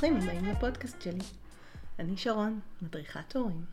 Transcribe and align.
ברוכים 0.00 0.16
הבאים 0.16 0.44
לפודקאסט 0.44 1.02
שלי. 1.02 1.24
אני 1.98 2.16
שרון, 2.16 2.60
מדריכת 2.82 3.36
הורים. 3.36 3.64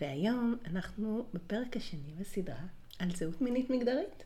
והיום 0.00 0.56
אנחנו 0.66 1.26
בפרק 1.34 1.76
השני 1.76 2.12
בסדרה 2.20 2.56
על 2.98 3.10
זהות 3.16 3.40
מינית 3.40 3.70
מגדרית. 3.70 4.24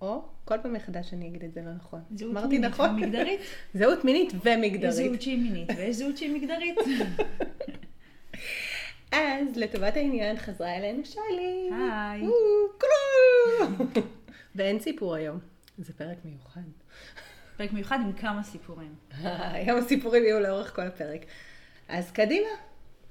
או 0.00 0.22
כל 0.44 0.54
פעם 0.62 0.72
מחדש 0.72 1.14
אני 1.14 1.28
אגיד 1.28 1.44
את 1.44 1.54
זה 1.54 1.62
לא 1.62 1.72
נכון. 1.74 2.00
זהות 2.14 2.34
מינית 2.34 2.60
נכון? 2.60 2.90
ומגדרית. 2.90 3.40
זהות 3.78 4.04
מינית 4.04 4.32
ומגדרית. 4.44 4.94
זהות 4.94 5.22
שהיא 5.22 5.38
מינית 5.38 5.68
ויש 5.76 5.96
זהות 5.96 6.16
שהיא 6.16 6.34
מגדרית. 6.34 6.78
אז 9.12 9.56
לטובת 9.56 9.96
העניין 9.96 10.36
חזרה 10.36 10.76
אלינו 10.76 11.04
שלי. 11.04 11.70
היי. 11.72 12.22
ואין 14.56 14.80
סיפור 14.80 15.14
היום. 15.14 15.38
זה 15.78 15.92
פרק 15.92 16.18
מיוחד. 16.24 16.60
פרק 17.58 17.72
מיוחד 17.72 17.98
עם 18.04 18.12
כמה 18.12 18.42
סיפורים. 18.42 18.94
היום 19.52 19.78
הסיפורים 19.78 20.24
יהיו 20.24 20.40
לאורך 20.40 20.76
כל 20.76 20.82
הפרק. 20.82 21.20
אז 21.88 22.10
קדימה, 22.10 22.48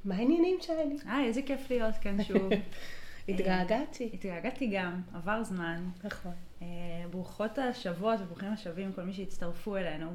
מה 0.05 0.15
העניינים 0.15 0.57
שלי? 0.61 0.97
היי, 1.05 1.27
איזה 1.27 1.41
כיף 1.41 1.69
להיות 1.69 1.95
כאן 2.01 2.23
שוב. 2.23 2.49
התגעגעתי. 3.29 4.09
התגעגעתי 4.13 4.67
גם, 4.67 5.01
עבר 5.13 5.43
זמן. 5.43 5.83
נכון. 6.03 6.31
אה, 6.61 6.67
ברוכות 7.11 7.57
השבות 7.57 8.19
וברוכים 8.21 8.53
השבים, 8.53 8.93
כל 8.93 9.01
מי 9.01 9.13
שהצטרפו 9.13 9.77
אלינו. 9.77 10.09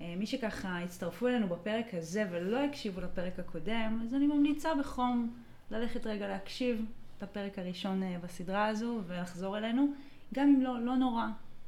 אה, 0.00 0.14
מי 0.16 0.26
שככה 0.26 0.78
הצטרפו 0.78 1.28
אלינו 1.28 1.48
בפרק 1.48 1.94
הזה 1.94 2.24
ולא 2.30 2.64
הקשיבו 2.64 3.00
לפרק 3.00 3.38
הקודם, 3.38 4.00
אז 4.04 4.14
אני 4.14 4.26
ממליצה 4.26 4.74
בחום 4.80 5.34
ללכת 5.70 6.06
רגע 6.06 6.28
להקשיב 6.28 6.84
לפרק 7.22 7.58
הראשון 7.58 8.02
אה, 8.02 8.16
בסדרה 8.22 8.66
הזו 8.66 9.00
ולחזור 9.06 9.58
אלינו. 9.58 9.86
גם 10.34 10.48
אם 10.48 10.62
לא, 10.62 10.80
לא 10.80 10.96
נורא, 10.96 11.26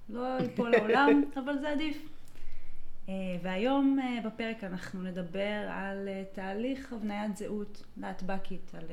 לא 0.09 0.39
ייפול 0.41 0.75
העולם, 0.75 1.23
אבל 1.37 1.59
זה 1.59 1.71
עדיף. 1.71 2.09
אה, 3.09 3.15
והיום 3.43 3.99
אה, 4.03 4.21
בפרק 4.25 4.65
אנחנו 4.65 5.03
נדבר 5.03 5.69
על 5.71 6.09
אה, 6.09 6.25
תהליך 6.33 6.93
הבניית 6.93 7.37
זהות 7.37 7.83
להטב"קית, 7.97 8.75
על 8.75 8.85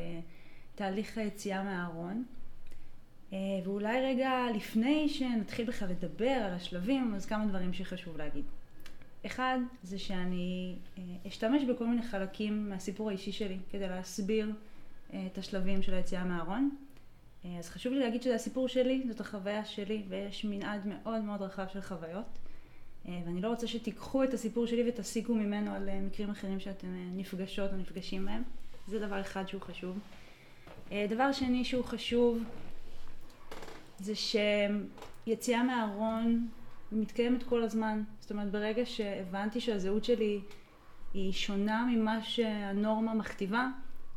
תהליך 0.76 1.18
היציאה 1.18 1.64
מהארון. 1.64 2.24
ואולי 3.64 4.02
רגע 4.02 4.46
לפני 4.56 5.10
שנתחיל 5.10 5.68
בכלל 5.68 5.90
לדבר 5.90 6.26
על 6.46 6.54
השלבים, 6.54 7.14
אז 7.16 7.26
כמה 7.26 7.46
דברים 7.46 7.74
שחשוב 7.74 8.18
להגיד. 8.18 8.46
אחד, 9.26 9.60
זה 9.84 10.00
שאני 10.00 10.76
אשתמש 11.28 11.64
בכל 11.64 11.88
מיני 11.88 12.02
חלקים 12.02 12.70
מהסיפור 12.70 13.10
האישי 13.10 13.32
שלי 13.32 13.58
כדי 13.72 13.88
להסביר 13.88 14.52
את 15.10 15.38
השלבים 15.38 15.82
של 15.82 15.94
היציאה 15.94 16.24
מהארון. 16.24 16.76
אה, 17.46 17.60
אז 17.60 17.70
חשוב 17.70 17.94
לי 17.94 18.00
להגיד 18.00 18.22
שזה 18.22 18.36
הסיפור 18.36 18.68
שלי, 18.68 19.04
זאת 19.08 19.20
החוויה 19.20 19.66
שלי, 19.66 20.04
ויש 20.10 20.46
מנעד 20.46 20.82
מאוד 20.88 21.22
מאוד 21.22 21.42
רחב 21.42 21.66
של 21.74 21.82
חוויות. 21.82 22.26
אה, 23.08 23.22
ואני 23.26 23.42
לא 23.42 23.48
רוצה 23.48 23.68
שתיקחו 23.68 24.24
את 24.24 24.34
הסיפור 24.34 24.66
שלי 24.66 24.90
ותסיקו 24.90 25.36
ממנו 25.36 25.72
על 25.72 25.90
אה, 25.90 26.02
מקרים 26.02 26.30
אחרים 26.30 26.60
שאתם 26.60 26.88
נפגשות 27.16 27.72
או 27.72 27.78
נפגשים 27.78 28.26
בהם. 28.26 28.44
זה 28.88 29.00
דבר 29.00 29.22
אחד 29.22 29.48
שהוא 29.48 29.62
חשוב. 29.62 30.00
דבר 31.10 31.32
שני 31.32 31.66
שהוא 31.66 31.84
חשוב, 31.84 32.44
זה 34.00 34.14
שיציאה 34.16 35.64
מהארון 35.64 36.48
מתקיימת 36.92 37.44
כל 37.44 37.64
הזמן. 37.64 38.04
זאת 38.20 38.32
אומרת, 38.32 38.52
ברגע 38.52 38.86
שהבנתי 38.86 39.62
שהזהות 39.62 40.06
שלי 40.06 40.40
היא 41.14 41.32
שונה 41.32 41.88
ממה 41.92 42.24
שהנורמה 42.24 43.14
מכתיבה, 43.14 43.68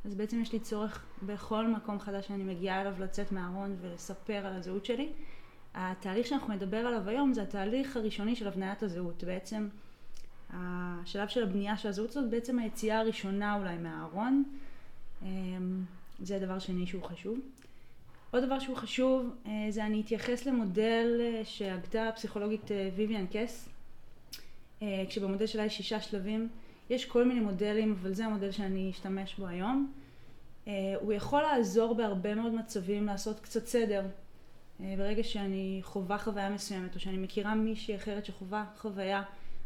אז 0.09 0.15
בעצם 0.15 0.43
יש 0.43 0.53
לי 0.53 0.61
צורך 0.61 1.05
בכל 1.23 1.67
מקום 1.67 2.01
חדש 2.01 2.27
שאני 2.29 2.43
מגיעה 2.43 2.81
אליו 2.81 2.95
לצאת 3.01 3.33
מהארון 3.33 3.77
ולספר 3.81 4.47
על 4.47 4.57
הזהות 4.57 4.85
שלי. 4.85 5.09
התהליך 5.75 6.27
שאנחנו 6.27 6.55
נדבר 6.55 6.77
עליו 6.77 7.09
היום 7.09 7.33
זה 7.33 7.43
התהליך 7.43 7.97
הראשוני 7.97 8.37
של 8.37 8.49
הבניית 8.49 8.83
הזהות. 8.83 9.25
בעצם 9.25 9.69
השלב 10.51 11.29
של 11.29 11.43
הבנייה 11.43 11.77
של 11.77 11.89
הזהות 11.89 12.11
הזאת, 12.11 12.31
בעצם 12.31 12.59
היציאה 12.59 13.01
הראשונה 13.01 13.57
אולי 13.57 13.77
מהארון. 13.77 14.45
אמ, 15.23 15.27
זה 16.23 16.37
הדבר 16.37 16.59
שני 16.59 16.87
שהוא 16.87 17.03
חשוב. 17.03 17.39
עוד 18.31 18.45
דבר 18.45 18.59
שהוא 18.59 18.77
חשוב 18.77 19.35
אה, 19.47 19.67
זה 19.71 19.87
אני 19.87 20.01
אתייחס 20.01 20.47
למודל 20.47 21.21
אה, 21.21 21.45
שהגתה 21.45 22.09
הפסיכולוגית 22.09 22.73
אה, 22.73 22.91
ויvian 22.97 23.37
קס, 23.37 23.69
כשבמודל 25.09 25.47
שלה 25.47 25.65
יש 25.65 25.77
שישה 25.77 26.01
שלבים. 26.01 26.49
יש 26.91 27.05
כל 27.05 27.25
מיני 27.25 27.41
מודלים, 27.41 27.97
אבל 28.01 28.15
זה 28.15 28.27
המודל 28.27 28.51
שאני 28.51 28.91
אשתמש 28.91 29.35
בו 29.39 29.47
היום. 29.47 29.93
אה, 30.69 30.95
הוא 31.01 31.13
יכול 31.13 31.43
לעזור 31.43 31.95
בהרבה 31.95 32.35
מאוד 32.35 32.55
מצבים 32.55 33.07
לעשות 33.07 33.41
קצת 33.41 33.67
סדר. 33.67 34.03
אה, 34.81 34.95
ברגע 34.99 35.23
שאני 35.23 35.81
חווה 35.83 36.19
חוויה 36.19 36.51
מסוימת, 36.51 36.95
או 36.95 37.01
שאני 37.01 37.17
מכירה 37.17 37.55
מישהי 37.55 37.97
אחרת 37.97 38.25
שחווה 38.25 38.65
חוויה, 38.77 39.23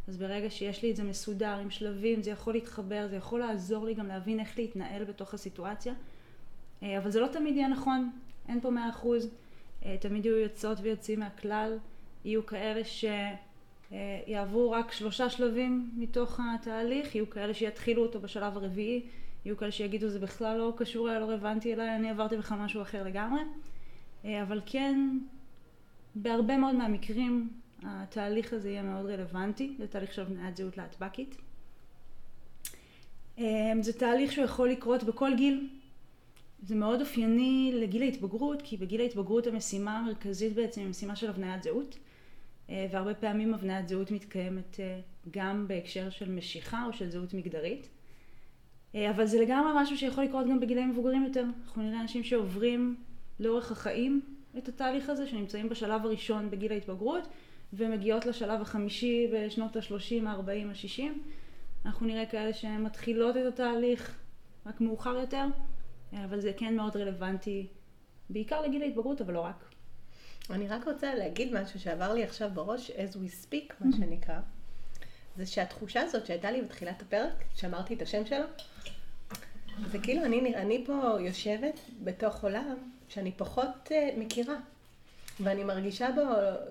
אז 0.09 0.17
ברגע 0.17 0.51
שיש 0.51 0.83
לי 0.83 0.91
את 0.91 0.97
זה 0.97 1.05
מסודר 1.05 1.59
עם 1.59 1.71
שלבים, 1.71 2.23
זה 2.23 2.31
יכול 2.31 2.53
להתחבר, 2.53 3.07
זה 3.11 3.17
יכול 3.17 3.41
לעזור 3.41 3.87
לי 3.87 3.95
גם 3.95 4.07
להבין 4.07 4.41
איך 4.41 4.59
להתנהל 4.59 5.05
בתוך 5.05 5.35
הסיטואציה. 5.35 5.95
אה, 6.83 6.99
אבל 6.99 7.11
זה 7.11 7.21
לא 7.21 7.27
תמיד 7.27 7.57
יהיה 7.57 7.69
נכון, 7.69 8.11
אין 8.49 8.61
פה 8.61 8.71
מאה 8.71 8.89
אחוז. 8.89 9.29
תמיד 10.01 10.27
יהיו 10.27 10.37
יוצאות 10.37 10.79
ויוצאים 10.83 11.21
מהכלל, 11.21 11.79
יהיו 12.25 12.47
כאלה 12.47 12.83
שיעברו 13.91 14.71
רק 14.71 14.93
שלושה 14.93 15.31
שלבים 15.31 15.91
מתוך 15.97 16.41
התהליך, 16.55 17.15
יהיו 17.15 17.31
כאלה 17.31 17.55
שיתחילו 17.55 18.03
אותו 18.03 18.21
בשלב 18.21 18.57
הרביעי, 18.57 19.03
יהיו 19.45 19.57
כאלה 19.57 19.73
שיגידו 19.73 20.09
זה 20.09 20.19
בכלל 20.19 20.59
לא 20.59 20.73
קשור 20.77 21.09
אליי, 21.11 21.21
לא 21.21 21.25
רלוונטי 21.25 21.75
אליי, 21.75 21.97
אני 21.97 22.11
עברתי 22.11 22.37
בכלל 22.37 22.59
משהו 22.59 22.83
אחר 22.83 23.03
לגמרי. 23.03 23.41
אה, 24.25 24.43
אבל 24.43 24.61
כן, 24.67 25.19
בהרבה 26.15 26.57
מאוד 26.57 26.75
מהמקרים 26.75 27.51
התהליך 27.83 28.53
הזה 28.53 28.71
יהיה 28.71 28.83
מאוד 28.83 29.07
רלוונטי, 29.07 29.75
זה 29.79 29.87
תהליך 29.87 30.13
של 30.13 30.25
בניית 30.25 30.57
זהות 30.57 30.77
להטב"קית. 30.77 31.37
אה, 33.39 33.73
זה 33.81 33.93
תהליך 33.93 34.33
שהוא 34.33 34.45
יכול 34.45 34.69
לקרות 34.69 35.03
בכל 35.03 35.31
גיל. 35.37 35.69
זה 36.63 36.75
מאוד 36.75 37.01
אופייני 37.01 37.73
לגיל 37.75 38.03
ההתבגרות, 38.03 38.63
כי 38.63 38.77
בגיל 38.77 39.01
ההתבגרות 39.01 39.47
המשימה 39.47 39.99
המרכזית 39.99 40.55
בעצם 40.55 40.81
היא 40.81 40.89
משימה 40.89 41.17
של 41.17 41.31
הבניית 41.31 41.63
זהות. 41.63 41.99
אה, 42.71 42.87
והרבה 42.91 43.15
פעמים 43.15 43.55
הבניית 43.55 43.89
זהות 43.89 44.11
מתקיימת 44.11 44.81
גם 45.31 45.69
בהקשר 45.69 46.11
של 46.11 46.31
משיכה 46.31 46.87
או 46.87 46.93
של 46.93 47.11
זהות 47.11 47.35
מגדרית. 47.35 47.89
אה, 48.95 49.11
אבל 49.11 49.27
זה 49.27 49.41
לגמרי 49.41 49.73
משהו 49.77 49.99
שיכול 49.99 50.25
לקרות 50.25 50.47
גם 50.47 50.61
בגילאים 50.61 50.91
מבוגרים 50.91 51.25
יותר. 51.25 51.45
אנחנו 51.65 51.83
נראה 51.83 52.01
אנשים 52.01 52.25
שעוברים 52.25 52.97
לאורך 53.41 53.73
החיים 53.73 54.21
את 54.59 54.69
התהליך 54.69 55.09
הזה, 55.09 55.27
שנמצאים 55.27 55.69
בשלב 55.69 56.05
הראשון 56.05 56.51
בגיל 56.51 56.73
ההתבגרות, 56.73 57.29
ומגיעות 57.73 58.27
לשלב 58.27 58.61
החמישי 58.61 59.31
בשנות 59.35 59.77
ה-30, 59.77 60.27
ה-40, 60.29 60.67
ה-60. 60.69 61.03
אנחנו 61.87 62.07
נראה 62.07 62.27
כאלה 62.27 62.53
שהן 62.53 62.83
מתחילות 62.83 63.37
את 63.37 63.47
התהליך 63.47 64.19
רק 64.67 64.81
מאוחר 64.81 65.17
יותר, 65.17 65.45
אבל 66.13 66.41
זה 66.41 66.53
כן 66.57 66.77
מאוד 66.77 66.97
רלוונטי, 66.97 67.67
בעיקר 68.31 68.63
לגיל 68.63 68.83
ההתבגרות, 68.83 69.21
אבל 69.21 69.35
לא 69.35 69.41
רק. 69.41 69.65
אני 70.51 70.69
רק 70.69 70.89
רוצה 70.89 71.15
להגיד 71.15 71.55
משהו 71.55 71.81
שעבר 71.81 72.15
לי 72.15 72.23
עכשיו 72.23 72.51
בראש, 72.55 72.91
as 72.91 73.15
we 73.15 73.47
speak, 73.47 73.73
מה 73.81 73.97
שנקרא. 73.97 74.41
זה 75.37 75.47
שהתחושה 75.47 76.01
הזאת 76.01 76.27
שהייתה 76.27 76.51
לי 76.51 76.63
בתחילת 76.63 77.03
הפרק, 77.03 77.45
שאמרתי 77.55 77.95
את 77.95 78.03
השם 78.03 78.27
שלו, 78.27 78.45
זה 79.91 79.99
כאילו 79.99 80.25
אני, 80.25 80.55
אני 80.57 80.85
פה 80.87 81.17
יושבת 81.21 81.81
בתוך 82.05 82.45
עולם 82.45 82.77
שאני 83.09 83.33
פחות 83.37 83.89
uh, 83.89 84.19
מכירה. 84.19 84.57
ואני 85.41 85.65
מרגישה 85.65 86.09
בו 86.15 86.21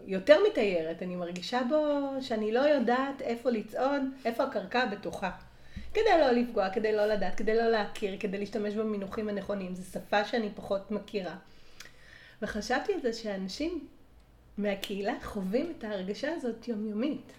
יותר 0.05 0.37
מתיירת, 0.49 1.03
אני 1.03 1.15
מרגישה 1.15 1.61
בו 1.69 2.09
שאני 2.21 2.51
לא 2.51 2.59
יודעת 2.59 3.21
איפה 3.21 3.49
לצעוד, 3.49 4.01
איפה 4.25 4.43
הקרקע 4.43 4.83
הבטוחה. 4.83 5.31
כדי 5.93 6.19
לא 6.19 6.31
לפגוע, 6.31 6.69
כדי 6.69 6.95
לא 6.95 7.05
לדעת, 7.05 7.35
כדי 7.35 7.55
לא 7.55 7.63
להכיר, 7.63 8.15
כדי 8.19 8.37
להשתמש 8.37 8.73
במינוחים 8.73 9.29
הנכונים. 9.29 9.75
זו 9.75 9.91
שפה 9.91 10.25
שאני 10.25 10.49
פחות 10.55 10.91
מכירה. 10.91 11.35
וחשבתי 12.41 12.93
על 12.93 13.01
זה 13.01 13.13
שאנשים 13.13 13.87
מהקהילה 14.57 15.13
חווים 15.23 15.73
את 15.77 15.83
ההרגשה 15.83 16.33
הזאת 16.33 16.67
יומיומית. 16.67 17.31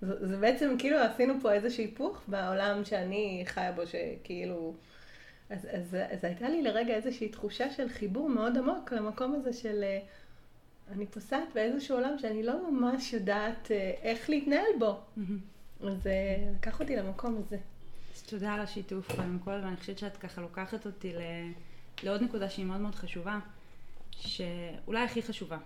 זה, 0.00 0.26
זה 0.26 0.36
בעצם 0.36 0.76
כאילו 0.78 0.98
עשינו 0.98 1.34
פה 1.42 1.52
איזשהו 1.52 1.82
היפוך 1.82 2.22
בעולם 2.28 2.84
שאני 2.84 3.42
חיה 3.46 3.72
בו, 3.72 3.82
שכאילו... 3.86 4.74
אז, 5.50 5.66
אז, 5.70 5.96
אז 6.10 6.24
הייתה 6.24 6.48
לי 6.48 6.62
לרגע 6.62 6.94
איזושהי 6.94 7.28
תחושה 7.28 7.70
של 7.70 7.88
חיבור 7.88 8.28
מאוד 8.28 8.56
עמוק 8.56 8.92
למקום 8.92 9.34
הזה 9.34 9.52
של... 9.52 9.82
אה, 9.82 10.00
אני 10.92 11.06
פוסעת 11.06 11.48
באיזשהו 11.54 11.96
עולם 11.96 12.18
שאני 12.18 12.42
לא 12.42 12.70
ממש 12.70 13.12
יודעת 13.12 13.70
אה, 13.70 13.92
איך 14.02 14.30
להתנהל 14.30 14.72
בו. 14.78 15.00
אז 15.80 16.06
אה, 16.06 16.50
לקח 16.56 16.80
אותי 16.80 16.96
למקום 16.96 17.42
הזה. 17.46 17.56
אז 18.14 18.22
תודה 18.22 18.52
על 18.52 18.60
השיתוף 18.60 19.16
קודם 19.16 19.38
כל, 19.44 19.50
ואני 19.50 19.76
חושבת 19.76 19.98
שאת 19.98 20.16
ככה 20.16 20.40
לוקחת 20.40 20.86
אותי 20.86 21.12
ל... 21.12 21.20
לעוד 22.02 22.22
נקודה 22.22 22.50
שהיא 22.50 22.66
מאוד 22.66 22.80
מאוד 22.80 22.94
חשובה, 22.94 23.38
שאולי 24.10 25.04
הכי 25.04 25.22
חשובה. 25.22 25.58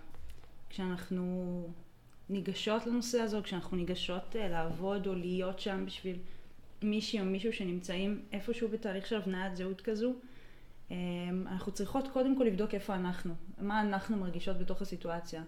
כשאנחנו 0.69 1.67
ניגשות 2.29 2.87
לנושא 2.87 3.19
הזה, 3.19 3.37
או 3.37 3.43
כשאנחנו 3.43 3.77
ניגשות 3.77 4.35
אה, 4.35 4.49
לעבוד 4.49 5.07
או 5.07 5.13
להיות 5.13 5.59
שם 5.59 5.85
בשביל 5.85 6.15
מישהי 6.81 7.19
או 7.19 7.25
מישהו 7.25 7.53
שנמצאים 7.53 8.21
איפשהו 8.31 8.67
בתהליך 8.69 9.07
של 9.07 9.15
הבניית 9.15 9.55
זהות 9.55 9.81
כזו, 9.81 10.13
אה, 10.91 10.95
אנחנו 11.47 11.71
צריכות 11.71 12.07
קודם 12.07 12.37
כל 12.37 12.43
לבדוק 12.43 12.73
איפה 12.73 12.95
אנחנו, 12.95 13.33
מה 13.61 13.81
אנחנו 13.81 14.17
מרגישות 14.17 14.57
בתוך 14.57 14.81
הסיטואציה. 14.81 15.43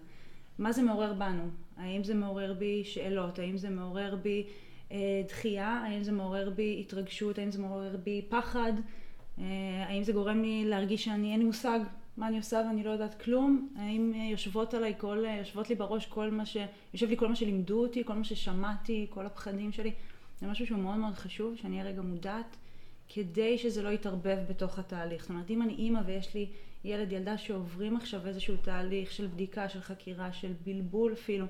מה 0.58 0.72
זה 0.72 0.82
מעורר 0.82 1.14
בנו? 1.14 1.50
האם 1.76 2.04
זה 2.04 2.14
מעורר 2.14 2.54
בי 2.54 2.84
שאלות? 2.84 3.38
האם 3.38 3.58
זה 3.58 3.70
מעורר 3.70 4.16
בי 4.22 4.46
דחייה, 5.28 5.68
האם 5.68 6.02
זה 6.02 6.12
מעורר 6.12 6.50
בי 6.50 6.76
התרגשות, 6.80 7.38
האם 7.38 7.50
זה 7.50 7.62
מעורר 7.62 7.96
בי 8.04 8.22
פחד, 8.28 8.72
האם 9.86 10.02
זה 10.02 10.12
גורם 10.12 10.42
לי 10.42 10.64
להרגיש 10.64 11.04
שאני, 11.04 11.32
אין 11.32 11.38
לי 11.40 11.46
מושג 11.46 11.80
מה 12.18 12.28
אני 12.28 12.36
עושה 12.36 12.62
ואני 12.66 12.84
לא 12.84 12.90
יודעת 12.90 13.22
כלום, 13.22 13.68
האם 13.76 14.12
יושבות 14.14 14.74
עליי 14.74 14.94
כל, 14.98 15.24
יושבות 15.38 15.68
לי 15.68 15.74
בראש 15.74 16.06
כל 16.06 16.30
מה 16.30 16.46
ש... 16.46 16.56
יושב 16.94 17.08
לי 17.08 17.16
כל 17.16 17.28
מה 17.28 17.36
שלימדו 17.36 17.82
אותי, 17.82 18.04
כל 18.04 18.14
מה 18.14 18.24
ששמעתי, 18.24 19.06
כל 19.10 19.26
הפחדים 19.26 19.72
שלי. 19.72 19.92
זה 20.40 20.46
משהו 20.46 20.66
שהוא 20.66 20.78
מאוד 20.78 20.96
מאוד 20.96 21.14
חשוב, 21.14 21.56
שאני 21.56 21.80
אהיה 21.80 21.90
רגע 21.90 22.02
מודעת, 22.02 22.56
כדי 23.08 23.58
שזה 23.58 23.82
לא 23.82 23.88
יתערבב 23.88 24.38
בתוך 24.48 24.78
התהליך. 24.78 25.22
זאת 25.22 25.30
אומרת, 25.30 25.50
אם 25.50 25.62
אני 25.62 25.74
אימא 25.74 26.00
ויש 26.06 26.34
לי 26.34 26.46
ילד, 26.84 27.12
ילדה 27.12 27.38
שעוברים 27.38 27.96
עכשיו 27.96 28.26
איזשהו 28.26 28.56
תהליך 28.56 29.12
של 29.12 29.26
בדיקה, 29.26 29.68
של 29.68 29.80
חקירה, 29.80 30.32
של 30.32 30.52
בלבול 30.64 31.12
אפילו, 31.12 31.46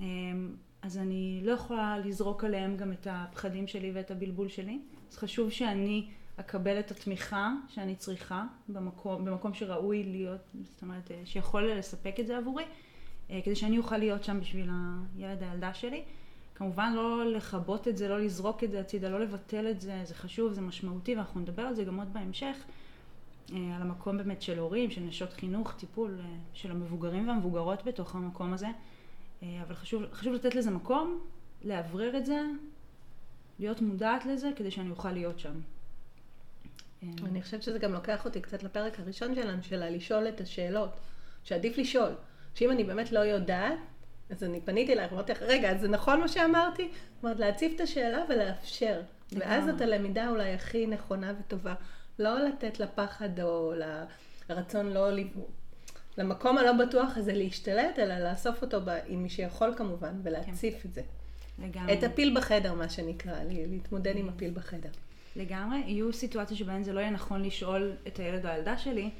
אמ, 0.00 0.54
אז 0.82 0.98
אני 0.98 1.40
לא 1.44 1.52
יכולה 1.52 1.98
לזרוק 1.98 2.44
עליהם 2.44 2.76
גם 2.76 2.92
את 2.92 3.06
הפחדים 3.10 3.66
שלי 3.66 3.90
ואת 3.94 4.10
הבלבול 4.10 4.48
שלי. 4.48 4.78
אז 5.10 5.16
חשוב 5.16 5.50
שאני 5.50 6.06
אקבל 6.36 6.78
את 6.78 6.90
התמיכה 6.90 7.52
שאני 7.68 7.96
צריכה 7.96 8.44
במקום, 8.68 9.24
במקום 9.24 9.54
שראוי 9.54 10.04
להיות, 10.04 10.40
זאת 10.62 10.82
אומרת, 10.82 11.10
שיכול 11.24 11.72
לספק 11.72 12.20
את 12.20 12.26
זה 12.26 12.36
עבורי, 12.38 12.64
אה, 13.30 13.40
כדי 13.44 13.56
שאני 13.56 13.78
אוכל 13.78 13.96
להיות 13.96 14.24
שם 14.24 14.40
בשביל 14.40 14.70
הילד 15.16 15.42
הילדה 15.42 15.74
שלי. 15.74 16.02
כמובן 16.54 16.92
לא 16.96 17.32
לכבות 17.32 17.88
את 17.88 17.96
זה, 17.96 18.08
לא 18.08 18.20
לזרוק 18.20 18.64
את 18.64 18.70
זה 18.70 18.80
הצידה, 18.80 19.08
לא 19.08 19.20
לבטל 19.20 19.70
את 19.70 19.80
זה, 19.80 20.00
זה 20.04 20.14
חשוב, 20.14 20.52
זה 20.52 20.60
משמעותי, 20.60 21.16
ואנחנו 21.16 21.40
נדבר 21.40 21.62
על 21.62 21.74
זה 21.74 21.84
גם 21.84 21.98
עוד 21.98 22.12
בהמשך, 22.12 22.56
אה, 23.52 23.76
על 23.76 23.82
המקום 23.82 24.16
באמת 24.16 24.42
של 24.42 24.58
הורים, 24.58 24.90
של 24.90 25.00
נשות 25.00 25.32
חינוך, 25.32 25.72
טיפול 25.72 26.20
אה, 26.20 26.36
של 26.52 26.70
המבוגרים 26.70 27.28
והמבוגרות 27.28 27.84
בתוך 27.84 28.14
המקום 28.14 28.52
הזה, 28.52 28.68
אה, 29.42 29.62
אבל 29.62 29.74
חשוב, 29.74 30.02
חשוב 30.12 30.34
לתת 30.34 30.54
לזה 30.54 30.70
מקום, 30.70 31.20
לאוורר 31.64 32.16
את 32.16 32.26
זה, 32.26 32.40
להיות 33.58 33.80
מודעת 33.80 34.26
לזה, 34.26 34.50
כדי 34.56 34.70
שאני 34.70 34.90
אוכל 34.90 35.12
להיות 35.12 35.38
שם. 35.38 35.54
אני 37.24 37.42
חושבת 37.42 37.62
שזה 37.62 37.78
גם 37.78 37.92
לוקח 37.92 38.24
אותי 38.24 38.40
קצת 38.40 38.62
לפרק 38.62 39.00
הראשון 39.00 39.34
שלנו, 39.34 39.62
של 39.62 39.96
לשאול 39.96 40.28
את 40.28 40.40
השאלות, 40.40 40.90
שעדיף 41.44 41.78
לשאול. 41.78 42.12
שאם 42.54 42.70
אני 42.70 42.84
באמת 42.84 43.12
לא 43.12 43.18
יודעת, 43.18 43.78
אז 44.30 44.44
אני 44.44 44.60
פניתי 44.60 44.92
אלייך, 44.92 45.12
אמרתי 45.12 45.32
לך, 45.32 45.42
רגע, 45.42 45.70
אז 45.70 45.80
זה 45.80 45.88
נכון 45.88 46.20
מה 46.20 46.28
שאמרתי? 46.28 46.88
זאת 47.14 47.24
אומרת, 47.24 47.38
להציב 47.38 47.72
את 47.74 47.80
השאלה 47.80 48.24
ולאפשר. 48.28 49.00
ואז 49.32 49.68
את 49.68 49.80
הלמידה 49.80 50.28
אולי 50.28 50.52
הכי 50.52 50.86
נכונה 50.86 51.32
וטובה. 51.40 51.74
לא 52.18 52.44
לתת 52.44 52.80
לפחד 52.80 53.40
או 53.40 53.72
לרצון 54.48 54.86
לא... 54.86 55.08
למקום 56.18 56.58
הלא 56.58 56.72
בטוח 56.72 57.16
הזה 57.16 57.32
להשתלט, 57.32 57.98
אלא 57.98 58.18
לאסוף 58.18 58.62
אותו 58.62 58.80
ב... 58.80 58.88
עם 59.06 59.22
מי 59.22 59.28
שיכול 59.28 59.74
כמובן, 59.76 60.20
ולהציף 60.22 60.82
כן. 60.82 60.88
את 60.88 60.94
זה. 60.94 61.02
לגמרי. 61.58 61.92
את 61.92 62.02
הפיל 62.02 62.36
בחדר, 62.36 62.74
מה 62.74 62.88
שנקרא, 62.88 63.36
להתמודד 63.48 64.16
עם 64.16 64.28
הפיל 64.28 64.50
בחדר. 64.50 64.90
לגמרי. 65.36 65.78
יהיו 65.86 66.12
סיטואציות 66.12 66.58
שבהן 66.58 66.82
זה 66.82 66.92
לא 66.92 67.00
יהיה 67.00 67.10
נכון 67.10 67.42
לשאול 67.42 67.92
את 68.06 68.18
הילד 68.18 68.46
או 68.46 68.50
הילדה 68.50 68.78
שלי, 68.78 69.10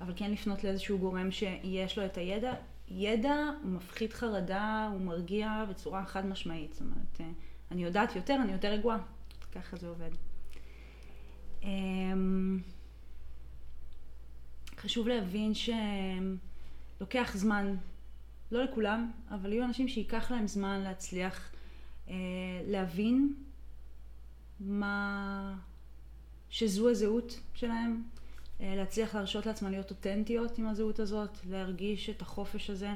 אבל 0.00 0.12
כן 0.16 0.30
לפנות 0.30 0.64
לאיזשהו 0.64 0.98
גורם 0.98 1.30
שיש 1.30 1.98
לו 1.98 2.04
את 2.04 2.16
הידע, 2.16 2.54
ידע 2.88 3.50
הוא 3.62 3.70
מפחית 3.70 4.12
חרדה, 4.12 4.88
הוא 4.92 5.00
מרגיע 5.00 5.64
בצורה 5.70 6.04
חד 6.04 6.26
משמעית. 6.26 6.72
זאת 6.72 6.80
אומרת, 6.80 7.20
אה, 7.20 7.26
אני 7.70 7.84
יודעת 7.84 8.16
יותר, 8.16 8.36
אני 8.42 8.52
יותר 8.52 8.68
רגועה. 8.68 8.98
ככה 9.52 9.76
זה 9.76 9.88
עובד. 9.88 10.10
אמ, 11.62 12.60
חשוב 14.76 15.08
להבין 15.08 15.52
שלוקח 15.54 17.32
זמן, 17.34 17.76
לא 18.52 18.64
לכולם, 18.64 19.10
אבל 19.30 19.52
יהיו 19.52 19.64
אנשים 19.64 19.88
שייקח 19.88 20.30
להם 20.30 20.46
זמן 20.46 20.80
להצליח 20.80 21.50
אה, 22.08 22.14
להבין 22.66 23.34
מה... 24.60 25.54
שזו 26.54 26.90
הזהות 26.90 27.40
שלהם, 27.54 28.02
אה, 28.60 28.74
להצליח 28.76 29.14
להרשות 29.14 29.46
לעצמן 29.46 29.70
להיות 29.70 29.90
אותנטיות 29.90 30.58
עם 30.58 30.68
הזהות 30.68 30.98
הזאת, 30.98 31.38
להרגיש 31.50 32.10
את 32.10 32.22
החופש 32.22 32.70
הזה. 32.70 32.90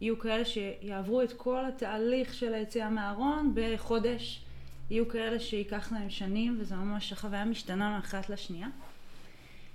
יהיו 0.00 0.18
כאלה 0.18 0.44
שיעברו 0.44 1.22
את 1.22 1.32
כל 1.32 1.64
התהליך 1.64 2.34
של 2.34 2.54
היציאה 2.54 2.90
מהארון 2.90 3.52
בחודש, 3.54 4.44
יהיו 4.90 5.08
כאלה 5.08 5.40
שייקח 5.40 5.92
להם 5.92 6.10
שנים, 6.10 6.56
וזו 6.60 6.76
ממש 6.76 7.12
החוויה 7.12 7.44
משתנה 7.44 7.90
מאחת 7.96 8.30
לשנייה. 8.30 8.68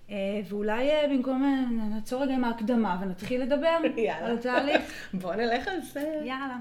אה, 0.09 0.41
ואולי 0.49 0.89
אה, 0.89 1.07
במקום, 1.09 1.67
נעצור 1.93 2.23
רגע 2.23 2.33
עם 2.33 2.43
ההקדמה 2.43 2.97
ונתחיל 3.01 3.41
לדבר 3.41 3.77
על 4.19 4.37
התהליך. 4.37 4.81
בוא 5.21 5.35
נלך 5.35 5.67
על 5.67 5.81
זה. 5.81 6.21
יאללה. 6.25 6.57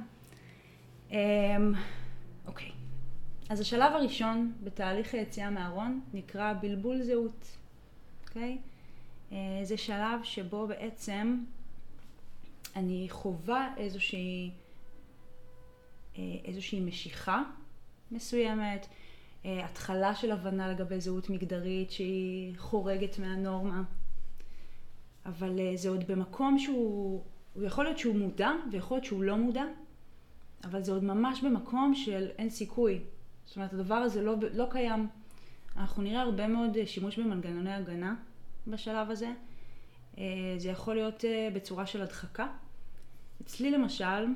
אמ, 1.11 1.73
אוקיי. 2.47 2.74
אז 3.49 3.61
השלב 3.61 3.93
הראשון 3.93 4.53
בתהליך 4.63 5.15
היציאה 5.15 5.51
מהארון 5.51 6.01
נקרא 6.15 6.55
בלבול 6.61 7.03
זהות. 7.03 7.57
אוקיי? 8.29 8.59
אה, 9.33 9.61
זה 9.63 9.77
שלב 9.77 10.21
שבו 10.23 10.67
בעצם 10.67 11.45
אני 12.77 13.07
חווה 13.11 13.75
איזושהי, 13.77 14.51
אה, 16.19 16.23
איזושהי 16.45 16.81
משיכה 16.81 17.43
מסוימת, 18.11 18.87
אה, 19.45 19.65
התחלה 19.65 20.15
של 20.15 20.33
הבנה 20.33 20.69
לגבי 20.69 21.01
זהות 21.01 21.31
מגדרית 21.31 21.91
שהיא 21.91 22.55
חורגת 22.57 23.19
מהנורמה, 23.19 23.83
אבל 25.27 25.59
זה 25.77 25.89
עוד 25.89 26.05
במקום 26.07 26.59
שהוא, 26.59 27.25
הוא 27.55 27.65
יכול 27.65 27.85
להיות 27.85 27.99
שהוא 27.99 28.17
מודע 28.17 28.51
ויכול 28.73 28.97
להיות 28.97 29.05
שהוא 29.05 29.23
לא 29.23 29.37
מודע, 29.37 29.65
אבל 30.65 30.83
זה 30.83 30.93
עוד 30.93 31.05
ממש 31.05 31.45
במקום 31.45 31.95
של 31.95 32.29
אין 32.39 32.51
סיכוי. 32.51 33.01
זאת 33.47 33.57
אומרת, 33.57 33.73
הדבר 33.73 33.95
הזה 33.95 34.23
לא, 34.23 34.35
לא 34.55 34.67
קיים. 34.71 35.09
אנחנו 35.77 36.03
נראה 36.03 36.23
הרבה 36.23 36.47
מאוד 36.47 36.77
אה, 36.77 36.87
שימוש 36.87 37.19
במנגנוני 37.19 37.73
הגנה 37.73 38.15
בשלב 38.67 39.11
הזה. 39.11 39.33
אה, 40.19 40.25
זה 40.59 40.69
יכול 40.69 40.95
להיות 40.95 41.25
אה, 41.25 41.49
בצורה 41.55 41.87
של 41.87 42.03
הדחקה. 42.03 42.47
אצלי 43.43 43.71
למשל, 43.71 44.27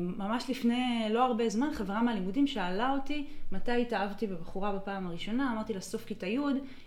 ממש 0.00 0.50
לפני 0.50 1.06
לא 1.10 1.24
הרבה 1.24 1.48
זמן, 1.48 1.68
חברה 1.74 2.02
מהלימודים 2.02 2.46
שאלה 2.46 2.90
אותי 2.90 3.26
מתי 3.52 3.82
התאהבתי 3.82 4.26
בבחורה 4.26 4.72
בפעם 4.72 5.06
הראשונה, 5.06 5.52
אמרתי 5.52 5.74
לה 5.74 5.80
סוף 5.80 6.04
כיתה 6.04 6.26
י', 6.26 6.38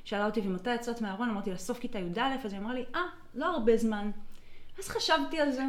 שאלה 0.03 0.25
אותי 0.25 0.41
ומתי 0.41 0.75
יצאת 0.75 1.01
מהארון, 1.01 1.29
אמרתי 1.29 1.51
לה 1.51 1.57
סוף 1.57 1.79
כיתה 1.79 1.99
י"א, 1.99 2.35
אז 2.45 2.53
היא 2.53 2.61
אמרה 2.61 2.73
לי, 2.73 2.85
אה, 2.95 2.99
ah, 2.99 3.37
לא 3.39 3.45
הרבה 3.45 3.77
זמן. 3.77 4.11
אז 4.79 4.87
חשבתי 4.87 5.39
על 5.39 5.51
זה. 5.51 5.63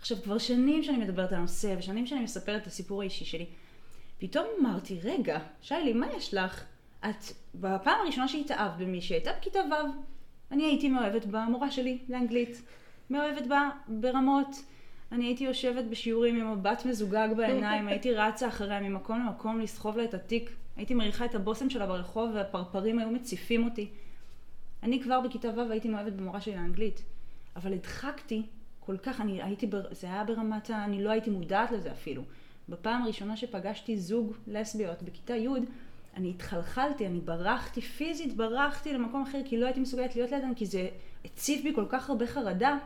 עכשיו, 0.00 0.18
כבר 0.22 0.38
שנים 0.38 0.82
שאני 0.82 0.96
מדברת 0.96 1.32
על 1.32 1.38
הנושא, 1.38 1.74
ושנים 1.78 2.06
שאני 2.06 2.20
מספרת 2.20 2.62
את 2.62 2.66
הסיפור 2.66 3.00
האישי 3.00 3.24
שלי. 3.24 3.46
פתאום 4.18 4.46
אמרתי, 4.60 5.00
רגע, 5.02 5.38
שיילי, 5.62 5.92
מה 5.92 6.06
יש 6.16 6.34
לך? 6.34 6.64
את, 7.00 7.24
בפעם 7.54 8.00
הראשונה 8.02 8.28
שהתאהבת 8.28 8.78
במישהי, 8.78 9.16
הייתה 9.16 9.30
בכיתה 9.40 9.58
ו', 9.58 9.74
אני 10.50 10.64
הייתי 10.64 10.88
מאוהבת 10.88 11.26
במורה 11.26 11.70
שלי 11.70 11.98
לאנגלית. 12.08 12.62
מאוהבת 13.10 13.46
בה 13.46 13.70
ברמות. 13.88 14.48
אני 15.12 15.24
הייתי 15.26 15.44
יושבת 15.44 15.84
בשיעורים 15.84 16.36
עם 16.36 16.52
מבט 16.52 16.84
מזוגג 16.84 17.28
בעיניים, 17.36 17.88
הייתי 17.88 18.12
רצה 18.14 18.48
אחריה 18.48 18.80
ממקום 18.80 19.20
למקום 19.20 19.60
לסחוב 19.60 19.96
לה 19.96 20.04
את 20.04 20.14
התיק. 20.14 20.50
הייתי 20.76 20.94
מריחה 20.94 21.24
את 21.24 21.34
הבושם 21.34 21.70
שלה 21.70 21.86
ברחוב 21.86 22.30
והפרפרים 22.34 22.98
היו 22.98 23.10
מציפים 23.10 23.64
אותי. 23.64 23.88
אני 24.82 25.02
כבר 25.02 25.20
בכיתה 25.20 25.48
ו' 25.56 25.70
הייתי 25.70 25.88
מאוהבת 25.88 26.12
במורה 26.12 26.40
שלי 26.40 26.56
לאנגלית. 26.56 27.02
אבל 27.56 27.72
הדחקתי 27.72 28.42
כל 28.80 28.96
כך, 28.96 29.20
אני 29.20 29.42
הייתי, 29.42 29.66
בר... 29.66 29.82
זה 29.90 30.06
היה 30.06 30.24
ברמת 30.24 30.70
ה... 30.70 30.84
אני 30.84 31.04
לא 31.04 31.10
הייתי 31.10 31.30
מודעת 31.30 31.70
לזה 31.70 31.92
אפילו. 31.92 32.22
בפעם 32.68 33.02
הראשונה 33.02 33.36
שפגשתי 33.36 33.98
זוג 33.98 34.32
לסביות 34.46 35.02
בכיתה 35.02 35.36
י', 35.36 35.48
אני 36.16 36.30
התחלחלתי, 36.30 37.06
אני 37.06 37.20
ברחתי 37.20 37.80
פיזית, 37.80 38.36
ברחתי 38.36 38.92
למקום 38.92 39.22
אחר 39.22 39.40
כי 39.44 39.58
לא 39.58 39.66
הייתי 39.66 39.80
מסוגלת 39.80 40.16
להיות 40.16 40.30
לידם, 40.30 40.54
כי 40.54 40.66
זה 40.66 40.88
הציף 41.24 41.62
בי 41.62 41.74
כל 41.74 41.84
כך 41.88 42.10
הרבה 42.10 42.26
חרדה. 42.26 42.78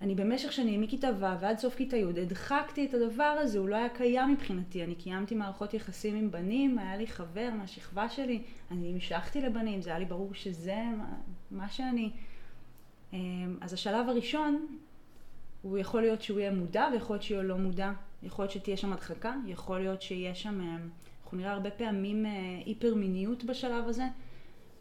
אני 0.00 0.14
במשך 0.14 0.52
שנים 0.52 0.80
מכיתה 0.80 1.08
ו' 1.18 1.40
ועד 1.40 1.58
סוף 1.58 1.74
כיתה 1.74 1.96
י' 1.96 2.20
הדחקתי 2.22 2.86
את 2.86 2.94
הדבר 2.94 3.36
הזה, 3.40 3.58
הוא 3.58 3.68
לא 3.68 3.76
היה 3.76 3.88
קיים 3.88 4.32
מבחינתי. 4.32 4.84
אני 4.84 4.94
קיימתי 4.94 5.34
מערכות 5.34 5.74
יחסים 5.74 6.16
עם 6.16 6.30
בנים, 6.30 6.78
היה 6.78 6.96
לי 6.96 7.06
חבר 7.06 7.50
מהשכבה 7.58 8.08
שלי, 8.08 8.42
אני 8.70 8.92
המשכתי 8.92 9.40
לבנים, 9.40 9.82
זה 9.82 9.90
היה 9.90 9.98
לי 9.98 10.04
ברור 10.04 10.34
שזה 10.34 10.82
מה 11.50 11.68
שאני. 11.68 12.10
אמ, 13.12 13.56
אז 13.60 13.72
השלב 13.72 14.08
הראשון 14.08 14.66
הוא 15.64 15.78
יכול 15.78 16.00
להיות 16.00 16.22
שהוא 16.22 16.40
יהיה 16.40 16.50
מודע 16.50 16.88
ויכול 16.92 17.14
להיות 17.14 17.22
שהוא 17.22 17.42
לא 17.42 17.56
מודע. 17.56 17.92
יכול 18.22 18.42
להיות 18.42 18.52
שתהיה 18.52 18.76
שם 18.76 18.92
הדחקה, 18.92 19.34
יכול 19.46 19.78
להיות 19.78 20.02
שיהיה 20.02 20.34
שם, 20.34 20.60
אה, 20.60 20.76
אנחנו 21.24 21.38
נראה 21.38 21.52
הרבה 21.52 21.70
פעמים 21.70 22.26
אה, 22.26 22.30
היפר 22.66 22.94
מיניות 22.94 23.44
בשלב 23.44 23.88
הזה. 23.88 24.04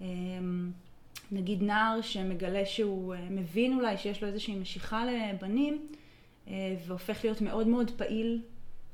אה, 0.01 0.07
נגיד 1.31 1.63
נער 1.63 2.01
שמגלה 2.01 2.65
שהוא 2.65 3.15
מבין 3.29 3.73
אולי 3.73 3.97
שיש 3.97 4.21
לו 4.23 4.27
איזושהי 4.27 4.55
משיכה 4.55 5.05
לבנים 5.05 5.87
והופך 6.87 7.23
להיות 7.23 7.41
מאוד 7.41 7.67
מאוד 7.67 7.91
פעיל 7.97 8.41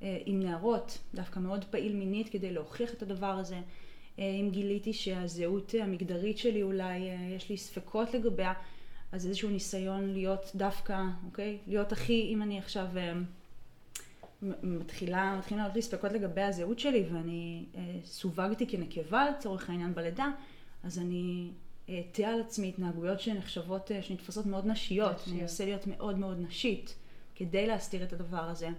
עם 0.02 0.40
נערות, 0.40 0.98
דווקא 1.16 1.40
מאוד 1.40 1.66
פעיל 1.66 1.96
מינית 1.96 2.30
כדי 2.30 2.52
להוכיח 2.52 2.94
את 2.94 3.02
הדבר 3.02 3.26
הזה. 3.40 3.60
אם 4.18 4.50
גיליתי 4.52 4.94
שהזהות 4.94 5.76
המגדרית 5.82 6.38
שלי 6.38 6.64
אולי 6.64 7.00
יש 7.36 7.50
לי 7.50 7.58
ספקות 7.58 8.14
לגביה, 8.14 8.54
אז 9.12 9.28
איזשהו 9.28 9.50
ניסיון 9.50 10.14
להיות 10.14 10.52
דווקא, 10.56 11.04
אוקיי? 11.26 11.58
להיות 11.68 11.92
הכי, 11.92 12.30
אם 12.34 12.42
אני 12.42 12.60
עכשיו 12.60 12.88
מתחילה, 14.64 15.36
מתחילים 15.38 15.60
לעלות 15.62 15.76
לי 15.76 15.82
ספקות 15.82 16.12
לגבי 16.12 16.42
הזהות 16.42 16.80
שלי 16.80 17.04
ואני 17.12 17.66
אה, 17.76 17.82
סווגתי 18.06 18.68
כנקבה 18.68 19.30
לצורך 19.30 19.70
העניין 19.70 19.96
בלידה, 19.96 20.28
אז 20.84 21.00
אני 21.00 21.52
אעטה 21.90 22.28
על 22.28 22.42
עצמי 22.42 22.70
התנהגויות 22.70 23.20
שנחשבות, 23.20 23.92
אה, 23.92 24.02
שנתפסות 24.02 24.46
מאוד 24.46 24.66
נשיות. 24.66 25.12
נשיות. 25.16 25.28
אני 25.28 25.42
אנסה 25.42 25.66
להיות 25.66 25.88
מאוד 25.88 26.18
מאוד 26.18 26.40
נשית 26.40 26.96
כדי 27.36 27.68
להסתיר 27.68 28.04
את 28.04 28.14
הדבר 28.14 28.44
הזה. 28.44 28.70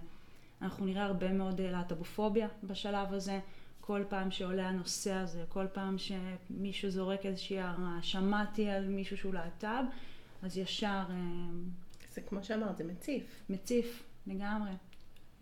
אנחנו 0.61 0.85
נראה 0.85 1.03
הרבה 1.03 1.33
מאוד 1.33 1.61
אה, 1.61 1.71
להט"בופוביה 1.71 2.47
בשלב 2.63 3.13
הזה. 3.13 3.39
כל 3.81 4.03
פעם 4.09 4.31
שעולה 4.31 4.69
הנושא 4.69 5.13
הזה, 5.13 5.43
כל 5.49 5.65
פעם 5.73 5.95
שמישהו 5.97 6.89
זורק 6.89 7.25
איזושהי 7.25 7.59
הערה, 7.59 7.97
שמעתי 8.01 8.69
על 8.69 8.87
מישהו 8.87 9.17
שהוא 9.17 9.33
להט"ב, 9.33 9.83
אז 10.41 10.57
ישר... 10.57 11.03
אה, 11.09 11.15
זה 12.13 12.21
כמו 12.21 12.43
שאמרת, 12.43 12.77
זה 12.77 12.83
מציף. 12.83 13.23
מציף, 13.49 14.03
לגמרי. 14.27 14.71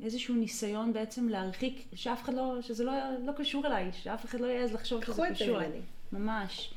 איזשהו 0.03 0.35
ניסיון 0.35 0.93
בעצם 0.93 1.29
להרחיק, 1.29 1.87
שאף 1.93 2.23
אחד 2.23 2.33
לא, 2.33 2.61
שזה 2.61 2.83
לא, 2.83 2.93
לא 3.25 3.31
קשור 3.37 3.67
אליי, 3.67 3.91
שאף 3.93 4.25
אחד 4.25 4.39
לא 4.39 4.47
יעז 4.47 4.73
לחשוב 4.73 5.05
שזה 5.05 5.23
קשור 5.31 5.61
אליי. 5.61 5.81
ממש. 6.11 6.73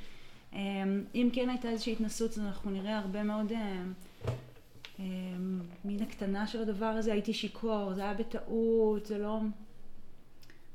אמ, 0.52 1.04
אם 1.14 1.28
כן 1.32 1.48
הייתה 1.48 1.68
איזושהי 1.68 1.92
התנסות, 1.92 2.30
אז 2.30 2.38
אנחנו 2.38 2.70
נראה 2.70 2.98
הרבה 2.98 3.22
מאוד 3.22 3.52
אה, 3.52 3.82
אמ, 4.98 5.60
מין 5.84 6.02
הקטנה 6.02 6.46
של 6.46 6.62
הדבר 6.62 6.86
הזה, 6.86 7.12
הייתי 7.12 7.32
שיכור, 7.32 7.94
זה 7.94 8.02
היה 8.02 8.14
בטעות, 8.14 9.06
זה 9.06 9.18
לא... 9.18 9.40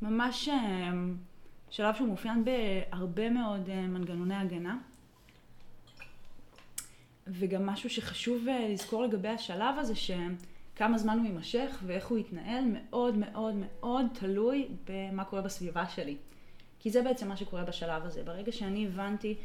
ממש 0.01 0.49
אמ, 0.49 1.15
שלב 1.69 1.95
שהוא 1.95 2.07
מאופיין 2.07 2.45
בהרבה 2.45 3.29
מאוד 3.29 3.69
אה, 3.69 3.87
מנגנוני 3.87 4.35
הגנה. 4.35 4.77
וגם 7.29 7.65
משהו 7.65 7.89
שחשוב 7.89 8.47
אה, 8.47 8.67
לזכור 8.69 9.03
לגבי 9.03 9.27
השלב 9.27 9.75
הזה, 9.77 9.93
שכמה 9.95 10.97
זמן 10.97 11.17
הוא 11.17 11.25
יימשך 11.25 11.79
ואיך 11.85 12.07
הוא 12.07 12.17
יתנהל, 12.17 12.63
מאוד 12.73 13.17
מאוד 13.17 13.55
מאוד 13.55 14.05
תלוי 14.13 14.67
במה 14.89 15.23
קורה 15.23 15.41
בסביבה 15.41 15.89
שלי. 15.89 16.17
כי 16.79 16.89
זה 16.89 17.01
בעצם 17.01 17.27
מה 17.27 17.37
שקורה 17.37 17.63
בשלב 17.63 18.05
הזה. 18.05 18.23
ברגע 18.23 18.51
שאני 18.51 18.87
הבנתי 18.87 19.35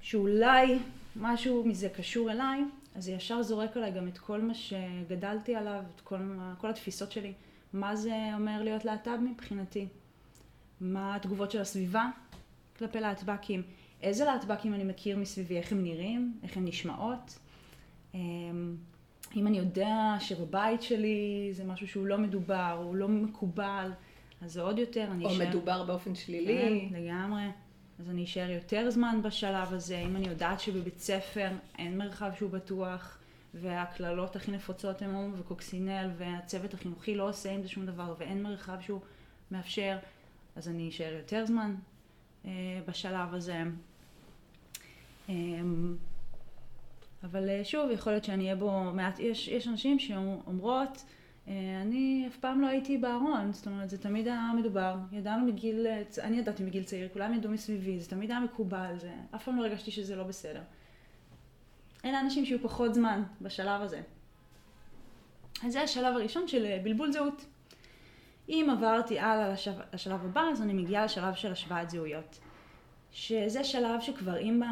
שאולי 0.00 0.78
משהו 1.16 1.64
מזה 1.64 1.88
קשור 1.88 2.30
אליי, 2.30 2.60
אז 2.94 3.04
זה 3.04 3.12
ישר 3.12 3.42
זורק 3.42 3.76
עליי 3.76 3.92
גם 3.92 4.08
את 4.08 4.18
כל 4.18 4.40
מה 4.40 4.54
שגדלתי 4.54 5.54
עליו, 5.54 5.82
את 5.96 6.00
כל, 6.00 6.16
כל 6.58 6.70
התפיסות 6.70 7.12
שלי. 7.12 7.32
מה 7.72 7.96
זה 7.96 8.14
אומר 8.34 8.62
להיות 8.62 8.84
להט"ב 8.84 9.16
מבחינתי? 9.16 9.86
מה 10.80 11.16
התגובות 11.16 11.50
של 11.50 11.60
הסביבה 11.60 12.08
כלפי 12.78 13.00
להטב"קים? 13.00 13.62
איזה 14.02 14.24
להטב"קים 14.24 14.74
אני 14.74 14.84
מכיר 14.84 15.16
מסביבי, 15.16 15.56
איך 15.56 15.72
הם 15.72 15.82
נראים, 15.82 16.38
איך 16.42 16.56
הם 16.56 16.64
נשמעות? 16.64 17.38
אמ, 18.14 18.76
אם 19.36 19.46
אני 19.46 19.58
יודע 19.58 20.16
שבבית 20.20 20.82
שלי 20.82 21.50
זה 21.52 21.64
משהו 21.64 21.88
שהוא 21.88 22.06
לא 22.06 22.18
מדובר, 22.18 22.80
הוא 22.84 22.96
לא 22.96 23.08
מקובל, 23.08 23.90
אז 24.40 24.52
זה 24.52 24.60
עוד 24.62 24.78
יותר, 24.78 25.08
אני 25.10 25.26
אשאר... 25.26 25.44
או 25.44 25.48
מדובר 25.48 25.84
באופן 25.84 26.14
שלילי. 26.14 26.88
כן, 26.90 26.96
לגמרי. 27.00 27.44
אז 27.98 28.10
אני 28.10 28.24
אשאר 28.24 28.50
יותר 28.50 28.90
זמן 28.90 29.20
בשלב 29.22 29.72
הזה. 29.72 29.98
אם 29.98 30.16
אני 30.16 30.28
יודעת 30.28 30.60
שבבית 30.60 30.98
ספר 30.98 31.48
אין 31.78 31.98
מרחב 31.98 32.30
שהוא 32.38 32.50
בטוח, 32.50 33.18
והקללות 33.54 34.36
הכי 34.36 34.50
נפוצות 34.50 35.02
הן 35.02 35.10
הומו 35.14 35.36
וקוקסינל, 35.38 36.10
והצוות 36.16 36.74
החינוכי 36.74 37.14
לא 37.14 37.28
עושה 37.28 37.52
עם 37.52 37.62
זה 37.62 37.68
שום 37.68 37.86
דבר, 37.86 38.14
ואין 38.18 38.42
מרחב 38.42 38.80
שהוא 38.80 39.00
מאפשר, 39.50 39.98
אז 40.56 40.68
אני 40.68 40.88
אשאר 40.88 41.12
יותר 41.12 41.46
זמן 41.46 41.74
אה, 42.44 42.50
בשלב 42.88 43.34
הזה. 43.34 43.62
אה, 45.32 45.60
אבל 47.22 47.48
אה, 47.48 47.64
שוב, 47.64 47.90
יכול 47.90 48.12
להיות 48.12 48.24
שאני 48.24 48.44
אהיה 48.44 48.56
בו 48.56 48.92
מעט, 48.94 49.18
יש, 49.18 49.48
יש 49.48 49.68
אנשים 49.68 49.98
שאומרות, 49.98 51.04
אה, 51.48 51.52
אני 51.82 52.24
אף 52.28 52.36
פעם 52.36 52.60
לא 52.60 52.66
הייתי 52.66 52.98
בארון, 52.98 53.52
זאת 53.52 53.66
אומרת, 53.66 53.90
זה 53.90 53.98
תמיד 53.98 54.28
היה 54.28 54.50
מדובר, 54.58 54.96
ידענו 55.12 55.46
מגיל, 55.46 55.86
אני 56.22 56.38
ידעתי 56.38 56.62
מגיל 56.62 56.84
צעיר, 56.84 57.08
כולם 57.12 57.34
ידעו 57.34 57.50
מסביבי, 57.50 58.00
זה 58.00 58.10
תמיד 58.10 58.30
היה 58.30 58.40
מקובל, 58.40 58.94
זה, 58.98 59.12
אף 59.34 59.44
פעם 59.44 59.56
לא 59.56 59.66
הרגשתי 59.66 59.90
שזה 59.90 60.16
לא 60.16 60.22
בסדר. 60.22 60.62
אלה 62.04 62.20
אנשים 62.20 62.44
שיהיו 62.44 62.62
פחות 62.62 62.94
זמן 62.94 63.22
בשלב 63.40 63.82
הזה. 63.82 64.00
אז 65.64 65.72
זה 65.72 65.82
השלב 65.82 66.16
הראשון 66.16 66.48
של 66.48 66.64
אה, 66.66 66.80
בלבול 66.82 67.12
זהות. 67.12 67.46
אם 68.48 68.68
עברתי 68.72 69.18
הלאה 69.18 69.54
לשלב 69.92 70.24
הבא, 70.24 70.40
אז 70.40 70.62
אני 70.62 70.72
מגיעה 70.72 71.04
לשלב 71.04 71.34
של 71.34 71.52
השוואת 71.52 71.90
זהויות. 71.90 72.38
שזה 73.12 73.64
שלב 73.64 74.00
שכבר 74.00 74.38
אם, 74.38 74.62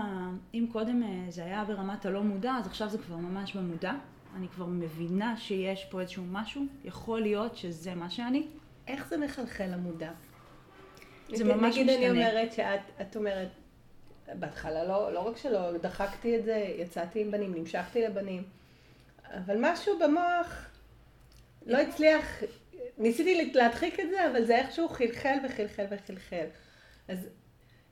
אם 0.55 0.67
קודם 0.73 1.03
אה, 1.03 1.31
זה 1.31 1.45
היה 1.45 1.65
ברמת 1.65 2.07
הלא 2.07 2.23
מודע, 2.23 2.53
אז 2.53 2.67
עכשיו 2.67 2.89
זה 2.89 2.99
כבר 2.99 3.17
ממש 3.17 3.57
במודע. 3.57 3.93
אני 4.37 4.49
כבר 4.49 4.67
מבינה 4.67 5.37
שיש 5.37 5.85
פה 5.85 6.01
איזשהו 6.01 6.25
משהו, 6.31 6.65
יכול 6.85 7.21
להיות 7.21 7.57
שזה 7.57 7.95
מה 7.95 8.11
שאני. 8.11 8.47
איך 8.89 9.09
זה 9.09 9.17
מחלחל 9.17 9.67
למודע? 9.67 10.11
זה 11.35 11.45
ממש 11.45 11.79
משתנה. 11.79 11.85
נגיד 11.85 11.91
אני 11.91 12.11
אומרת 12.11 12.53
שאת 12.53 12.81
את 13.01 13.17
אומרת, 13.17 13.49
בהתחלה 14.35 14.85
לא, 14.85 15.13
לא 15.13 15.21
רק 15.21 15.37
שלא 15.37 15.79
דחקתי 15.79 16.37
את 16.39 16.45
זה, 16.45 16.75
יצאתי 16.79 17.21
עם 17.21 17.31
בנים, 17.31 17.55
נמשכתי 17.55 18.03
לבנים, 18.03 18.43
אבל 19.25 19.57
משהו 19.61 19.99
במוח 19.99 20.67
לא 21.67 21.79
הצליח, 21.79 22.43
ניסיתי 22.99 23.53
להדחיק 23.55 24.01
את 24.01 24.11
זה, 24.11 24.31
אבל 24.31 24.45
זה 24.45 24.57
איכשהו 24.57 24.89
חלחל 24.89 25.39
וחלחל 25.45 25.85
וחלחל. 25.91 26.47
אז 27.09 27.19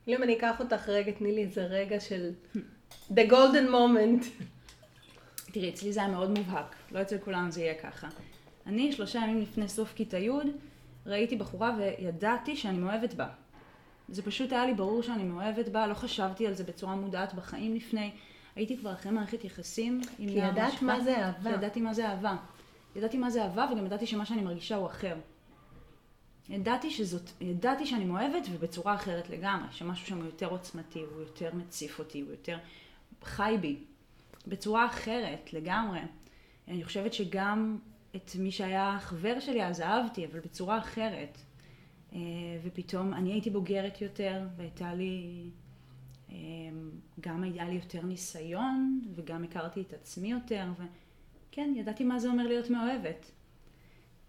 אם 0.09 0.23
אני 0.23 0.37
אקח 0.37 0.61
אותך 0.61 0.89
רגע, 0.89 1.13
תני 1.13 1.33
לי 1.33 1.45
איזה 1.45 1.65
רגע 1.65 2.01
של 2.01 2.31
the 3.11 3.31
golden 3.31 3.71
moment. 3.73 4.27
תראי, 5.53 5.69
אצלי 5.69 5.93
זה 5.93 6.01
היה 6.01 6.09
מאוד 6.09 6.39
מובהק, 6.39 6.75
לא 6.93 7.03
אצל 7.03 7.19
כולם 7.19 7.51
זה 7.51 7.61
יהיה 7.61 7.75
ככה. 7.75 8.09
אני 8.67 8.93
שלושה 8.93 9.19
ימים 9.19 9.41
לפני 9.41 9.69
סוף 9.69 9.93
כיתה 9.95 10.19
י' 10.19 10.31
ראיתי 11.07 11.37
בחורה 11.37 11.77
וידעתי 11.79 12.57
שאני 12.57 12.79
מאוהבת 12.79 13.15
בה. 13.15 13.29
זה 14.09 14.23
פשוט 14.23 14.53
היה 14.53 14.67
לי 14.67 14.75
ברור 14.75 15.03
שאני 15.03 15.23
מאוהבת 15.23 15.69
בה, 15.69 15.87
לא 15.87 15.95
חשבתי 15.95 16.47
על 16.47 16.55
זה 16.55 16.65
בצורה 16.65 16.95
מודעת 16.95 17.35
בחיים 17.35 17.75
לפני. 17.75 18.11
הייתי 18.57 18.77
כבר 18.77 18.93
אחרי 18.93 19.13
מערכת 19.13 19.45
יחסים 19.45 20.01
עם 20.19 20.29
נער 20.29 20.51
משפט. 20.51 20.59
כי 20.59 20.61
ידעת 20.61 20.83
מה 20.83 21.01
זה 21.01 21.19
אהבה. 21.19 21.51
ידעתי 21.51 21.81
מה 21.81 21.95
זה 21.95 22.09
אהבה. 22.09 22.37
ידעתי 22.97 23.19
מה 23.19 23.31
זה 23.31 23.43
אהבה 23.43 23.69
וגם 23.73 23.87
ידעתי 23.87 24.07
שמה 24.07 24.27
שאני 24.27 24.43
מרגישה 24.43 24.77
הוא 24.77 24.87
אחר. 24.87 25.17
ידעתי 26.49 26.91
שזאת, 26.91 27.31
ידעתי 27.41 27.87
שאני 27.87 28.05
מאוהבת 28.05 28.47
ובצורה 28.51 28.95
אחרת 28.95 29.31
לגמרי, 29.31 29.69
שמשהו 29.71 30.07
שם 30.07 30.25
יותר 30.25 30.47
עוצמתי, 30.47 31.01
הוא 31.01 31.21
יותר 31.21 31.55
מציף 31.55 31.99
אותי, 31.99 32.21
הוא 32.21 32.31
יותר 32.31 32.59
חי 33.23 33.57
בי. 33.61 33.77
בצורה 34.47 34.87
אחרת 34.87 35.53
לגמרי. 35.53 36.01
אני 36.69 36.85
חושבת 36.85 37.13
שגם 37.15 37.79
את 38.17 38.31
מי 38.39 38.51
שהיה 38.51 38.99
חבר 39.01 39.41
שלי 39.41 39.67
אז 39.67 39.81
אהבתי, 39.81 40.27
אבל 40.27 40.41
בצורה 40.41 40.79
אחרת. 40.79 41.39
אה, 42.13 42.19
ופתאום 42.65 43.15
אני 43.15 43.33
הייתי 43.33 43.51
בוגרת 43.51 44.01
יותר, 44.01 44.47
והייתה 44.57 44.95
לי, 44.95 45.45
אה, 46.31 46.37
גם 47.21 47.43
היה 47.43 47.69
לי 47.69 47.75
יותר 47.75 48.03
ניסיון, 48.03 49.01
וגם 49.15 49.45
הכרתי 49.45 49.81
את 49.81 49.93
עצמי 49.93 50.31
יותר, 50.31 50.65
וכן, 51.51 51.73
ידעתי 51.77 52.05
מה 52.05 52.19
זה 52.19 52.29
אומר 52.29 52.47
להיות 52.47 52.71
מאוהבת. 52.71 53.31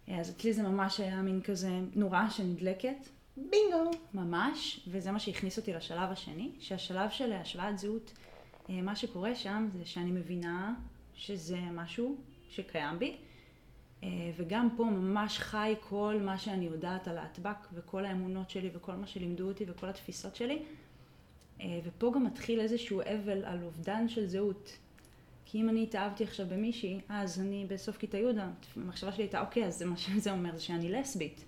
אה, 0.09 0.19
אז 0.19 0.29
אצלי 0.29 0.53
זה 0.53 0.63
ממש 0.63 0.99
היה 0.99 1.21
מין 1.21 1.41
כזה 1.41 1.79
נורה 1.95 2.29
שנדלקת. 2.29 3.09
בינגו. 3.37 3.91
ממש, 4.13 4.87
וזה 4.87 5.11
מה 5.11 5.19
שהכניס 5.19 5.57
אותי 5.57 5.73
לשלב 5.73 6.11
השני, 6.11 6.51
שהשלב 6.59 7.09
של 7.09 7.33
השוואת 7.33 7.79
זהות, 7.79 8.13
מה 8.69 8.95
שקורה 8.95 9.35
שם 9.35 9.67
זה 9.77 9.85
שאני 9.85 10.11
מבינה 10.11 10.73
שזה 11.13 11.57
משהו 11.57 12.15
שקיים 12.49 12.99
בי, 12.99 13.17
אה, 14.03 14.31
וגם 14.37 14.69
פה 14.77 14.83
ממש 14.83 15.37
חי 15.39 15.75
כל 15.79 16.19
מה 16.21 16.37
שאני 16.37 16.65
יודעת 16.65 17.07
על 17.07 17.17
ההטבק 17.17 17.67
וכל 17.73 18.05
האמונות 18.05 18.49
שלי 18.49 18.69
וכל 18.73 18.91
מה 18.91 19.07
שלימדו 19.07 19.47
אותי 19.47 19.65
וכל 19.67 19.89
התפיסות 19.89 20.35
שלי. 20.35 20.63
אה, 21.61 21.79
ופה 21.83 22.11
גם 22.15 22.23
מתחיל 22.23 22.59
איזשהו 22.59 23.01
אבל 23.01 23.45
על 23.45 23.63
אובדן 23.63 24.09
של 24.09 24.25
זהות. 24.25 24.77
כי 25.51 25.61
אם 25.61 25.69
אני 25.69 25.83
התאהבתי 25.83 26.23
עכשיו 26.23 26.45
במישהי, 26.49 26.99
אז 27.09 27.39
אני 27.39 27.65
בסוף 27.69 27.97
כיתה 27.97 28.17
י', 28.17 28.25
המחשבה 28.75 29.11
שלי 29.11 29.23
הייתה, 29.23 29.41
אוקיי, 29.41 29.65
אז 29.65 29.77
זה 29.77 29.85
מה 29.85 29.97
שזה 29.97 30.31
אומר, 30.31 30.55
זה 30.55 30.61
שאני 30.61 30.91
לסבית. 30.91 31.45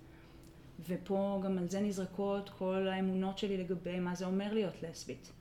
ופה 0.88 1.40
גם 1.44 1.58
על 1.58 1.68
זה 1.68 1.80
נזרקות 1.80 2.50
כל 2.50 2.88
האמונות 2.88 3.38
שלי 3.38 3.56
לגבי 3.56 4.00
מה 4.00 4.14
זה 4.14 4.26
אומר 4.26 4.54
להיות 4.54 4.82
לסבית, 4.82 5.32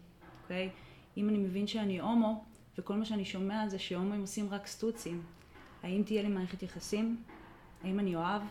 אוקיי? 0.43 0.69
אם 1.17 1.29
אני 1.29 1.37
מבין 1.37 1.67
שאני 1.67 1.99
הומו, 1.99 2.43
וכל 2.77 2.95
מה 2.95 3.05
שאני 3.05 3.25
שומע 3.25 3.67
זה 3.67 3.79
שהומואים 3.79 4.21
עושים 4.21 4.49
רק 4.49 4.67
סטוצים, 4.67 5.21
האם 5.83 6.03
תהיה 6.05 6.21
לי 6.21 6.27
מערכת 6.27 6.63
יחסים? 6.63 7.23
האם 7.83 7.99
אני 7.99 8.15
אוהב? 8.15 8.41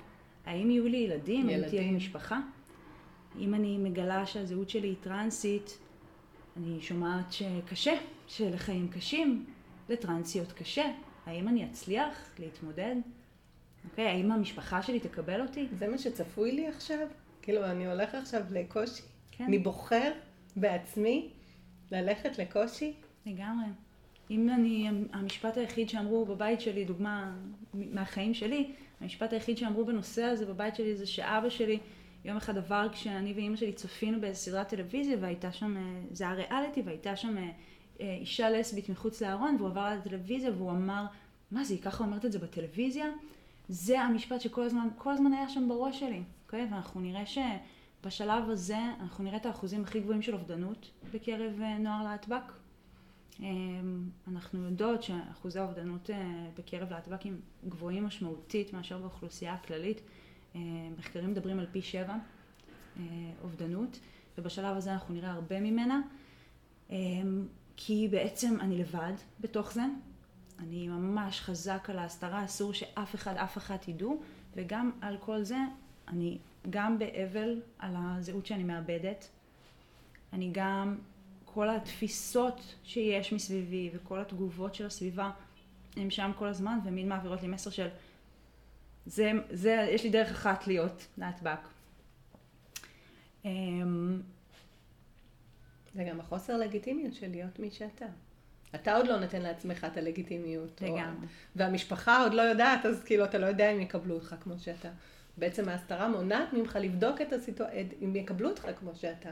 האם 0.47 0.71
יהיו 0.71 0.88
לי 0.88 0.97
ילדים? 0.97 1.49
ילדים. 1.49 1.62
האם 1.62 1.71
תהיה 1.71 1.83
לי 1.83 1.90
משפחה? 1.90 2.40
אם 3.38 3.55
אני 3.55 3.79
מגלה 3.79 4.26
שהזהות 4.26 4.71
שלי 4.71 4.88
היא 4.88 4.97
טרנסית, 5.00 5.79
אני 6.57 6.81
שומעת 6.81 7.33
שקשה, 7.33 7.93
שלחיים 8.26 8.88
קשים, 8.88 9.45
לטרנסיות 9.91 10.53
קשה. 10.53 10.85
האם 11.27 11.49
אני 11.49 11.71
אצליח 11.71 12.31
להתמודד? 12.39 12.97
אוקיי, 13.91 14.07
האם 14.07 14.33
המשפחה 14.33 14.83
שלי 14.83 15.01
תקבל 15.01 15.41
אותי? 15.41 15.69
זה 15.79 15.89
מה 15.89 15.99
שצפוי 15.99 16.53
לי 16.53 16.69
עכשיו? 16.69 17.07
כאילו, 17.43 17.65
אני 17.65 17.87
הולך 17.87 18.15
עכשיו 18.15 18.43
לקושי? 18.51 19.03
כן. 19.31 19.45
אני 19.45 19.59
בוחר 19.59 20.13
בעצמי 20.57 21.31
ללכת 21.91 22.39
לקושי? 22.39 22.93
לגמרי. 23.27 23.67
אם 24.31 24.51
אני, 24.51 24.89
המשפט 25.13 25.57
היחיד 25.57 25.89
שאמרו 25.89 26.27
בבית 26.27 26.61
שלי, 26.61 26.85
דוגמה 26.85 27.37
מהחיים 27.75 28.35
שלי, 28.35 28.73
המשפט 29.01 29.33
היחיד 29.33 29.59
שאמרו 29.59 29.85
בנושא 29.85 30.23
הזה 30.23 30.47
בבית 30.47 30.77
שלי 30.77 30.97
זה 30.97 31.07
שאבא 31.07 31.49
שלי 31.49 31.79
יום 32.25 32.37
אחד 32.37 32.59
עבר 32.59 32.89
כשאני 32.93 33.33
ואימא 33.33 33.57
שלי 33.57 33.73
צפינו 33.73 34.21
בסדרת 34.21 34.69
טלוויזיה 34.69 35.17
והייתה 35.21 35.53
שם, 35.53 35.77
אה, 35.77 35.83
זה 36.11 36.25
היה 36.25 36.35
ריאליטי 36.35 36.83
והייתה 36.85 37.17
שם 37.17 37.39
אה, 37.39 37.51
אישה 38.00 38.50
לסבית 38.50 38.88
מחוץ 38.88 39.23
לארון 39.23 39.57
והוא 39.59 39.69
עבר 39.69 39.95
לטלוויזיה 39.95 40.50
והוא 40.50 40.71
אמר, 40.71 41.04
מה 41.50 41.64
זה, 41.64 41.75
היא 41.75 41.83
ככה 41.83 42.04
אומרת 42.04 42.25
את 42.25 42.33
זה 42.33 42.38
בטלוויזיה? 42.38 43.07
זה 43.69 44.00
המשפט 44.00 44.40
שכל 44.40 44.62
הזמן, 44.62 44.88
כל 44.99 45.12
הזמן 45.12 45.33
היה 45.33 45.49
שם 45.49 45.69
בראש 45.69 46.00
שלי, 46.00 46.23
אוקיי? 46.45 46.69
ואנחנו 46.71 47.00
נראה 47.00 47.23
שבשלב 47.26 48.50
הזה, 48.50 48.78
אנחנו 49.00 49.25
נראה 49.25 49.37
את 49.37 49.47
האחוזים 49.47 49.83
הכי 49.83 50.00
גבוהים 50.00 50.23
של 50.23 50.35
אובדנות 50.35 50.90
בקרב 51.14 51.61
נוער 51.80 52.04
להטב"ק. 52.04 52.52
אנחנו 54.28 54.64
יודעות 54.64 55.02
שאחוזי 55.02 55.59
האובדנות 55.59 56.11
בקרב 56.59 56.90
להטב"קים 56.90 57.40
גבוהים 57.69 58.04
משמעותית 58.04 58.73
מאשר 58.73 58.99
באוכלוסייה 58.99 59.54
הכללית. 59.54 60.00
מחקרים 60.99 61.30
מדברים 61.30 61.59
על 61.59 61.66
פי 61.73 61.83
שבע 61.83 62.14
אובדנות, 63.42 64.00
ובשלב 64.38 64.76
הזה 64.76 64.92
אנחנו 64.92 65.14
נראה 65.14 65.30
הרבה 65.30 65.61
ממנה. 65.61 66.00
כי 67.83 68.09
בעצם 68.11 68.57
אני 68.61 68.79
לבד 68.79 69.13
בתוך 69.41 69.73
זה, 69.73 69.83
אני 70.59 70.89
ממש 70.89 71.41
חזק 71.41 71.91
על 71.91 71.99
ההסתרה, 71.99 72.45
אסור 72.45 72.73
שאף 72.75 73.15
אחד, 73.15 73.37
אף 73.37 73.59
אחת 73.59 73.89
ידעו, 73.89 74.23
וגם 74.57 74.91
על 75.01 75.17
כל 75.21 75.43
זה, 75.43 75.57
אני 76.09 76.39
גם 76.71 76.99
באבל 76.99 77.61
על 77.79 77.95
הזהות 77.99 78.47
שאני 78.47 78.65
מאבדת, 78.65 79.29
אני 80.33 80.51
גם, 80.53 80.99
כל 81.45 81.69
התפיסות 81.69 82.75
שיש 82.85 83.33
מסביבי 83.33 83.91
וכל 83.95 84.21
התגובות 84.21 84.75
של 84.75 84.87
הסביבה 84.87 85.31
הם 85.97 86.11
שם 86.11 86.31
כל 86.39 86.47
הזמן, 86.47 86.79
ומין 86.85 87.09
מעבירות 87.09 87.43
לי 87.43 87.49
מסר 87.49 87.71
של 87.71 87.89
זה, 89.07 89.33
זה, 89.51 89.89
יש 89.91 90.05
לי 90.05 90.11
דרך 90.11 90.31
אחת 90.31 90.67
להיות 90.67 91.07
להטב"ק. 91.19 91.69
זה 95.95 96.05
גם 96.05 96.21
החוסר 96.21 96.57
לגיטימיות 96.57 97.15
של 97.15 97.31
להיות 97.31 97.59
מי 97.59 97.71
שאתה. 97.71 98.07
אתה 98.75 98.97
עוד 98.97 99.07
לא 99.07 99.21
נותן 99.21 99.43
לעצמך 99.43 99.87
את 99.93 99.97
הלגיטימיות. 99.97 100.83
לגמרי. 100.83 101.01
או... 101.01 101.27
והמשפחה 101.57 102.23
עוד 102.23 102.35
לא 102.35 102.43
יודעת, 102.43 102.87
אז 102.87 103.03
כאילו 103.05 103.25
אתה 103.25 103.39
לא 103.39 103.47
יודע 103.47 103.71
אם 103.73 103.81
יקבלו 103.81 104.15
אותך 104.15 104.35
כמו 104.41 104.59
שאתה. 104.59 104.89
בעצם 105.37 105.69
ההסתרה 105.69 106.09
מונעת 106.09 106.53
ממך 106.53 106.79
לבדוק 106.81 107.21
את 107.21 107.33
הסיטואציה, 107.33 107.83
אם 108.05 108.17
יקבלו 108.17 108.49
אותך 108.49 108.67
כמו 108.79 108.95
שאתה. 108.95 109.31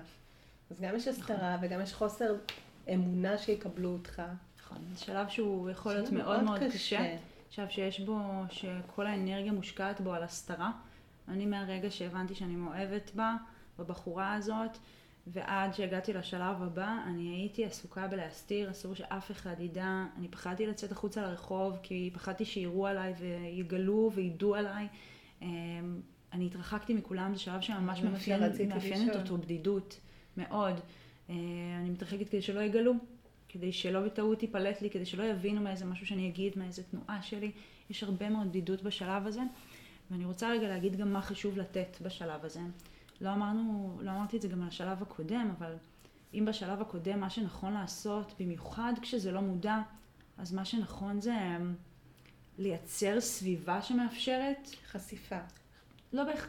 אז 0.70 0.80
גם 0.80 0.96
יש 0.96 1.08
הסתרה 1.08 1.56
נכון. 1.56 1.68
וגם 1.68 1.80
יש 1.80 1.94
חוסר 1.94 2.34
אמונה 2.94 3.38
שיקבלו 3.38 3.88
אותך. 3.88 4.22
נכון, 4.60 4.78
זה 4.92 5.00
שלב 5.00 5.28
שהוא 5.28 5.70
יכול 5.70 5.92
להיות 5.92 6.12
מאוד 6.12 6.42
מאוד 6.42 6.58
קשה. 6.58 6.68
קשה. 6.72 7.16
עכשיו 7.48 7.66
שיש 7.70 8.00
בו, 8.00 8.20
שכל 8.50 9.06
האנרגיה 9.06 9.52
מושקעת 9.52 10.00
בו 10.00 10.14
על 10.14 10.22
הסתרה. 10.22 10.70
אני 11.28 11.46
מהרגע 11.46 11.90
שהבנתי 11.90 12.34
שאני 12.34 12.56
מאוהבת 12.56 13.10
בה, 13.14 13.34
בבחורה 13.78 14.34
הזאת, 14.34 14.78
ועד 15.32 15.74
שהגעתי 15.74 16.12
לשלב 16.12 16.62
הבא, 16.62 16.96
אני 17.06 17.28
הייתי 17.28 17.64
עסוקה 17.64 18.06
בלהסתיר, 18.06 18.70
אסור 18.70 18.94
שאף 18.94 19.30
אחד 19.30 19.60
ידע. 19.60 20.04
אני 20.18 20.28
פחדתי 20.28 20.66
לצאת 20.66 20.92
החוצה 20.92 21.22
לרחוב, 21.22 21.78
כי 21.82 22.10
פחדתי 22.14 22.44
שיראו 22.44 22.86
עליי 22.86 23.14
ויגלו 23.18 24.10
וידעו 24.14 24.54
עליי. 24.54 24.88
אמ, 25.42 25.48
אני 26.32 26.46
התרחקתי 26.46 26.94
מכולם, 26.94 27.34
זה 27.34 27.40
שלב 27.40 27.60
שממש 27.60 28.00
מאפיינת 28.00 29.16
אותו 29.16 29.38
בדידות, 29.38 30.00
מאוד. 30.36 30.80
אה, 31.30 31.34
אני 31.80 31.90
מתרחקת 31.90 32.28
כדי 32.28 32.42
שלא 32.42 32.60
יגלו, 32.60 32.92
כדי 33.48 33.72
שלא 33.72 34.00
בטעות 34.00 34.42
ייפלט 34.42 34.82
לי, 34.82 34.90
כדי 34.90 35.06
שלא 35.06 35.24
יבינו 35.24 35.60
מאיזה 35.60 35.84
משהו 35.84 36.06
שאני 36.06 36.28
אגיד, 36.28 36.58
מאיזה 36.58 36.82
תנועה 36.82 37.22
שלי. 37.22 37.50
יש 37.90 38.02
הרבה 38.02 38.28
מאוד 38.28 38.48
בדידות 38.48 38.82
בשלב 38.82 39.26
הזה, 39.26 39.40
ואני 40.10 40.24
רוצה 40.24 40.50
רגע 40.50 40.68
להגיד 40.68 40.96
גם 40.96 41.12
מה 41.12 41.22
חשוב 41.22 41.58
לתת 41.58 41.96
בשלב 42.02 42.44
הזה. 42.44 42.60
לא 43.20 43.32
אמרנו, 43.32 43.98
לא 44.02 44.10
אמרתי 44.10 44.36
את 44.36 44.42
זה 44.42 44.48
גם 44.48 44.62
על 44.62 44.68
השלב 44.68 45.02
הקודם, 45.02 45.50
אבל 45.58 45.72
אם 46.34 46.44
בשלב 46.44 46.80
הקודם 46.80 47.20
מה 47.20 47.30
שנכון 47.30 47.72
לעשות, 47.74 48.34
במיוחד 48.40 48.92
כשזה 49.02 49.32
לא 49.32 49.40
מודע, 49.40 49.78
אז 50.38 50.52
מה 50.52 50.64
שנכון 50.64 51.20
זה 51.20 51.34
אמ, 51.34 51.74
לייצר 52.58 53.20
סביבה 53.20 53.82
שמאפשרת... 53.82 54.70
חשיפה. 54.90 55.38
לא 56.12 56.24
בהכ... 56.24 56.48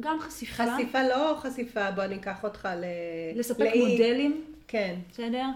גם 0.00 0.20
חשיפה. 0.20 0.64
חשיפה 0.76 1.02
לא 1.02 1.38
חשיפה, 1.40 1.90
בוא 1.90 2.04
אני 2.04 2.16
אקח 2.16 2.44
אותך 2.44 2.68
ל... 2.76 2.84
לספק 3.38 3.60
לאי... 3.60 3.92
מודלים. 3.92 4.44
כן. 4.68 5.00
בסדר? 5.10 5.46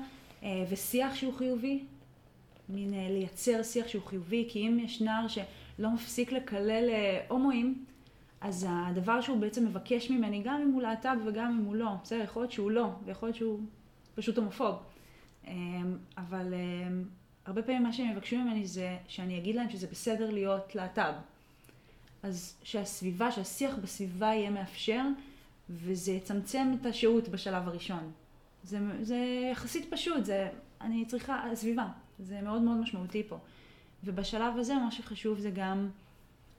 אה, 0.43 0.65
ושיח 0.71 1.15
שהוא 1.15 1.35
חיובי. 1.35 1.85
מין 2.69 2.95
אה, 2.95 3.07
לייצר 3.11 3.63
שיח 3.63 3.89
שהוא 3.89 4.03
חיובי, 4.03 4.47
כי 4.49 4.69
אם 4.69 4.79
יש 4.85 5.01
נער 5.01 5.29
שלא 5.29 5.91
מפסיק 5.91 6.33
לקלל 6.33 6.89
אה, 6.91 7.21
הומואים, 7.29 7.85
אז 8.41 8.67
הדבר 8.71 9.21
שהוא 9.21 9.39
בעצם 9.41 9.67
מבקש 9.67 10.11
ממני, 10.11 10.43
גם 10.45 10.61
אם 10.63 10.71
הוא 10.73 10.83
להט"ב 10.83 11.17
וגם 11.27 11.59
אם 11.59 11.65
הוא 11.65 11.75
לא, 11.75 11.91
בסדר, 12.03 12.21
יכול 12.21 12.43
להיות 12.43 12.53
שהוא 12.53 12.71
לא, 12.71 12.89
ויכול 13.05 13.29
להיות 13.29 13.37
שהוא 13.37 13.61
פשוט 14.15 14.39
הומופוב. 14.39 14.75
אבל 16.17 16.55
הרבה 17.47 17.63
פעמים 17.63 17.83
מה 17.83 17.93
שהם 17.93 18.11
מבקשים 18.11 18.45
ממני 18.45 18.67
זה 18.67 18.97
שאני 19.09 19.39
אגיד 19.39 19.57
להם 19.57 19.71
שזה 19.71 19.87
בסדר 19.87 20.31
להיות 20.31 20.75
להט"ב. 20.75 21.13
אז 22.23 22.57
שהסביבה, 22.63 23.33
שהשיח 23.33 23.75
בסביבה 23.83 24.27
יהיה 24.27 24.51
מאפשר, 24.51 25.03
וזה 25.71 26.13
יצמצם 26.13 26.75
את 26.81 26.87
השהות 26.87 27.29
בשלב 27.29 27.69
הראשון. 27.69 28.11
זה, 28.65 28.79
זה 29.03 29.49
יחסית 29.53 29.87
פשוט, 29.91 30.25
זה, 30.25 30.49
אני 30.81 31.05
צריכה, 31.05 31.51
הסביבה, 31.53 31.87
זה 32.19 32.41
מאוד 32.41 32.63
מאוד 32.63 32.77
משמעותי 32.77 33.23
פה. 33.29 33.39
ובשלב 34.05 34.59
הזה 34.59 34.75
מה 34.75 34.91
שחשוב 34.91 35.39
זה 35.39 35.51
גם, 35.51 35.89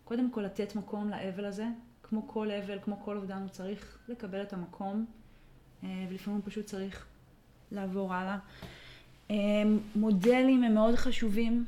קודם 0.09 0.31
כל 0.31 0.41
לתת 0.41 0.75
מקום 0.75 1.09
לאבל 1.09 1.45
הזה, 1.45 1.65
כמו 2.03 2.27
כל 2.27 2.51
אבל, 2.51 2.79
כמו 2.81 2.99
כל 3.05 3.17
אובדן, 3.17 3.41
הוא 3.41 3.49
צריך 3.49 3.97
לקבל 4.07 4.41
את 4.41 4.53
המקום, 4.53 5.05
אה, 5.83 6.05
ולפעמים 6.09 6.39
הוא 6.39 6.49
פשוט 6.49 6.65
צריך 6.65 7.05
לעבור 7.71 8.13
הלאה. 8.13 8.37
אה, 9.31 9.35
מודלים 9.95 10.63
הם 10.63 10.73
מאוד 10.73 10.95
חשובים, 10.95 11.65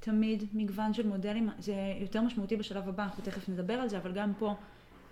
תמיד, 0.00 0.44
מגוון 0.52 0.94
של 0.94 1.06
מודלים, 1.06 1.48
זה 1.58 1.74
יותר 2.00 2.22
משמעותי 2.22 2.56
בשלב 2.56 2.88
הבא, 2.88 3.02
אנחנו 3.02 3.24
תכף 3.24 3.48
נדבר 3.48 3.74
על 3.74 3.88
זה, 3.88 3.98
אבל 3.98 4.12
גם 4.12 4.32
פה 4.38 4.54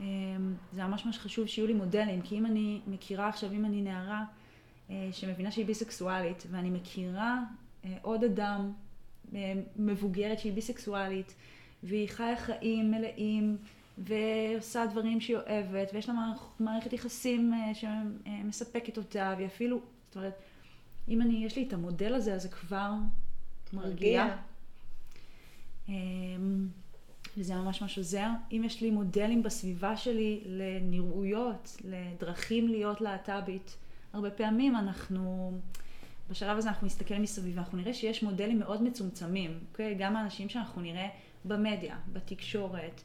אה, 0.01 0.07
זה 0.73 0.85
ממש 0.85 1.07
ממש 1.07 1.19
חשוב 1.19 1.47
שיהיו 1.47 1.67
לי 1.67 1.75
מודלים, 1.75 2.23
כי 2.23 2.39
אם 2.39 2.47
אני 2.47 2.81
מכירה 2.87 3.29
עכשיו, 3.29 3.53
אם 3.53 3.65
אני 3.65 3.83
נערה, 3.83 4.25
שמבינה 5.13 5.51
שהיא 5.51 5.67
ביסקסואלית, 5.67 6.47
ואני 6.51 6.71
מכירה 6.71 7.43
עוד 8.03 8.25
אדם 8.25 8.73
מבוגרת 9.77 10.39
שהיא 10.39 10.53
ביסקסואלית, 10.53 11.35
והיא 11.85 12.09
חיה 12.09 12.37
חיים 12.37 12.91
מלאים, 12.91 13.57
ועושה 13.99 14.87
דברים 14.87 15.21
שהיא 15.21 15.37
אוהבת, 15.37 15.91
ויש 15.95 16.09
לה 16.09 16.15
מערכת 16.61 16.93
יחסים 16.93 17.53
שמספקת 17.75 18.97
אותה, 18.97 19.35
והיא 19.37 19.47
אפילו, 19.47 19.81
זאת 20.07 20.17
אומרת, 20.17 20.35
אם 21.09 21.23
אני, 21.23 21.45
יש 21.45 21.57
לי 21.57 21.65
את 21.69 21.73
המודל 21.73 22.15
הזה, 22.15 22.35
אז 22.35 22.43
זה 22.43 22.49
כבר 22.49 22.91
מרגיע. 23.73 24.37
וזה 27.37 27.55
ממש 27.55 27.83
ממש 27.83 27.99
עוזר. 27.99 28.29
אם 28.53 28.63
יש 28.65 28.81
לי 28.81 28.91
מודלים 28.91 29.43
בסביבה 29.43 29.97
שלי 29.97 30.41
לנראויות, 30.47 31.77
לדרכים 31.85 32.69
להיות 32.69 33.01
להט"בית, 33.01 33.77
הרבה 34.13 34.31
פעמים 34.31 34.77
אנחנו, 34.77 35.53
בשלב 36.31 36.59
הזה 36.59 36.69
אנחנו 36.69 36.87
נסתכל 36.87 37.15
מסביב 37.15 37.57
ואנחנו 37.57 37.79
נראה 37.79 37.95
שיש 37.95 38.23
מודלים 38.23 38.59
מאוד 38.59 38.83
מצומצמים, 38.83 39.59
אוקיי? 39.73 39.95
גם 39.95 40.17
האנשים 40.17 40.49
שאנחנו 40.49 40.83
נראה 40.83 41.09
במדיה, 41.45 41.97
בתקשורת, 42.13 43.03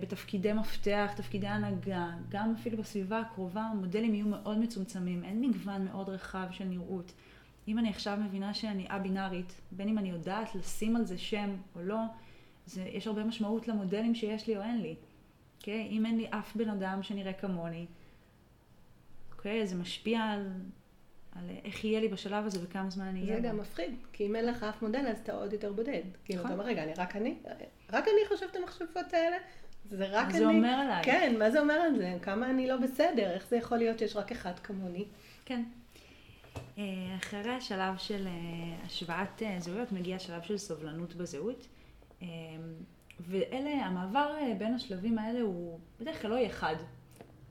בתפקידי 0.00 0.52
מפתח, 0.52 1.12
תפקידי 1.16 1.46
הנהגה, 1.46 2.10
גם 2.28 2.54
אפילו 2.60 2.78
בסביבה 2.78 3.20
הקרובה, 3.20 3.62
המודלים 3.62 4.14
יהיו 4.14 4.26
מאוד 4.26 4.58
מצומצמים, 4.58 5.24
אין 5.24 5.40
מגוון 5.40 5.84
מאוד 5.84 6.08
רחב 6.08 6.46
של 6.50 6.64
נראות. 6.64 7.12
אם 7.68 7.78
אני 7.78 7.88
עכשיו 7.88 8.18
מבינה 8.24 8.54
שאני 8.54 8.86
א-בינארית, 8.88 9.60
בין 9.72 9.88
אם 9.88 9.98
אני 9.98 10.10
יודעת 10.10 10.54
לשים 10.54 10.96
על 10.96 11.04
זה 11.04 11.18
שם 11.18 11.56
או 11.74 11.82
לא, 11.82 11.98
זה, 12.66 12.82
יש 12.82 13.06
הרבה 13.06 13.24
משמעות 13.24 13.68
למודלים 13.68 14.14
שיש 14.14 14.46
לי 14.46 14.56
או 14.56 14.62
אין 14.62 14.80
לי. 14.82 14.94
Okay? 15.00 15.06
אוקיי? 15.66 15.88
אם 15.90 16.06
אין 16.06 16.16
לי 16.16 16.26
אף 16.30 16.56
בן 16.56 16.68
אדם 16.68 17.02
שנראה 17.02 17.32
כמוני, 17.32 17.86
אוקיי? 19.32 19.66
זה 19.66 19.76
משפיע 19.76 20.20
על, 20.20 20.52
על 21.38 21.50
איך 21.64 21.84
יהיה 21.84 22.00
לי 22.00 22.08
בשלב 22.08 22.46
הזה 22.46 22.58
וכמה 22.62 22.90
זמן 22.90 23.04
אני 23.04 23.22
אהיה. 23.22 23.40
זה 23.40 23.48
גם 23.48 23.58
מפחיד, 23.58 23.94
כי 24.12 24.26
אם 24.26 24.36
אין 24.36 24.46
לך 24.46 24.62
אף 24.62 24.82
מודל 24.82 25.06
אז 25.08 25.18
אתה 25.22 25.32
עוד 25.32 25.52
יותר 25.52 25.72
בודד. 25.72 26.02
כאילו, 26.24 26.44
אתה 26.44 26.52
אומר, 26.52 26.64
רגע, 26.64 26.82
אני 26.82 26.94
רק 26.94 27.16
אני? 27.16 27.34
רק 27.92 28.04
אני 28.08 28.28
חושבת 28.28 28.50
את 28.50 28.56
המחשבות 28.56 29.12
האלה? 29.14 29.36
זה 29.90 30.06
רק 30.10 30.30
אני. 30.30 30.38
זה 30.38 30.46
אומר 30.46 30.68
עליי? 30.68 31.04
כן, 31.04 31.34
מה 31.38 31.50
זה 31.50 31.60
אומר 31.60 31.74
על 31.74 31.96
זה? 31.96 32.14
כמה 32.22 32.50
אני 32.50 32.68
לא 32.68 32.76
בסדר? 32.76 33.30
איך 33.30 33.48
זה 33.48 33.56
יכול 33.56 33.78
להיות 33.78 33.98
שיש 33.98 34.16
רק 34.16 34.32
אחד 34.32 34.58
כמוני? 34.58 35.04
כן. 35.44 35.62
אה, 36.78 36.84
אחרי 37.16 37.50
השלב 37.50 37.98
של 37.98 38.26
אה, 38.26 38.32
השוואת 38.86 39.42
אה, 39.42 39.56
זהויות 39.60 39.92
מגיע 39.92 40.16
השלב 40.16 40.42
של 40.42 40.58
סובלנות 40.58 41.14
בזהות. 41.14 41.66
ואלה, 43.20 43.70
המעבר 43.70 44.34
בין 44.58 44.74
השלבים 44.74 45.18
האלה 45.18 45.40
הוא 45.40 45.78
בדרך 46.00 46.22
כלל 46.22 46.30
לא 46.30 46.36
יהיה 46.36 46.50
חד. 46.50 46.74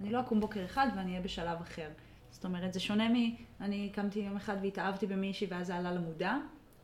אני 0.02 0.12
לא 0.12 0.20
אקום 0.20 0.40
בוקר 0.40 0.66
אחד 0.66 0.88
ואני 0.96 1.12
אהיה 1.12 1.22
בשלב 1.22 1.62
אחר. 1.62 1.90
זאת 2.36 2.46
אומרת, 2.46 2.74
זה 2.74 2.80
שונה 2.80 3.10
מ... 3.10 3.36
אני 3.62 3.90
קמתי 3.94 4.20
יום 4.20 4.36
אחד 4.36 4.58
והתאהבתי 4.62 5.08
במישהי 5.08 5.48
ואז 5.50 5.68
זה 5.68 5.76
עלה 5.76 5.92
למודע, 5.92 6.36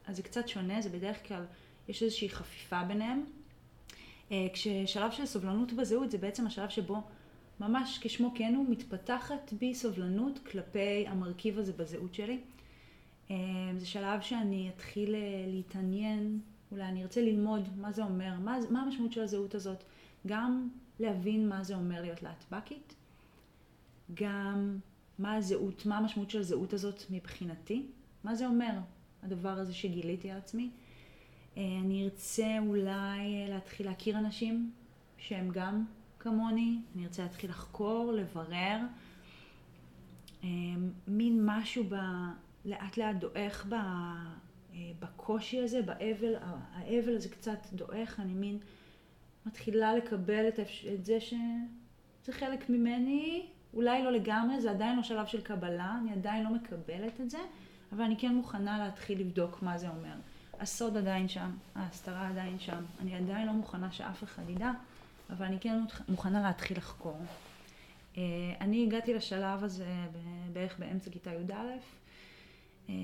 אז 0.07 0.15
זה 0.15 0.23
קצת 0.23 0.47
שונה, 0.47 0.81
זה 0.81 0.89
בדרך 0.89 1.27
כלל, 1.27 1.45
יש 1.87 2.03
איזושהי 2.03 2.29
חפיפה 2.29 2.83
ביניהם. 2.83 3.25
אה, 4.31 4.47
כששלב 4.53 5.11
של 5.11 5.25
סובלנות 5.25 5.73
בזהות 5.73 6.11
זה 6.11 6.17
בעצם 6.17 6.47
השלב 6.47 6.69
שבו 6.69 7.01
ממש 7.59 7.99
כשמו 8.01 8.31
כן 8.35 8.55
הוא 8.55 8.65
מתפתחת 8.69 9.53
בי 9.59 9.73
סובלנות 9.73 10.39
כלפי 10.51 11.07
המרכיב 11.07 11.59
הזה 11.59 11.73
בזהות 11.73 12.13
שלי. 12.13 12.39
אה, 13.31 13.35
זה 13.77 13.85
שלב 13.85 14.21
שאני 14.21 14.69
אתחיל 14.75 15.15
להתעניין, 15.47 16.39
אולי 16.71 16.83
אני 16.83 17.03
ארצה 17.03 17.21
ללמוד 17.21 17.69
מה 17.77 17.91
זה 17.91 18.03
אומר, 18.03 18.33
מה, 18.39 18.57
מה 18.69 18.81
המשמעות 18.81 19.11
של 19.11 19.21
הזהות 19.21 19.55
הזאת, 19.55 19.83
גם 20.27 20.69
להבין 20.99 21.49
מה 21.49 21.63
זה 21.63 21.75
אומר 21.75 22.01
להיות 22.01 22.23
להטבקית, 22.23 22.95
גם 24.13 24.77
מה 25.21 25.33
הזהות, 25.33 25.85
מה 25.85 25.97
המשמעות 25.97 26.29
של 26.29 26.39
הזהות 26.39 26.73
הזאת 26.73 27.03
מבחינתי, 27.09 27.85
מה 28.23 28.35
זה 28.35 28.47
אומר 28.47 28.71
הדבר 29.23 29.49
הזה 29.49 29.73
שגיליתי 29.73 30.31
על 30.31 30.37
עצמי. 30.37 30.69
אה, 31.57 31.63
אני 31.81 32.03
ארצה 32.03 32.57
אולי 32.59 33.45
להתחיל 33.49 33.85
להכיר 33.85 34.17
אנשים 34.17 34.71
שהם 35.17 35.49
גם 35.51 35.85
כמוני, 36.19 36.79
אני 36.95 37.05
ארצה 37.05 37.23
להתחיל 37.23 37.49
לחקור, 37.49 38.11
לברר, 38.11 38.77
אה, 40.43 40.49
מין 41.07 41.41
משהו 41.45 41.83
ב... 41.89 41.95
לאט 42.65 42.97
לאט 42.97 43.15
דועך 43.15 43.65
ב... 43.69 43.73
אה, 43.73 44.91
בקושי 44.99 45.59
הזה, 45.59 45.81
באבל, 45.81 46.35
האבל 46.73 47.15
הזה 47.15 47.29
קצת 47.29 47.67
דועך, 47.73 48.19
אני 48.19 48.33
מין 48.33 48.59
מתחילה 49.45 49.95
לקבל 49.95 50.47
את. 50.47 50.59
את 50.93 51.05
זה 51.05 51.19
שזה 51.19 52.31
חלק 52.33 52.69
ממני, 52.69 53.45
אולי 53.73 54.03
לא 54.03 54.11
לגמרי, 54.11 54.61
זה 54.61 54.71
עדיין 54.71 54.97
לא 54.97 55.03
שלב 55.03 55.25
של 55.25 55.41
קבלה, 55.41 55.97
אני 56.01 56.11
עדיין 56.11 56.43
לא 56.43 56.49
מקבלת 56.49 57.21
את 57.21 57.29
זה, 57.29 57.39
אבל 57.91 58.03
אני 58.03 58.17
כן 58.17 58.35
מוכנה 58.35 58.77
להתחיל 58.77 59.19
לבדוק 59.19 59.61
מה 59.61 59.77
זה 59.77 59.89
אומר. 59.89 60.15
הסוד 60.59 60.97
עדיין 60.97 61.27
שם, 61.27 61.51
ההסתרה 61.75 62.29
עדיין 62.29 62.59
שם, 62.59 62.83
אני 63.01 63.15
עדיין 63.15 63.47
לא 63.47 63.53
מוכנה 63.53 63.91
שאף 63.91 64.23
אחד 64.23 64.49
ידע, 64.49 64.71
אבל 65.29 65.45
אני 65.45 65.59
כן 65.59 65.83
מוכנה 66.09 66.41
להתחיל 66.41 66.77
לחקור. 66.77 67.17
אה, 68.17 68.23
אני 68.61 68.83
הגעתי 68.83 69.13
לשלב 69.13 69.63
הזה 69.63 69.95
בערך 70.53 70.79
באמצע 70.79 71.11
כיתה 71.11 71.31
י"א, 71.33 71.53
אה, 72.89 72.95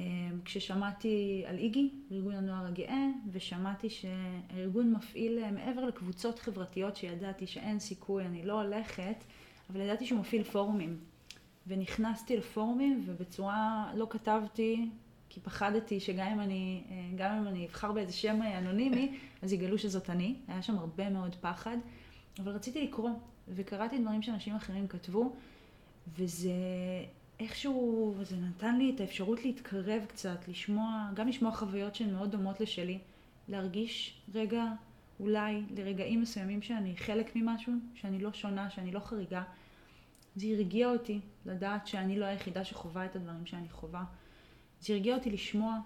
כששמעתי 0.45 1.43
על 1.47 1.57
איגי, 1.57 1.89
ארגון 2.11 2.35
הנוער 2.35 2.65
הגאה, 2.65 3.07
ושמעתי 3.31 3.89
שהארגון 3.89 4.93
מפעיל 4.93 5.39
אה, 5.43 5.51
מעבר 5.51 5.85
לקבוצות 5.85 6.39
חברתיות 6.39 6.95
שידעתי 6.95 7.47
שאין 7.47 7.79
סיכוי, 7.79 8.25
אני 8.25 8.45
לא 8.45 8.61
הולכת, 8.61 9.23
אבל 9.69 9.81
ידעתי 9.81 10.05
שהוא 10.05 10.19
מפעיל 10.19 10.43
פורומים. 10.43 10.99
ונכנסתי 11.67 12.37
לפורומים 12.37 13.03
ובצורה, 13.05 13.91
לא 13.95 14.07
כתבתי, 14.09 14.89
כי 15.29 15.39
פחדתי 15.39 15.99
שגם 15.99 16.27
אם 16.27 16.39
אני, 16.39 16.83
אה, 16.89 16.95
גם 17.15 17.31
אם 17.31 17.47
אני 17.47 17.65
אבחר 17.65 17.91
באיזה 17.91 18.13
שם 18.13 18.39
אנונימי, 18.57 19.17
אז 19.41 19.53
יגלו 19.53 19.77
שזאת 19.77 20.09
אני. 20.09 20.35
היה 20.47 20.61
שם 20.61 20.77
הרבה 20.77 21.09
מאוד 21.09 21.35
פחד. 21.35 21.77
אבל 22.39 22.51
רציתי 22.51 22.83
לקרוא, 22.83 23.09
וקראתי 23.47 23.99
דברים 23.99 24.21
שאנשים 24.21 24.55
אחרים 24.55 24.87
כתבו, 24.87 25.33
וזה 26.17 26.51
איכשהו, 27.39 28.15
זה 28.21 28.35
נתן 28.37 28.77
לי 28.77 28.91
את 28.95 28.99
האפשרות 28.99 29.45
להתקרב 29.45 30.05
קצת, 30.07 30.47
לשמוע, 30.47 31.09
גם 31.13 31.27
לשמוע 31.27 31.51
חוויות 31.51 31.95
שהן 31.95 32.13
מאוד 32.13 32.31
דומות 32.31 32.59
לשלי, 32.59 32.99
להרגיש 33.47 34.21
רגע, 34.33 34.63
אולי 35.19 35.63
לרגעים 35.77 36.21
מסוימים 36.21 36.61
שאני 36.61 36.97
חלק 36.97 37.35
ממשהו, 37.35 37.73
שאני 37.93 38.19
לא 38.19 38.33
שונה, 38.33 38.69
שאני 38.69 38.91
לא 38.91 38.99
חריגה. 38.99 39.43
זה 40.35 40.47
הרגיע 40.47 40.89
אותי 40.89 41.19
לדעת 41.45 41.87
שאני 41.87 42.19
לא 42.19 42.25
היחידה 42.25 42.65
שחווה 42.65 43.05
את 43.05 43.15
הדברים 43.15 43.45
שאני 43.45 43.69
חווה. 43.69 44.03
זה 44.81 44.93
הרגיע 44.93 45.15
אותי 45.15 45.31
לשמוע, 45.31 45.77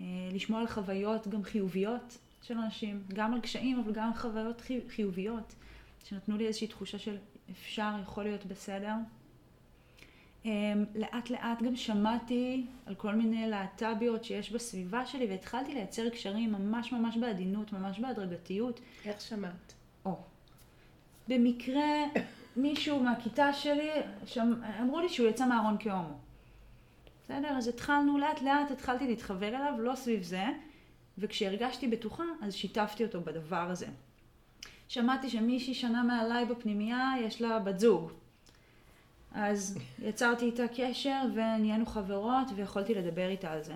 אה, 0.00 0.06
לשמוע 0.32 0.60
על 0.60 0.66
חוויות 0.66 1.28
גם 1.28 1.42
חיוביות 1.42 2.18
של 2.42 2.58
אנשים, 2.58 3.02
גם 3.14 3.34
על 3.34 3.40
קשיים, 3.40 3.80
אבל 3.80 3.92
גם 3.92 4.08
על 4.08 4.14
חוויות 4.14 4.62
חיוביות, 4.88 5.54
שנתנו 6.04 6.36
לי 6.36 6.46
איזושהי 6.46 6.66
תחושה 6.66 6.98
של 6.98 7.16
אפשר, 7.50 7.92
יכול 8.02 8.24
להיות 8.24 8.46
בסדר. 8.46 8.94
אמ, 10.46 10.84
לאט 10.94 11.30
לאט 11.30 11.62
גם 11.62 11.76
שמעתי 11.76 12.66
על 12.86 12.94
כל 12.94 13.14
מיני 13.14 13.50
להט"ביות 13.50 14.24
שיש 14.24 14.52
בסביבה 14.52 15.06
שלי 15.06 15.26
והתחלתי 15.26 15.74
לייצר 15.74 16.08
קשרים 16.08 16.52
ממש 16.52 16.92
ממש 16.92 17.16
בעדינות, 17.16 17.72
ממש 17.72 17.98
בהדרגתיות. 17.98 18.80
איך 19.04 19.20
שמעת? 19.20 19.74
או. 20.04 20.16
במקרה 21.28 22.04
מישהו 22.56 23.02
מהכיתה 23.02 23.52
שלי, 23.52 23.90
שם, 24.26 24.52
אמרו 24.80 25.00
לי 25.00 25.08
שהוא 25.08 25.28
יצא 25.28 25.46
מהארון 25.46 25.76
כהומו. 25.80 26.18
בסדר? 27.24 27.48
אז 27.48 27.68
התחלנו 27.68 28.18
לאט 28.18 28.42
לאט, 28.42 28.70
התחלתי 28.70 29.06
להתחבר 29.06 29.48
אליו, 29.48 29.74
לא 29.78 29.94
סביב 29.94 30.22
זה, 30.22 30.44
וכשהרגשתי 31.18 31.88
בטוחה, 31.88 32.24
אז 32.42 32.54
שיתפתי 32.54 33.04
אותו 33.04 33.20
בדבר 33.20 33.70
הזה. 33.70 33.86
שמעתי 34.88 35.30
שמישהי 35.30 35.74
שנה 35.74 36.02
מעליי 36.02 36.44
בפנימייה, 36.44 37.12
יש 37.20 37.42
לה 37.42 37.58
בת 37.58 37.78
זוג. 37.78 38.12
אז 39.38 39.78
יצרתי 40.02 40.44
איתה 40.44 40.62
קשר 40.76 41.22
ונהיינו 41.34 41.86
חברות 41.86 42.48
ויכולתי 42.54 42.94
לדבר 42.94 43.28
איתה 43.28 43.52
על 43.52 43.62
זה. 43.62 43.74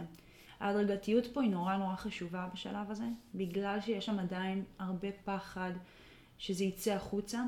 ההדרגתיות 0.61 1.27
פה 1.27 1.42
היא 1.42 1.51
נורא 1.51 1.77
נורא 1.77 1.96
חשובה 1.96 2.49
בשלב 2.55 2.90
הזה, 2.90 3.05
בגלל 3.35 3.81
שיש 3.81 4.07
שם 4.07 4.18
עדיין 4.18 4.64
הרבה 4.79 5.09
פחד 5.25 5.70
שזה 6.38 6.64
יצא 6.64 6.92
החוצה. 6.92 7.42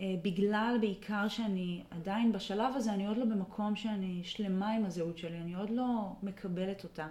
אה, 0.00 0.14
בגלל 0.22 0.76
בעיקר 0.80 1.28
שאני 1.28 1.82
עדיין 1.90 2.32
בשלב 2.32 2.76
הזה, 2.76 2.92
אני 2.92 3.06
עוד 3.06 3.16
לא 3.16 3.24
במקום 3.24 3.76
שאני 3.76 4.20
שלמה 4.24 4.72
עם 4.72 4.84
הזהות 4.84 5.18
שלי, 5.18 5.38
אני 5.38 5.54
עוד 5.54 5.70
לא 5.70 6.12
מקבלת 6.22 6.84
אותה. 6.84 7.06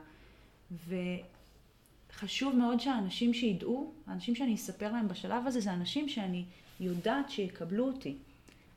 וחשוב 2.11 2.55
מאוד 2.55 2.79
שהאנשים 2.79 3.33
שידעו, 3.33 3.93
האנשים 4.07 4.35
שאני 4.35 4.55
אספר 4.55 4.91
להם 4.91 5.07
בשלב 5.07 5.47
הזה, 5.47 5.59
זה 5.59 5.73
אנשים 5.73 6.09
שאני 6.09 6.45
יודעת 6.79 7.29
שיקבלו 7.29 7.87
אותי. 7.87 8.17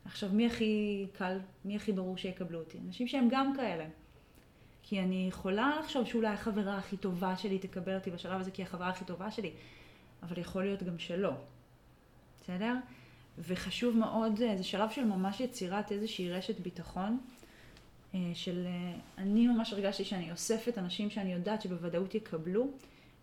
עכשיו, 0.08 0.30
מי 0.32 0.46
הכי 0.46 1.06
קל, 1.12 1.38
מי 1.64 1.76
הכי 1.76 1.92
ברור 1.92 2.16
שיקבלו 2.16 2.58
אותי? 2.58 2.78
אנשים 2.86 3.08
שהם 3.08 3.28
גם 3.30 3.52
כאלה. 3.56 3.84
כי 4.82 5.00
אני 5.00 5.26
יכולה 5.28 5.72
לחשוב 5.80 6.06
שאולי 6.06 6.28
החברה 6.28 6.78
הכי 6.78 6.96
טובה 6.96 7.36
שלי 7.36 7.58
תקבל 7.58 7.94
אותי 7.94 8.10
בשלב 8.10 8.40
הזה 8.40 8.50
כי 8.50 8.62
היא 8.62 8.66
החברה 8.66 8.88
הכי 8.88 9.04
טובה 9.04 9.30
שלי, 9.30 9.50
אבל 10.22 10.38
יכול 10.38 10.64
להיות 10.64 10.82
גם 10.82 10.98
שלא. 10.98 11.32
בסדר? 12.40 12.74
וחשוב 13.38 13.96
מאוד, 13.96 14.42
אה, 14.42 14.56
זה 14.56 14.64
שלב 14.64 14.90
של 14.90 15.04
ממש 15.04 15.40
יצירת 15.40 15.92
איזושהי 15.92 16.30
רשת 16.30 16.60
ביטחון, 16.60 17.18
אה, 18.14 18.30
של 18.34 18.66
אה, 18.66 18.94
אני 19.18 19.46
ממש 19.46 19.72
הרגשתי 19.72 20.04
שאני 20.04 20.32
אוספת 20.32 20.78
אנשים 20.78 21.10
שאני 21.10 21.32
יודעת 21.32 21.62
שבוודאות 21.62 22.14
יקבלו, 22.14 22.68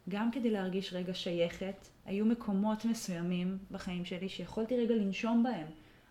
גם 0.09 0.31
כדי 0.31 0.49
להרגיש 0.49 0.93
רגע 0.93 1.13
שייכת. 1.13 1.87
היו 2.05 2.25
מקומות 2.25 2.85
מסוימים 2.85 3.57
בחיים 3.71 4.05
שלי 4.05 4.29
שיכולתי 4.29 4.77
רגע 4.77 4.95
לנשום 4.95 5.43
בהם. 5.43 5.67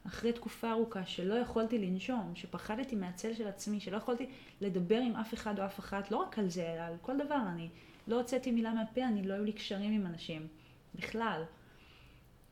אחרי 0.06 0.32
תקופה 0.32 0.70
ארוכה 0.70 1.06
שלא 1.06 1.34
יכולתי 1.34 1.78
לנשום, 1.78 2.32
שפחדתי 2.34 2.96
מהצל 2.96 3.34
של 3.34 3.48
עצמי, 3.48 3.80
שלא 3.80 3.96
יכולתי 3.96 4.26
לדבר 4.60 4.98
עם 4.98 5.16
אף 5.16 5.34
אחד 5.34 5.60
או 5.60 5.64
אף 5.64 5.78
אחת, 5.80 6.10
לא 6.10 6.16
רק 6.16 6.38
על 6.38 6.48
זה, 6.48 6.72
אלא 6.74 6.80
על 6.80 6.94
כל 7.02 7.16
דבר. 7.24 7.40
אני 7.52 7.68
לא 8.08 8.16
הוצאתי 8.16 8.52
מילה 8.52 8.72
מהפה, 8.72 9.04
אני 9.04 9.22
לא 9.22 9.34
היו 9.34 9.44
לי 9.44 9.52
קשרים 9.52 9.92
עם 9.92 10.06
אנשים, 10.06 10.46
בכלל. 10.94 11.42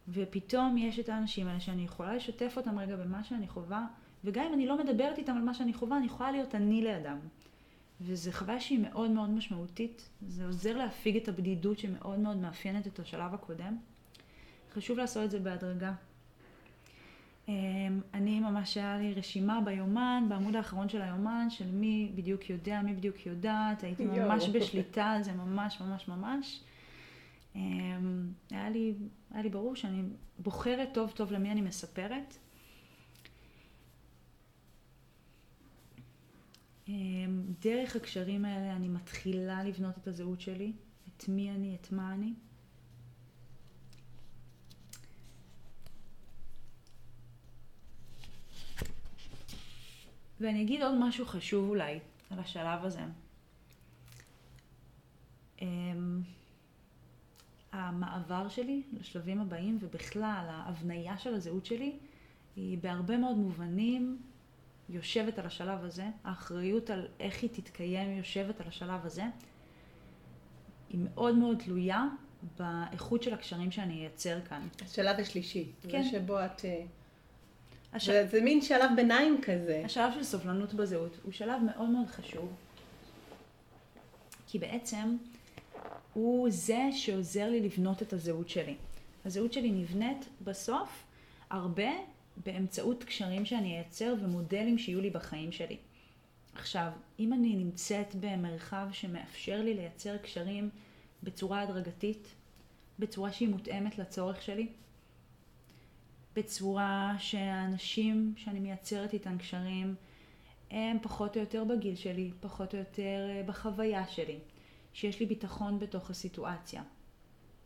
ופתאום 0.08 0.78
יש 0.78 0.98
את 0.98 1.08
האנשים 1.08 1.46
האלה 1.46 1.60
שאני 1.60 1.84
יכולה 1.84 2.14
לשתף 2.14 2.54
אותם 2.56 2.78
רגע 2.78 2.96
במה 2.96 3.24
שאני 3.24 3.48
חווה, 3.48 3.86
וגם 4.24 4.44
אם 4.44 4.54
אני 4.54 4.66
לא 4.66 4.78
מדברת 4.84 5.18
איתם 5.18 5.36
על 5.36 5.42
מה 5.42 5.54
שאני 5.54 5.74
חווה, 5.74 5.96
אני 5.96 6.06
יכולה 6.06 6.32
להיות 6.32 6.54
אני 6.54 6.82
לידם. 6.82 7.18
וזו 8.00 8.32
חוויה 8.32 8.60
שהיא 8.60 8.78
מאוד 8.78 9.10
מאוד 9.10 9.30
משמעותית, 9.30 10.08
זה 10.28 10.46
עוזר 10.46 10.76
להפיג 10.76 11.16
את 11.16 11.28
הבדידות 11.28 11.78
שמאוד 11.78 12.18
מאוד 12.18 12.36
מאפיינת 12.36 12.86
את 12.86 12.98
השלב 12.98 13.34
הקודם. 13.34 13.76
חשוב 14.72 14.98
לעשות 14.98 15.24
את 15.24 15.30
זה 15.30 15.40
בהדרגה. 15.40 15.92
אמ, 17.48 18.00
אני 18.14 18.40
ממש, 18.40 18.76
היה 18.76 18.98
לי 18.98 19.14
רשימה 19.14 19.61
ביומן, 19.64 20.24
בעמוד 20.28 20.57
האחרון 20.57 20.88
של 20.88 21.02
היומן, 21.02 21.50
של 21.50 21.70
מי 21.70 22.12
בדיוק 22.14 22.50
יודע, 22.50 22.83
מי 22.83 22.94
בדיוק 22.94 23.26
יודעת, 23.26 23.83
הייתי 23.85 24.05
ממש 24.05 24.48
בשליטה 24.48 25.05
על 25.05 25.22
זה, 25.22 25.33
ממש 25.33 25.81
ממש 25.81 26.09
ממש. 26.09 26.61
אמ, 27.57 28.33
היה 28.50 28.70
לי, 28.70 28.94
היה 29.31 29.42
לי 29.42 29.48
ברור 29.48 29.76
שאני 29.76 30.02
בוחרת 30.38 30.88
טוב 30.94 31.11
טוב 31.11 31.33
למי 31.33 31.52
אני 31.52 31.61
מספרת. 31.61 32.37
אמ, 36.88 37.42
דרך 37.62 37.96
הקשרים 37.96 38.44
האלה 38.44 38.76
אני 38.76 38.88
מתחילה 38.88 39.64
לבנות 39.64 39.98
את 39.98 40.07
הזהות 40.07 40.40
שלי, 40.40 40.72
את 41.09 41.28
מי 41.28 41.50
אני, 41.50 41.76
את 41.81 41.92
מה 41.92 42.12
אני. 42.12 42.33
ואני 50.42 50.62
אגיד 50.62 50.83
עוד 50.83 50.94
משהו 50.98 51.26
חשוב 51.26 51.68
אולי 51.68 51.98
על 52.31 52.38
השלב 52.38 52.85
הזה. 52.85 53.00
Um, 55.59 55.62
המעבר 57.72 58.48
שלי 58.48 58.83
לשלבים 58.92 59.40
הבאים 59.40 59.78
ובכלל 59.81 60.46
ההבניה 60.48 61.18
של 61.18 61.35
הזהות 61.35 61.66
שלי 61.66 61.92
היא 62.57 62.78
בהרבה 62.78 63.16
מאוד 63.16 63.37
מובנים 63.37 64.18
יושבת 64.88 65.38
על 65.38 65.46
השלב 65.46 65.85
הזה, 65.85 66.07
האחריות 66.24 66.90
על 66.90 67.09
איך 67.20 67.42
היא 67.42 67.50
תתקיים 67.52 68.18
יושבת 68.18 68.61
על 68.61 68.68
השלב 68.68 69.07
הזה. 69.07 69.24
היא 70.88 71.00
מאוד 71.05 71.35
מאוד 71.37 71.59
תלויה 71.59 72.05
באיכות 72.59 73.22
של 73.22 73.35
הקשרים 73.35 73.70
שאני 73.70 74.00
אייצר 74.00 74.40
כאן. 74.40 74.68
השלב 74.83 75.20
השלישי. 75.20 75.72
כן. 75.88 76.02
זה 76.02 76.11
שבו 76.11 76.44
את... 76.44 76.64
הש... 77.92 78.07
זה, 78.07 78.26
זה 78.31 78.40
מין 78.40 78.62
שלב 78.62 78.90
ביניים 78.96 79.40
כזה. 79.42 79.83
השלב 79.85 80.12
של 80.14 80.24
סובלנות 80.24 80.74
בזהות 80.74 81.16
הוא 81.22 81.33
שלב 81.33 81.62
מאוד 81.62 81.88
מאוד 81.88 82.07
חשוב, 82.07 82.52
כי 84.46 84.59
בעצם 84.59 85.16
הוא 86.12 86.50
זה 86.50 86.81
שעוזר 86.92 87.50
לי 87.50 87.61
לבנות 87.61 88.02
את 88.02 88.12
הזהות 88.12 88.48
שלי. 88.48 88.74
הזהות 89.24 89.52
שלי 89.52 89.70
נבנית 89.70 90.28
בסוף 90.44 91.05
הרבה 91.50 91.90
באמצעות 92.37 93.05
קשרים 93.05 93.44
שאני 93.44 93.76
אייצר 93.76 94.14
ומודלים 94.20 94.78
שיהיו 94.78 95.00
לי 95.00 95.11
בחיים 95.11 95.52
שלי. 95.52 95.76
עכשיו, 96.55 96.90
אם 97.18 97.33
אני 97.33 97.57
נמצאת 97.57 98.14
במרחב 98.20 98.87
שמאפשר 98.92 99.62
לי 99.62 99.74
לייצר 99.74 100.16
קשרים 100.16 100.70
בצורה 101.22 101.62
הדרגתית, 101.62 102.28
בצורה 102.98 103.33
שהיא 103.33 103.48
מותאמת 103.48 103.98
לצורך 103.98 104.42
שלי, 104.42 104.68
בצורה 106.36 107.14
שהאנשים 107.18 108.34
שאני 108.36 108.60
מייצרת 108.60 109.12
איתם 109.12 109.38
קשרים 109.38 109.94
הם 110.70 110.98
פחות 111.02 111.36
או 111.36 111.40
יותר 111.40 111.64
בגיל 111.64 111.96
שלי, 111.96 112.30
פחות 112.40 112.74
או 112.74 112.78
יותר 112.78 113.28
אה, 113.30 113.42
בחוויה 113.46 114.06
שלי, 114.06 114.38
שיש 114.92 115.20
לי 115.20 115.26
ביטחון 115.26 115.78
בתוך 115.78 116.10
הסיטואציה. 116.10 116.82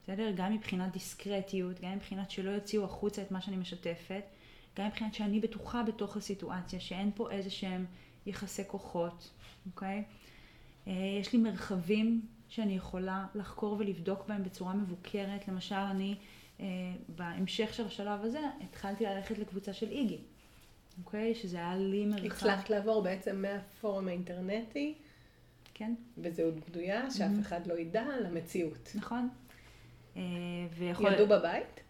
בסדר? 0.02 0.33
גם 0.37 0.52
מבחינת 0.52 0.92
דיסקרטיות, 0.92 1.81
גם 1.81 1.92
מבחינת 1.92 2.31
שלא 2.31 2.50
יוציאו 2.50 2.85
החוצה 2.85 3.22
את 3.22 3.31
מה 3.31 3.40
שאני 3.40 3.57
משתפת, 3.57 4.24
גם 4.79 4.87
מבחינת 4.87 5.14
שאני 5.14 5.40
בטוחה 5.40 5.83
בתוך 5.83 6.16
הסיטואציה, 6.16 6.81
שאין 6.81 7.11
פה 7.14 7.31
איזה 7.31 7.50
שהם 7.50 7.85
יחסי 8.26 8.62
כוחות, 8.66 9.31
אוקיי? 9.66 10.05
אה, 10.87 10.92
יש 11.20 11.33
לי 11.33 11.38
מרחבים 11.38 12.26
שאני 12.48 12.76
יכולה 12.76 13.26
לחקור 13.35 13.76
ולבדוק 13.79 14.29
בהם 14.29 14.42
בצורה 14.44 14.74
מבוקרת. 14.74 15.48
למשל, 15.48 15.74
אני 15.74 16.16
בהמשך 17.09 17.75
של 17.75 17.87
השלב 17.87 18.25
הזה 18.25 18.40
התחלתי 18.64 19.05
ללכת 19.05 19.38
לקבוצה 19.38 19.73
של 19.73 19.90
איגי, 19.90 20.19
אוקיי? 21.05 21.35
שזה 21.35 21.57
היה 21.57 21.77
לי 21.77 22.07
מרחב... 22.07 22.27
הצלחת 22.27 22.71
לעבור 22.71 23.03
בעצם 23.03 23.42
מהפורום 23.42 24.09
האינטרנטי, 24.09 24.95
כן, 25.75 25.95
בזהות 26.19 26.55
בדויה, 26.69 27.11
שאף 27.11 27.31
Mhm. 27.37 27.40
אחד 27.40 27.66
לא 27.66 27.75
ידע, 27.79 28.05
למציאות. 28.25 28.92
נכון. 28.95 29.29
אה, 30.16 30.23
ויכול... 30.79 31.12
ילדו 31.12 31.27
בבית? 31.27 31.81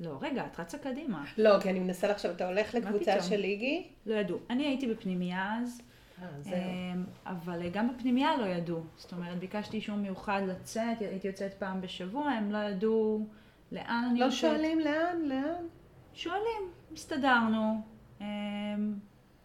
לא, 0.00 0.18
רגע, 0.22 0.46
את 0.46 0.60
רצה 0.60 0.78
קדימה. 0.78 1.24
לא, 1.38 1.60
כי 1.60 1.70
אני 1.70 1.78
מנסה 1.80 2.08
לחשוב, 2.08 2.30
אתה 2.30 2.46
הולך 2.48 2.74
לקבוצה? 2.74 3.22
של 3.22 3.44
איגי? 3.44 3.86
לא 4.06 4.14
ידעו. 4.14 4.38
אני 4.50 4.66
הייתי 4.66 4.86
בפנימייה 4.86 5.58
אז, 5.62 5.82
אה, 6.22 6.28
זהו. 6.40 6.52
אמ, 6.54 7.04
אבל 7.26 7.68
גם 7.68 7.94
בפנימייה 7.96 8.36
לא 8.36 8.44
ידעו. 8.46 8.80
זאת 8.96 9.12
אומרת, 9.12 9.38
ביקשתי 9.38 9.76
אישור 9.76 9.96
מיוחד 9.96 10.42
לצאת, 10.48 11.00
הייתי 11.00 11.28
יוצאת 11.28 11.54
פעם 11.54 11.80
בשבוע, 11.80 12.24
הם 12.30 12.52
לא 12.52 12.58
ידעו 12.58 13.26
לאן 13.72 14.06
אני 14.10 14.20
לא 14.20 14.24
יוצאת. 14.24 14.40
שואלים 14.40 14.80
לאן, 14.80 15.22
לאן? 15.24 15.66
שואלים, 16.14 16.70
הסתדרנו. 16.92 17.82
אמ, 18.20 18.26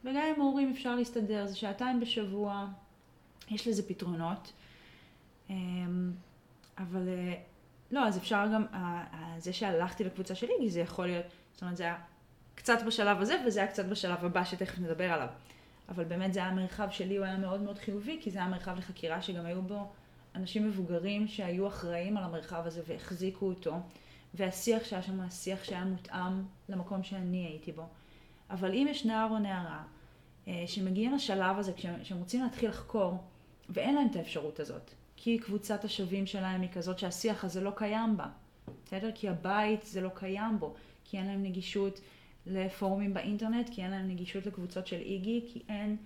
וגם 0.03 0.21
עם 0.35 0.41
ההורים 0.41 0.71
אפשר 0.71 0.95
להסתדר, 0.95 1.47
זה 1.47 1.55
שעתיים 1.55 1.99
בשבוע, 1.99 2.67
יש 3.51 3.67
לזה 3.67 3.87
פתרונות. 3.87 4.53
אמ, 5.49 6.11
אבל 6.77 7.07
אה, 7.07 7.33
לא, 7.91 8.07
אז 8.07 8.17
אפשר 8.17 8.45
גם, 8.53 8.65
זה 9.37 9.53
שהלכתי 9.53 10.03
לקבוצה 10.03 10.35
של 10.35 10.47
איגי, 10.49 10.69
זה 10.69 10.79
יכול 10.79 11.05
להיות, 11.05 11.25
זאת 11.53 11.61
אומרת, 11.61 11.77
זה 11.77 11.83
היה 11.83 11.97
קצת 12.55 12.77
בשלב 12.87 13.21
הזה, 13.21 13.35
וזה 13.47 13.59
היה 13.59 13.69
קצת 13.69 13.85
בשלב 13.85 14.25
הבא 14.25 14.43
שתכף 14.43 14.79
נדבר 14.79 15.11
עליו. 15.11 15.27
אבל 15.89 16.03
באמת 16.03 16.33
זה 16.33 16.39
היה 16.39 16.51
מרחב 16.51 16.87
שלי, 16.91 17.17
הוא 17.17 17.25
היה 17.25 17.37
מאוד 17.37 17.61
מאוד 17.61 17.79
חיובי, 17.79 18.19
כי 18.21 18.31
זה 18.31 18.39
היה 18.39 18.47
מרחב 18.47 18.77
לחקירה 18.77 19.21
שגם 19.21 19.45
היו 19.45 19.61
בו 19.61 19.91
אנשים 20.35 20.67
מבוגרים 20.67 21.27
שהיו 21.27 21.67
אחראים 21.67 22.17
על 22.17 22.23
המרחב 22.23 22.63
הזה 22.65 22.81
והחזיקו 22.87 23.45
אותו, 23.45 23.75
והשיח 24.35 24.83
שהיה 24.83 25.01
שם, 25.01 25.19
השיח 25.21 25.63
שהיה 25.63 25.85
מותאם 25.85 26.43
למקום 26.69 27.03
שאני 27.03 27.45
הייתי 27.45 27.71
בו. 27.71 27.83
אבל 28.49 28.73
אם 28.73 28.87
יש 28.89 29.05
נער 29.05 29.29
או 29.31 29.39
נערה 29.39 29.83
אה, 30.47 30.63
שמגיעים 30.67 31.13
לשלב 31.13 31.57
הזה, 31.59 31.73
כשהם 31.73 32.01
כשהם 32.01 32.17
רוצים 32.17 32.43
להתחיל 32.43 32.69
לחקור, 32.69 33.17
ואין 33.69 33.95
להם 33.95 34.07
את 34.11 34.15
האפשרות 34.15 34.59
הזאת, 34.59 34.91
כי 35.15 35.37
קבוצת 35.37 35.83
השווים 35.83 36.25
שלהם 36.25 36.61
היא 36.61 36.69
כזאת 36.73 36.99
שהשיח 36.99 37.43
הזה 37.43 37.61
לא 37.61 37.71
קיים 37.75 38.17
בה, 38.17 38.27
בסדר? 38.85 39.11
כי 39.15 39.29
הבית 39.29 39.83
זה 39.83 40.01
לא 40.01 40.09
קיים 40.13 40.59
בו, 40.59 40.73
כי 41.03 41.17
אין 41.17 41.27
להם 41.27 41.43
נגישות 41.43 41.99
לפורומים 42.45 43.13
באינטרנט, 43.13 43.69
כי 43.71 43.83
אין 43.83 43.91
להם 43.91 44.07
נגישות 44.07 44.45
לקבוצות 44.45 44.87
של 44.87 44.99
איגי, 44.99 45.41
כי 45.47 45.61
אין, 45.69 45.97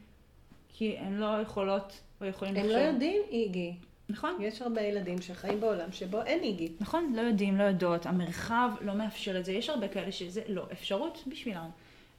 כי 0.69 0.97
הן 0.97 1.13
לא 1.13 1.41
יכולות 1.41 2.01
או 2.21 2.25
יכולים 2.25 2.55
הם 2.55 2.61
לחשוב. 2.61 2.77
לא 2.77 2.81
יודעים 2.81 3.21
איגי. 3.29 3.75
נכון, 4.09 4.37
יש 4.39 4.61
הרבה 4.61 4.81
ילדים 4.81 5.21
שחיים 5.21 5.59
בעולם 5.59 5.91
שבו 5.91 6.21
אין 6.21 6.43
איגי. 6.43 6.73
נכון, 6.79 7.13
לא 7.15 7.21
יודעים, 7.21 7.57
לא 7.57 7.63
יודעות, 7.63 8.05
המרחב 8.05 8.71
לא 8.81 8.93
מאפשר 8.93 9.39
את 9.39 9.45
זה, 9.45 9.51
יש 9.51 9.69
הרבה 9.69 9.87
כאלה 9.87 10.11
שזה 10.11 10.41
לא 10.47 10.67
אפשרות 10.71 11.23
בשבילם. 11.27 11.69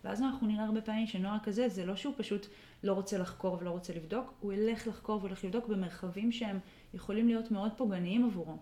ואז 0.05 0.23
אנחנו 0.23 0.47
נראה 0.47 0.65
הרבה 0.65 0.81
פעמים 0.81 1.07
שנוער 1.07 1.39
כזה, 1.43 1.69
זה 1.69 1.87
לא 1.87 1.97
שהוא 1.97 2.15
פשוט 2.17 2.47
לא 2.85 2.93
רוצה 2.93 3.19
לחקור 3.19 3.59
ולא 3.61 3.71
רוצה 3.71 3.93
לבדוק, 3.93 4.35
הוא 4.41 4.53
ילך 4.53 4.87
לחקור 4.87 5.17
והולך 5.17 5.45
לבדוק 5.45 5.69
במרחבים 5.69 6.33
שהם 6.33 6.59
יכולים 6.95 7.27
להיות 7.27 7.51
מאוד 7.51 7.73
פוגעניים 7.77 8.25
עבורו. 8.25 8.57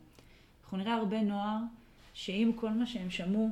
אנחנו 0.62 0.78
נראה 0.78 0.94
הרבה 0.94 1.22
נוער 1.22 1.58
שעם 2.12 2.52
כל 2.52 2.70
מה 2.70 2.86
שהם 2.86 3.10
שמעו, 3.10 3.50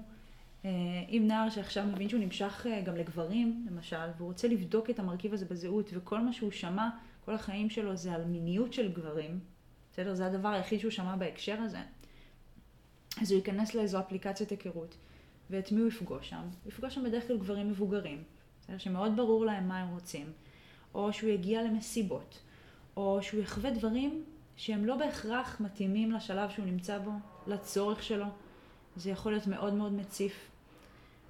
אה, 0.65 0.71
אם 1.09 1.25
נער 1.27 1.51
שעכשיו 1.51 1.85
מבין 1.87 2.09
שהוא 2.09 2.21
נמשך 2.21 2.67
אה, 2.71 2.81
גם 2.81 2.97
לגברים, 2.97 3.67
למשל, 3.71 3.97
והוא 4.17 4.29
רוצה 4.29 4.49
לבדוק 4.49 4.91
את 4.91 4.99
המרכיב 4.99 5.35
הזה 5.35 5.45
בזהות, 5.51 5.91
וכל 5.95 6.21
מה 6.21 6.33
שהוא 6.33 6.51
שמע 6.51 6.89
כל 7.25 7.35
החיים 7.35 7.71
שלו 7.71 7.97
זה 7.97 8.13
על 8.13 8.25
מיניות 8.25 8.73
של 8.73 8.93
גברים, 8.93 9.41
בסדר? 9.97 10.15
זה 10.15 10.27
הדבר 10.27 10.49
היחיד 10.49 10.81
שהוא 10.81 10.91
שמע 10.91 11.17
בהקשר 11.17 11.61
הזה. 11.61 11.79
אז 13.23 13.31
הוא 13.31 13.37
ייכנס 13.37 13.75
לאיזו 13.75 14.01
אפליקציית 14.01 14.51
היכרות, 14.51 14.97
ואת 15.51 15.73
מי 15.73 15.81
הוא 15.81 15.89
יפגוש 15.89 16.29
שם? 16.31 16.37
הוא 16.37 16.73
יפגוש 16.73 16.95
שם 16.95 17.05
בדרך 17.05 17.27
כלל 17.27 17.39
גברים 17.39 17.69
מבוגרים, 17.69 18.23
בסדר? 18.61 18.79
שמאוד 18.79 19.17
ברור 19.17 19.47
להם 19.47 19.69
מה 19.69 19.81
הם 19.81 19.95
רוצים, 19.95 20.33
או 20.95 21.13
שהוא 21.13 21.31
יגיע 21.31 21.63
למסיבות, 21.63 22.39
או 22.97 23.19
שהוא 23.23 23.41
יחווה 23.41 23.71
דברים 23.71 24.25
שהם 24.57 24.85
לא 24.85 24.97
בהכרח 24.97 25.61
מתאימים 25.61 26.13
לשלב 26.13 26.51
שהוא 26.51 26.67
נמצא 26.67 26.99
בו, 26.99 27.11
לצורך 27.47 28.03
שלו. 28.03 28.27
זה 28.97 29.11
יכול 29.11 29.33
להיות 29.33 29.47
מאוד 29.47 29.75
מאוד 29.75 29.93
מציף, 29.93 30.51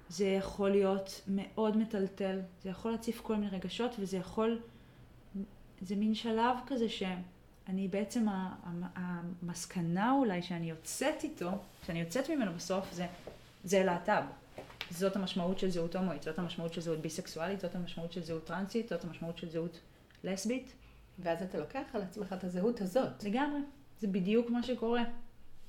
זה 0.09 0.25
יכול 0.25 0.69
להיות 0.69 1.21
מאוד 1.27 1.77
מטלטל, 1.77 2.39
זה 2.63 2.69
יכול 2.69 2.91
להציף 2.91 3.21
כל 3.21 3.35
מיני 3.35 3.49
רגשות, 3.49 3.91
וזה 3.99 4.17
יכול, 4.17 4.59
זה 5.81 5.95
מין 5.95 6.15
שלב 6.15 6.57
כזה 6.67 6.89
ש... 6.89 7.03
אני 7.69 7.87
בעצם, 7.87 8.25
המסקנה 8.95 10.11
אולי 10.11 10.41
שאני 10.41 10.69
יוצאת 10.69 11.23
איתו, 11.23 11.51
שאני 11.87 11.99
יוצאת 11.99 12.29
ממנו 12.29 12.53
בסוף, 12.53 12.93
זה, 12.93 13.05
זה 13.63 13.83
להט"ב. 13.83 14.23
זאת 14.91 15.15
המשמעות 15.15 15.59
של 15.59 15.69
זהות 15.69 15.95
הומואית, 15.95 16.23
זאת 16.23 16.39
המשמעות 16.39 16.73
של 16.73 16.81
זהות 16.81 16.99
ביסקסואלית, 16.99 17.59
זאת 17.59 17.75
המשמעות 17.75 18.13
של 18.13 18.23
זהות 18.23 18.45
טרנסית, 18.45 18.89
זאת 18.89 19.03
המשמעות 19.03 19.37
של 19.37 19.49
זהות 19.49 19.79
לסבית. 20.23 20.73
ואז 21.19 21.41
אתה 21.43 21.57
לוקח 21.57 21.81
על 21.93 22.01
עצמך 22.01 22.33
את 22.33 22.43
הזהות 22.43 22.81
הזאת. 22.81 23.23
לגמרי. 23.23 23.59
זה 23.99 24.07
בדיוק 24.07 24.49
מה 24.49 24.63
שקורה, 24.63 25.03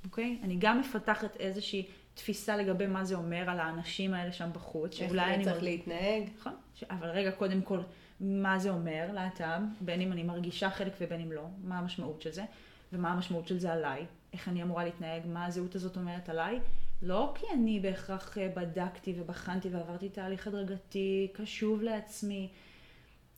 אוקיי? 0.04 0.38
אני 0.42 0.56
גם 0.58 0.80
מפתחת 0.80 1.36
איזושהי 1.36 1.86
תפיסה 2.14 2.56
לגבי 2.56 2.86
מה 2.86 3.04
זה 3.04 3.14
אומר 3.14 3.50
על 3.50 3.60
האנשים 3.60 4.14
האלה 4.14 4.32
שם 4.32 4.50
בחוץ, 4.52 5.00
איך 5.00 5.08
שאולי 5.10 5.26
זה 5.28 5.34
אני... 5.34 5.44
צריך 5.44 5.56
מרג- 5.56 5.64
להתנהג. 5.64 6.22
נכון, 6.40 6.52
ש... 6.74 6.84
אבל 6.90 7.08
רגע, 7.08 7.32
קודם 7.32 7.62
כל, 7.62 7.80
מה 8.20 8.58
זה 8.58 8.70
אומר 8.70 9.10
להט"ב, 9.12 9.60
בין 9.80 10.00
אם 10.00 10.12
אני 10.12 10.22
מרגישה 10.22 10.70
חלק 10.70 10.92
ובין 11.00 11.20
אם 11.20 11.32
לא, 11.32 11.46
מה 11.64 11.78
המשמעות 11.78 12.22
של 12.22 12.32
זה, 12.32 12.44
ומה 12.92 13.12
המשמעות 13.12 13.48
של 13.48 13.58
זה 13.58 13.72
עליי, 13.72 14.06
איך 14.32 14.48
אני 14.48 14.62
אמורה 14.62 14.84
להתנהג, 14.84 15.22
מה 15.26 15.46
הזהות 15.46 15.74
הזאת 15.74 15.96
אומרת 15.96 16.28
עליי, 16.28 16.60
לא 17.02 17.32
כי 17.34 17.46
אני 17.54 17.80
בהכרח 17.80 18.38
אה, 18.38 18.48
בדקתי 18.56 19.14
ובחנתי 19.16 19.68
ועברתי 19.68 20.08
תהליך 20.08 20.46
הדרגתי, 20.46 21.28
קשוב 21.32 21.82
לעצמי, 21.82 22.48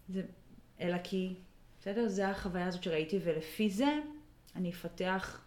זה... 0.09 0.23
אלא 0.81 0.97
כי, 1.05 1.35
בסדר, 1.81 2.09
זה 2.09 2.29
החוויה 2.29 2.67
הזאת 2.67 2.83
שראיתי, 2.83 3.19
ולפי 3.25 3.71
זה 3.71 3.99
אני 4.57 4.71
אפתח, 4.71 5.41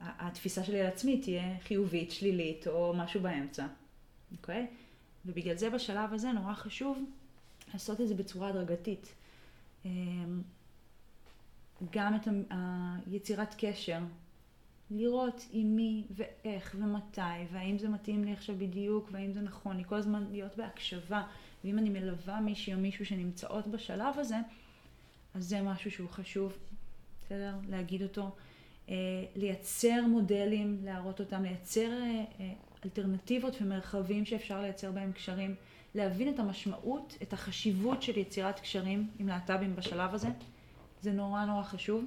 התפיסה 0.00 0.64
שלי 0.64 0.80
על 0.80 0.86
עצמי 0.86 1.20
תהיה 1.20 1.58
חיובית, 1.60 2.10
שלילית, 2.10 2.66
או 2.66 2.94
משהו 2.96 3.20
באמצע, 3.20 3.66
אוקיי? 4.32 4.66
ובגלל 5.26 5.56
זה 5.56 5.70
בשלב 5.70 6.12
הזה 6.12 6.32
נורא 6.32 6.54
חשוב 6.54 7.04
לעשות 7.74 8.00
את 8.00 8.08
זה 8.08 8.14
בצורה 8.14 8.48
הדרגתית. 8.48 9.14
אמ, 9.84 10.42
גם 11.90 12.14
את 12.14 12.28
היצירת 13.06 13.54
קשר, 13.58 13.98
לראות 14.90 15.46
עם 15.52 15.76
מי 15.76 16.04
ואיך 16.10 16.76
ומתי, 16.78 17.20
והאם 17.52 17.78
זה 17.78 17.88
מתאים 17.88 18.24
לי 18.24 18.32
עכשיו 18.32 18.56
בדיוק, 18.58 19.08
והאם 19.12 19.32
זה 19.32 19.40
נכון 19.40 19.76
לי, 19.76 19.84
כל 19.84 19.94
הזמן 19.94 20.26
להיות 20.30 20.56
בהקשבה, 20.56 21.22
ואם 21.64 21.78
אני 21.78 21.90
מלווה 21.90 22.40
מישהי 22.40 22.74
או 22.74 22.78
מישהו 22.78 23.06
שנמצאות 23.06 23.66
בשלב 23.66 24.18
הזה, 24.18 24.36
אז 25.34 25.44
זה 25.48 25.62
משהו 25.62 25.90
שהוא 25.90 26.08
חשוב, 26.08 26.58
בסדר? 27.20 27.54
להגיד 27.68 28.02
אותו. 28.02 28.30
אה, 28.88 28.94
לייצר 29.36 30.06
מודלים, 30.08 30.80
להראות 30.84 31.20
אותם, 31.20 31.42
לייצר 31.42 31.92
אה, 31.92 32.24
אה, 32.40 32.52
אלטרנטיבות 32.84 33.56
ומרחבים 33.60 34.24
שאפשר 34.24 34.60
לייצר 34.60 34.92
בהם 34.92 35.12
קשרים, 35.12 35.54
להבין 35.94 36.34
את 36.34 36.38
המשמעות, 36.38 37.16
את 37.22 37.32
החשיבות 37.32 38.02
של 38.02 38.18
יצירת 38.18 38.60
קשרים 38.60 39.10
עם 39.18 39.28
להט"בים 39.28 39.76
בשלב 39.76 40.14
הזה, 40.14 40.28
זה 41.00 41.12
נורא 41.12 41.44
נורא 41.44 41.62
חשוב. 41.62 42.04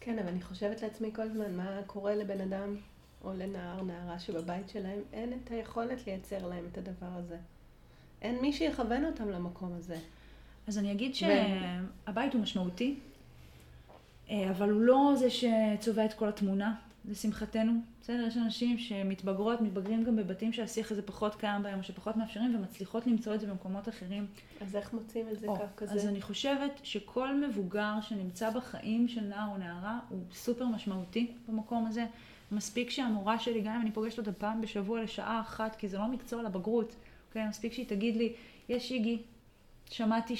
כן, 0.00 0.18
אבל 0.18 0.28
אני 0.28 0.42
חושבת 0.42 0.82
לעצמי 0.82 1.10
כל 1.14 1.22
הזמן, 1.22 1.56
מה 1.56 1.80
קורה 1.86 2.14
לבן 2.14 2.40
אדם 2.40 2.76
או 3.24 3.32
לנער, 3.32 3.82
נערה 3.82 4.18
שבבית 4.18 4.68
שלהם 4.68 4.98
אין 5.12 5.32
את 5.32 5.50
היכולת 5.50 6.06
לייצר 6.06 6.48
להם 6.48 6.64
את 6.72 6.78
הדבר 6.78 7.06
הזה. 7.12 7.36
אין 8.22 8.40
מי 8.40 8.52
שיכוון 8.52 9.04
אותם 9.04 9.30
למקום 9.30 9.72
הזה. 9.72 9.96
אז 10.66 10.78
אני 10.78 10.92
אגיד 10.92 11.14
שהבית 11.14 12.34
הוא 12.34 12.42
משמעותי, 12.42 12.98
אה, 14.30 14.50
אבל 14.50 14.70
הוא 14.70 14.80
לא 14.80 15.12
זה 15.16 15.28
שצובע 15.30 16.04
את 16.04 16.12
כל 16.12 16.28
התמונה, 16.28 16.74
לשמחתנו. 17.08 17.72
בסדר, 18.00 18.24
יש 18.26 18.36
אנשים 18.36 18.78
שמתבגרות, 18.78 19.60
מתבגרים 19.60 20.04
גם 20.04 20.16
בבתים 20.16 20.52
שהשיח 20.52 20.92
הזה 20.92 21.02
פחות 21.02 21.34
קיים 21.34 21.62
בהם, 21.62 21.78
או 21.78 21.82
שפחות 21.84 22.16
מאפשרים, 22.16 22.54
ומצליחות 22.56 23.06
למצוא 23.06 23.34
את 23.34 23.40
זה 23.40 23.46
במקומות 23.46 23.88
אחרים. 23.88 24.26
אז 24.60 24.76
איך 24.76 24.92
מוצאים 24.92 25.28
את 25.28 25.40
זה 25.40 25.46
או, 25.46 25.56
קו 25.56 25.64
כזה? 25.76 25.94
אז 25.94 26.06
אני 26.06 26.22
חושבת 26.22 26.80
שכל 26.82 27.34
מבוגר 27.34 27.94
שנמצא 28.00 28.50
בחיים 28.50 29.08
של 29.08 29.20
נער 29.20 29.48
או 29.48 29.56
נערה 29.56 29.98
הוא 30.08 30.20
סופר 30.32 30.66
משמעותי 30.66 31.32
במקום 31.48 31.86
הזה. 31.86 32.06
מספיק 32.52 32.90
שהמורה 32.90 33.38
שלי, 33.38 33.60
גם 33.60 33.72
אם 33.72 33.80
אני 33.80 33.92
פוגשת 33.92 34.18
אותה 34.18 34.32
פעם 34.32 34.60
בשבוע 34.60 35.02
לשעה 35.02 35.40
אחת, 35.40 35.76
כי 35.76 35.88
זה 35.88 35.98
לא 35.98 36.08
מקצוע 36.08 36.42
לבגרות, 36.42 36.96
אוקיי? 37.28 37.48
מספיק 37.48 37.72
שהיא 37.72 37.86
תגיד 37.86 38.16
לי, 38.16 38.32
יש 38.68 38.92
איגי, 38.92 39.22
שמעתי 39.90 40.36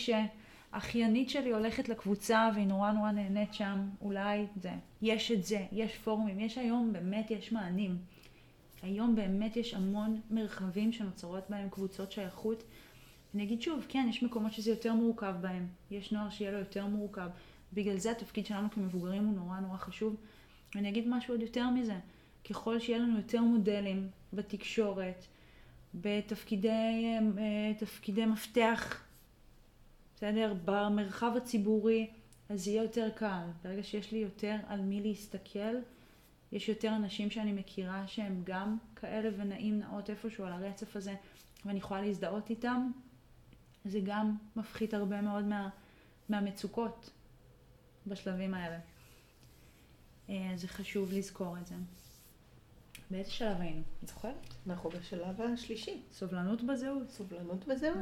שאחיינית 0.76 1.30
שלי 1.30 1.52
הולכת 1.52 1.88
לקבוצה 1.88 2.50
והיא 2.54 2.66
נורא 2.66 2.92
נורא 2.92 3.10
נהנית 3.10 3.54
שם, 3.54 3.88
אולי 4.00 4.46
זה. 4.56 4.70
יש 5.02 5.32
את 5.32 5.44
זה, 5.44 5.66
יש 5.72 5.96
פורומים, 5.96 6.40
יש 6.40 6.58
היום, 6.58 6.92
באמת 6.92 7.30
יש 7.30 7.52
מענים. 7.52 7.98
היום 8.82 9.14
באמת 9.14 9.56
יש 9.56 9.74
המון 9.74 10.20
מרחבים 10.30 10.92
שנוצרות 10.92 11.44
בהם 11.50 11.68
קבוצות 11.68 12.12
שייכות. 12.12 12.62
אני 13.34 13.42
אגיד 13.42 13.62
שוב, 13.62 13.86
כן, 13.88 14.06
יש 14.10 14.22
מקומות 14.22 14.52
שזה 14.52 14.70
יותר 14.70 14.94
מורכב 14.94 15.34
בהם. 15.40 15.66
יש 15.90 16.12
נוער 16.12 16.30
שיהיה 16.30 16.52
לו 16.52 16.58
יותר 16.58 16.86
מורכב. 16.86 17.28
בגלל 17.72 17.96
זה 17.96 18.10
התפקיד 18.10 18.46
שלנו 18.46 18.70
כמבוגרים 18.70 19.24
הוא 19.24 19.36
נורא 19.36 19.60
נורא 19.60 19.76
חשוב. 19.76 20.16
ואני 20.74 20.88
אגיד 20.88 21.08
משהו 21.08 21.34
עוד 21.34 21.42
יותר 21.42 21.70
מזה. 21.70 21.98
ככל 22.50 22.78
שיהיה 22.80 22.98
לנו 22.98 23.16
יותר 23.16 23.42
מודלים 23.42 24.08
בתקשורת, 24.32 25.24
בתפקידי 25.94 27.04
אה, 27.38 27.72
תפקידי 27.78 28.26
מפתח, 28.26 29.05
בסדר? 30.16 30.54
במרחב 30.64 31.32
הציבורי, 31.36 32.10
אז 32.48 32.68
יהיה 32.68 32.82
יותר 32.82 33.08
קל. 33.14 33.44
ברגע 33.64 33.82
שיש 33.82 34.12
לי 34.12 34.18
יותר 34.18 34.56
על 34.66 34.80
מי 34.80 35.00
להסתכל, 35.00 35.76
יש 36.52 36.68
יותר 36.68 36.96
אנשים 36.96 37.30
שאני 37.30 37.52
מכירה 37.52 38.08
שהם 38.08 38.42
גם 38.44 38.76
כאלה 38.96 39.30
ונעים 39.36 39.78
נאות 39.80 40.10
איפשהו 40.10 40.44
על 40.44 40.52
הרצף 40.52 40.96
הזה, 40.96 41.14
ואני 41.64 41.78
יכולה 41.78 42.00
להזדהות 42.00 42.50
איתם, 42.50 42.90
זה 43.84 44.00
גם 44.04 44.36
מפחית 44.56 44.94
הרבה 44.94 45.20
מאוד 45.20 45.44
מה, 45.44 45.68
מהמצוקות 46.28 47.10
בשלבים 48.06 48.54
האלה. 48.54 48.78
אה, 50.28 50.52
זה 50.56 50.68
חשוב 50.68 51.12
לזכור 51.12 51.58
את 51.58 51.66
זה. 51.66 51.74
באיזה 53.10 53.30
שלב 53.30 53.60
היינו? 53.60 53.82
את 54.04 54.08
זוכרת? 54.08 54.54
אנחנו 54.66 54.90
בשלב 54.90 55.40
השלישי. 55.40 56.00
סובלנות 56.12 56.62
בזהות. 56.62 57.10
סובלנות 57.10 57.64
בזהות. 57.66 57.96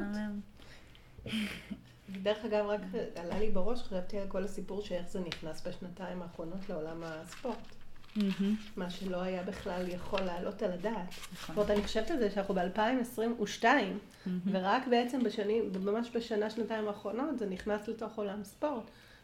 דרך 2.09 2.45
אגב, 2.45 2.65
רק 2.65 2.81
עלה 3.15 3.39
לי 3.39 3.49
בראש, 3.49 3.83
חשבתי 3.83 4.19
על 4.19 4.27
כל 4.27 4.43
הסיפור 4.43 4.81
שאיך 4.81 5.07
זה 5.09 5.19
נכנס 5.19 5.67
בשנתיים 5.67 6.21
האחרונות 6.21 6.69
לעולם 6.69 7.03
הספורט. 7.03 7.75
מהמם. 8.15 8.55
מה 8.75 8.89
שלא 8.89 9.21
היה 9.21 9.43
בכלל 9.43 9.89
יכול 9.89 10.21
לעלות 10.21 10.61
על 10.61 10.71
הדעת. 10.71 11.11
זאת 11.11 11.33
נכון. 11.33 11.55
אומרת, 11.55 11.69
אני 11.71 11.83
חושבת 11.83 12.11
על 12.11 12.17
זה 12.17 12.31
שאנחנו 12.31 12.53
ב-2022, 12.53 13.63
מהמם. 13.63 14.39
ורק 14.51 14.87
בעצם 14.89 15.23
בשנים, 15.23 15.71
ממש 15.83 16.09
בשנה, 16.15 16.49
שנתיים 16.49 16.87
האחרונות, 16.87 17.39
זה 17.39 17.45
נכנס 17.45 17.87
לתוך 17.87 18.15
עולם 18.15 18.43
ספורט. 18.43 18.83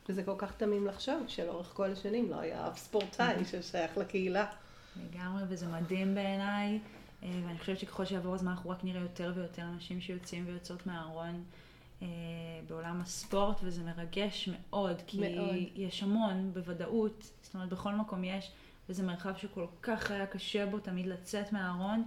וזה 0.10 0.24
כל 0.24 0.36
כך 0.38 0.52
תמים 0.58 0.88
לחשוב 0.88 1.24
שלאורך 1.28 1.68
כל 1.74 1.92
השנים 1.92 2.30
לא 2.30 2.40
היה 2.40 2.68
אף 2.68 2.78
ספורטאי 2.80 3.46
ששייך 3.46 3.98
לקהילה. 3.98 4.46
לגמרי, 4.96 5.44
וזה 5.48 5.68
מדהים 5.68 6.16
בעיניי, 6.16 6.80
אה, 7.24 7.30
ואני 7.46 7.60
חושבת 7.60 7.80
שככל 7.80 8.06
שיעבור 8.06 8.36
הזמן 8.36 8.52
אנחנו 8.52 8.70
רק 8.70 8.84
נראה 8.84 9.02
יותר 9.02 9.32
ויותר 9.36 9.62
אנשים 9.62 10.02
שיוצאים 10.02 10.44
ויוצאות 10.48 10.88
מהארון 10.88 11.44
בעולם 12.68 13.02
הספורט, 13.02 13.58
וזה 13.64 13.84
מרגש 13.84 14.50
מאוד, 14.52 15.02
כי 15.08 15.18
מאוד. 15.36 15.56
יש 15.76 16.04
המון 16.04 16.52
בוודאות, 16.54 17.32
זאת 17.42 17.54
אומרת 17.54 17.70
בכל 17.70 17.94
מקום 17.96 18.24
יש, 18.24 18.52
וזה 18.90 19.04
מרחב 19.04 19.36
שכל 19.38 19.66
כך 19.82 20.12
היה 20.12 20.26
קשה 20.28 20.66
בו 20.66 20.80
תמיד 20.80 21.06
לצאת 21.06 21.54
מהארון, 21.54 22.04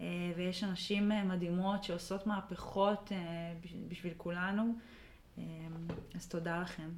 אה, 0.00 0.06
ויש 0.36 0.64
אנשים 0.64 1.12
אה, 1.12 1.24
מדהימות 1.24 1.84
שעושות 1.84 2.26
מהפכות 2.26 3.12
אה, 3.12 3.18
בשביל- 3.88 4.14
כולנו, 4.16 4.74
אה, 5.38 5.42
אז 6.14 6.26
תודה 6.28 6.60
לכם, 6.62 6.88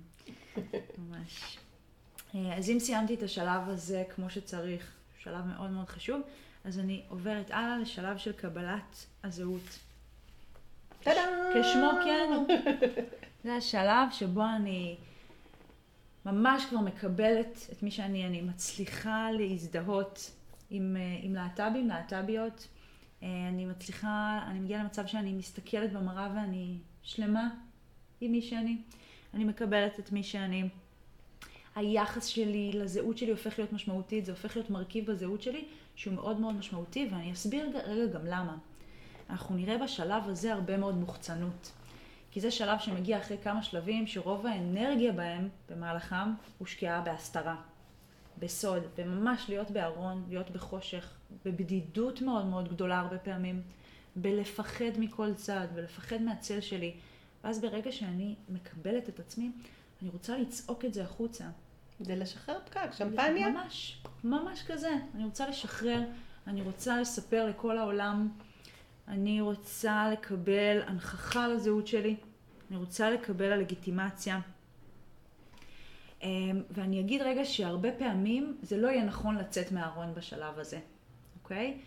ממש. 0.98 1.58
אה, 2.34 2.56
אז 2.58 2.70
אם 2.70 2.78
סיימתי 2.80 3.14
את 3.14 3.22
השלב 3.22 3.68
הזה 3.68 4.04
כמו 4.14 4.30
שצריך, 4.30 4.92
שלב 5.18 5.44
מאוד 5.46 5.70
מאוד 5.70 5.88
חשוב, 5.88 6.20
אז 6.64 6.78
אני 6.78 7.02
עוברת 7.08 7.50
הלאה 7.50 7.78
לשלב 7.78 8.16
של 8.18 8.32
קבלת 8.32 9.06
הזהות. 9.24 9.78
טאדאם! 11.02 11.28
כשמו 11.54 11.90
כן 12.04 12.28
הוא. 12.36 12.46
זה 13.44 13.54
השלב 13.54 14.08
שבו 14.10 14.42
אני 14.56 14.96
ממש 16.26 16.64
כבר 16.64 16.80
מקבלת 16.80 17.66
את 17.72 17.82
מי 17.82 17.90
שאני, 17.90 18.26
אני 18.26 18.40
מצליחה 18.40 19.30
להזדהות 19.32 20.30
עם, 20.70 20.96
אה, 20.96 21.18
עם 21.22 21.34
להט"בים, 21.34 21.88
להט"ביות. 21.88 22.68
אה, 23.22 23.28
אני 23.48 23.66
מצליחה, 23.66 24.40
אני 24.46 24.60
מגיעה 24.60 24.82
למצב 24.82 25.06
שאני 25.06 25.32
מסתכלת 25.32 25.92
במראה 25.92 26.28
ואני 26.34 26.76
שלמה 27.02 27.48
עם 28.20 28.32
מי 28.32 28.42
שאני. 28.42 28.76
אני 29.34 29.44
מקבלת 29.44 29.98
את 30.00 30.12
מי 30.12 30.22
שאני. 30.22 30.68
היחס 31.74 32.26
שלי 32.26 32.70
לזהות 32.74 33.18
שלי 33.18 33.30
הופך 33.30 33.58
להיות 33.58 33.72
משמעותית, 33.72 34.24
זה 34.24 34.32
הופך 34.32 34.56
להיות 34.56 34.70
מרכיב 34.70 35.10
בזהות 35.10 35.42
שלי 35.42 35.64
שהוא 35.94 36.14
מאוד 36.14 36.40
מאוד 36.40 36.54
משמעותי, 36.54 37.08
ואני 37.10 37.32
אסביר 37.32 37.66
רגע- 37.84 38.06
גם 38.18 38.26
למה. 38.26 38.56
אנחנו 39.30 39.56
נראה 39.56 39.78
בשלב 39.78 40.28
הזה 40.28 40.52
הרבה 40.52 40.76
מאוד 40.76 40.94
מוחצנות. 40.94 41.72
כי 42.30 42.40
זה 42.40 42.50
שלב 42.50 42.78
שמגיע 42.78 43.18
אחרי 43.18 43.38
כמה 43.42 43.62
שלבים 43.62 44.06
שרוב 44.06 44.46
האנרגיה 44.46 45.12
בהם, 45.12 45.48
במהלכם, 45.70 46.32
הושקעה 46.58 47.00
בהסתרה, 47.00 47.56
בסוד, 48.38 48.82
וממש 48.96 49.44
להיות 49.48 49.70
בארון, 49.70 50.24
להיות 50.28 50.50
בחושך, 50.50 51.14
בבדידות 51.44 52.22
מאוד 52.22 52.46
מאוד 52.46 52.68
גדולה 52.68 52.98
הרבה 52.98 53.18
פעמים, 53.18 53.62
בלפחד 54.16 54.98
מכל 54.98 55.34
צד, 55.34 55.66
ולפחד 55.74 56.22
מהצל 56.22 56.60
שלי. 56.60 56.94
ואז 57.44 57.60
ברגע 57.60 57.92
שאני 57.92 58.34
מקבלת 58.48 59.08
את 59.08 59.20
עצמי, 59.20 59.50
אני 60.02 60.10
רוצה 60.10 60.38
לצעוק 60.38 60.84
את 60.84 60.94
זה 60.94 61.02
החוצה. 61.02 61.44
זה 62.00 62.16
לשחרר 62.16 62.58
פקק, 62.64 62.92
שמפניה. 62.92 63.48
ממש, 63.48 64.02
ממש 64.24 64.62
כזה. 64.66 64.90
אני 65.14 65.24
רוצה 65.24 65.48
לשחרר, 65.48 66.02
אני 66.46 66.62
רוצה 66.62 67.00
לספר 67.00 67.46
לכל 67.46 67.78
העולם, 67.78 68.28
אני 69.10 69.40
רוצה 69.40 70.10
לקבל 70.12 70.82
הנכחה 70.86 71.48
לזהות 71.48 71.86
שלי, 71.86 72.16
אני 72.70 72.78
רוצה 72.78 73.10
לקבל 73.10 73.52
הלגיטימציה. 73.52 74.40
אמ, 76.22 76.62
ואני 76.70 77.00
אגיד 77.00 77.22
רגע 77.22 77.44
שהרבה 77.44 77.92
פעמים 77.92 78.58
זה 78.62 78.76
לא 78.76 78.88
יהיה 78.88 79.04
נכון 79.04 79.36
לצאת 79.36 79.72
מהארון 79.72 80.14
בשלב 80.14 80.58
הזה, 80.58 80.78
אוקיי? 81.42 81.78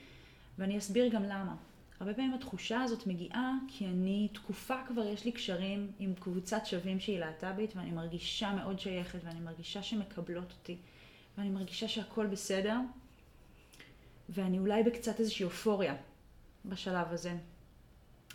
ואני 0.58 0.78
אסביר 0.78 1.08
גם 1.08 1.24
למה. 1.24 1.56
הרבה 2.00 2.14
פעמים 2.14 2.34
התחושה 2.34 2.82
הזאת 2.82 3.08
מגיעה 3.08 3.54
כי 3.68 3.86
אני 3.86 4.28
תקופה 4.34 4.76
כבר 4.88 5.08
יש 5.08 5.26
לי 5.26 5.32
קשרים 5.32 5.92
עם 6.00 6.14
קבוצת 6.14 6.66
שווים 6.66 7.00
שהיא 7.00 7.20
להט"בית 7.20 7.76
ואני 7.76 7.92
מרגישה 7.92 8.54
מאוד 8.54 8.80
שייכת 8.80 9.20
ואני 9.24 9.40
מרגישה 9.40 9.84
שמקבלות 9.84 10.52
אותי 10.52 10.78
ואני 11.38 11.50
מרגישה 11.50 11.88
שהכל 11.88 12.28
בסדר 12.28 12.78
ואני 14.30 14.60
אולי 14.60 14.84
בקצת 14.84 15.20
איזושהי 15.20 15.46
אופוריה 15.46 15.96
בשלב 16.66 17.08
הזה. 17.12 17.34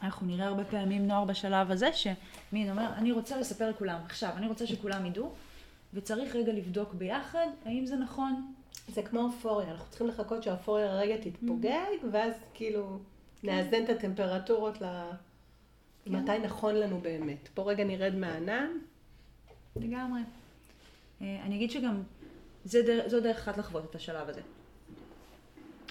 אנחנו 0.02 0.26
נראה 0.26 0.46
הרבה 0.46 0.64
פעמים 0.64 1.06
נוער 1.06 1.24
בשלב 1.24 1.70
הזה 1.70 1.90
שמין 1.92 2.70
אומר, 2.70 2.90
אני 2.96 3.12
רוצה 3.12 3.36
לספר 3.36 3.70
לכולם 3.70 4.00
עכשיו, 4.04 4.32
אני 4.36 4.46
רוצה 4.48 4.66
שכולם 4.66 5.06
ידעו 5.06 5.32
וצריך 5.94 6.36
רגע 6.36 6.52
לבדוק 6.52 6.94
ביחד 6.94 7.46
האם 7.64 7.86
זה 7.86 7.96
נכון. 7.96 8.52
זה 8.88 9.02
כמו 9.02 9.20
אופוריה, 9.20 9.70
אנחנו 9.70 9.88
צריכים 9.88 10.08
לחכות 10.08 10.42
שהאופוריה 10.42 10.94
רגע 10.94 11.16
תתפוגג, 11.16 12.10
ואז 12.12 12.32
כאילו 12.54 12.98
כן. 13.42 13.48
נאזן 13.48 13.84
את 13.84 13.88
הטמפרטורות 13.88 14.80
ל... 14.80 14.84
כן. 16.04 16.16
מתי 16.16 16.38
נכון 16.38 16.74
לנו 16.74 17.00
באמת. 17.00 17.48
פה 17.54 17.62
רגע 17.62 17.84
נרד 17.84 18.14
מהענן. 18.14 18.70
לגמרי. 19.76 20.20
אה, 21.22 21.40
אני 21.42 21.56
אגיד 21.56 21.70
שגם 21.70 22.02
זה 22.64 23.08
זו 23.08 23.20
דרך 23.20 23.36
אחת 23.36 23.58
לחוות 23.58 23.90
את 23.90 23.94
השלב 23.94 24.28
הזה. 24.28 24.40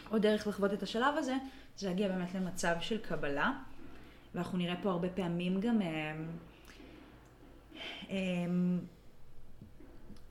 עוד 0.09 0.21
דרך 0.21 0.47
לחוות 0.47 0.73
את 0.73 0.83
השלב 0.83 1.17
הזה, 1.17 1.35
זה 1.77 1.87
להגיע 1.87 2.07
באמת 2.07 2.35
למצב 2.35 2.75
של 2.79 2.97
קבלה, 2.97 3.51
ואנחנו 4.35 4.57
נראה 4.57 4.75
פה 4.81 4.89
הרבה 4.89 5.09
פעמים 5.09 5.59
גם 5.59 5.81
אה, 5.81 6.15
אה, 8.09 8.15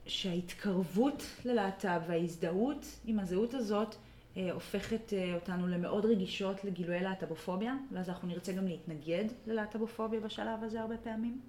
שההתקרבות 0.05 1.23
ללהט"ב 1.45 2.01
וההזדהות 2.07 2.85
עם 3.05 3.19
הזהות 3.19 3.53
הזאת 3.53 3.95
אה, 4.37 4.51
הופכת 4.51 5.13
אותנו 5.35 5.67
למאוד 5.67 6.05
רגישות 6.05 6.63
לגילויי 6.63 7.03
להט"בופוביה, 7.03 7.75
ואז 7.91 8.09
אנחנו 8.09 8.27
נרצה 8.27 8.53
גם 8.53 8.67
להתנגד 8.67 9.25
ללהט"בופוביה 9.47 10.19
בשלב 10.19 10.63
הזה 10.63 10.81
הרבה 10.81 10.95
פעמים. 10.97 11.41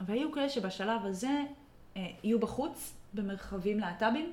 והיו 0.00 0.32
כאלה 0.32 0.48
שבשלב 0.48 1.00
הזה 1.04 1.42
יהיו 1.96 2.38
בחוץ, 2.38 2.94
במרחבים 3.14 3.80
להט"בים, 3.80 4.32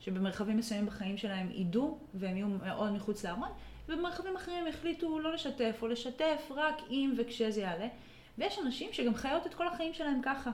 שבמרחבים 0.00 0.56
מסוימים 0.56 0.86
בחיים 0.86 1.16
שלהם 1.16 1.48
ידעו 1.52 1.98
והם 2.14 2.36
יהיו 2.36 2.48
מאוד 2.48 2.92
מחוץ 2.92 3.24
לארון, 3.24 3.48
ובמרחבים 3.88 4.36
אחרים 4.36 4.66
החליטו 4.66 5.18
לא 5.18 5.34
לשתף 5.34 5.78
או 5.82 5.88
לשתף 5.88 6.50
רק 6.50 6.74
אם 6.90 7.14
וכשזה 7.18 7.60
יעלה. 7.60 7.88
ויש 8.38 8.58
אנשים 8.58 8.92
שגם 8.92 9.14
חיות 9.14 9.46
את 9.46 9.54
כל 9.54 9.68
החיים 9.68 9.94
שלהם 9.94 10.20
ככה. 10.22 10.50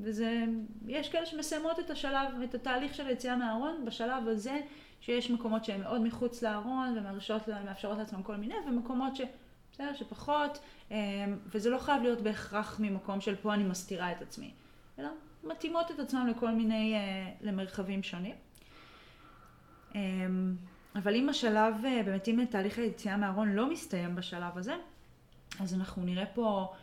וזה, 0.00 0.44
יש 0.86 1.08
כאלה 1.08 1.26
שמסיימות 1.26 1.80
את 1.80 1.90
השלב, 1.90 2.42
את 2.44 2.54
התהליך 2.54 2.94
של 2.94 3.06
היציאה 3.06 3.36
מהארון 3.36 3.84
בשלב 3.84 4.28
הזה, 4.28 4.60
שיש 5.00 5.30
מקומות 5.30 5.64
שהן 5.64 5.80
מאוד 5.80 6.00
מחוץ 6.00 6.42
לארון 6.42 6.98
ומאפשרות 6.98 7.98
לעצמם 7.98 8.22
כל 8.22 8.36
מיני, 8.36 8.54
ומקומות 8.66 9.16
ש... 9.16 9.20
בסדר, 9.72 9.94
שפחות, 9.94 10.58
אמ, 10.90 10.96
וזה 11.46 11.70
לא 11.70 11.78
חייב 11.78 12.02
להיות 12.02 12.20
בהכרח 12.20 12.80
ממקום 12.80 13.20
של 13.20 13.36
פה 13.36 13.54
אני 13.54 13.64
מסתירה 13.64 14.12
את 14.12 14.22
עצמי, 14.22 14.52
אלא 14.98 15.08
מתאימות 15.44 15.90
את 15.90 15.98
עצמם 15.98 16.26
לכל 16.26 16.50
מיני, 16.50 16.94
אה, 16.94 17.30
למרחבים 17.40 18.02
שונים. 18.02 18.34
אמ, 19.94 20.56
אבל 20.94 21.14
אם 21.14 21.28
השלב, 21.28 21.74
אה, 21.84 22.02
באמת 22.04 22.28
אם 22.28 22.44
תהליך 22.50 22.78
היציאה 22.78 23.16
מהארון 23.16 23.52
לא 23.52 23.70
מסתיים 23.70 24.14
בשלב 24.14 24.58
הזה, 24.58 24.74
אז 25.60 25.74
אנחנו 25.74 26.04
נראה 26.04 26.26
פה 26.26 26.74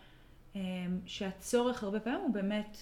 אמ, 0.55 0.99
שהצורך 1.05 1.83
הרבה 1.83 1.99
פעמים 1.99 2.21
הוא 2.21 2.33
באמת 2.33 2.77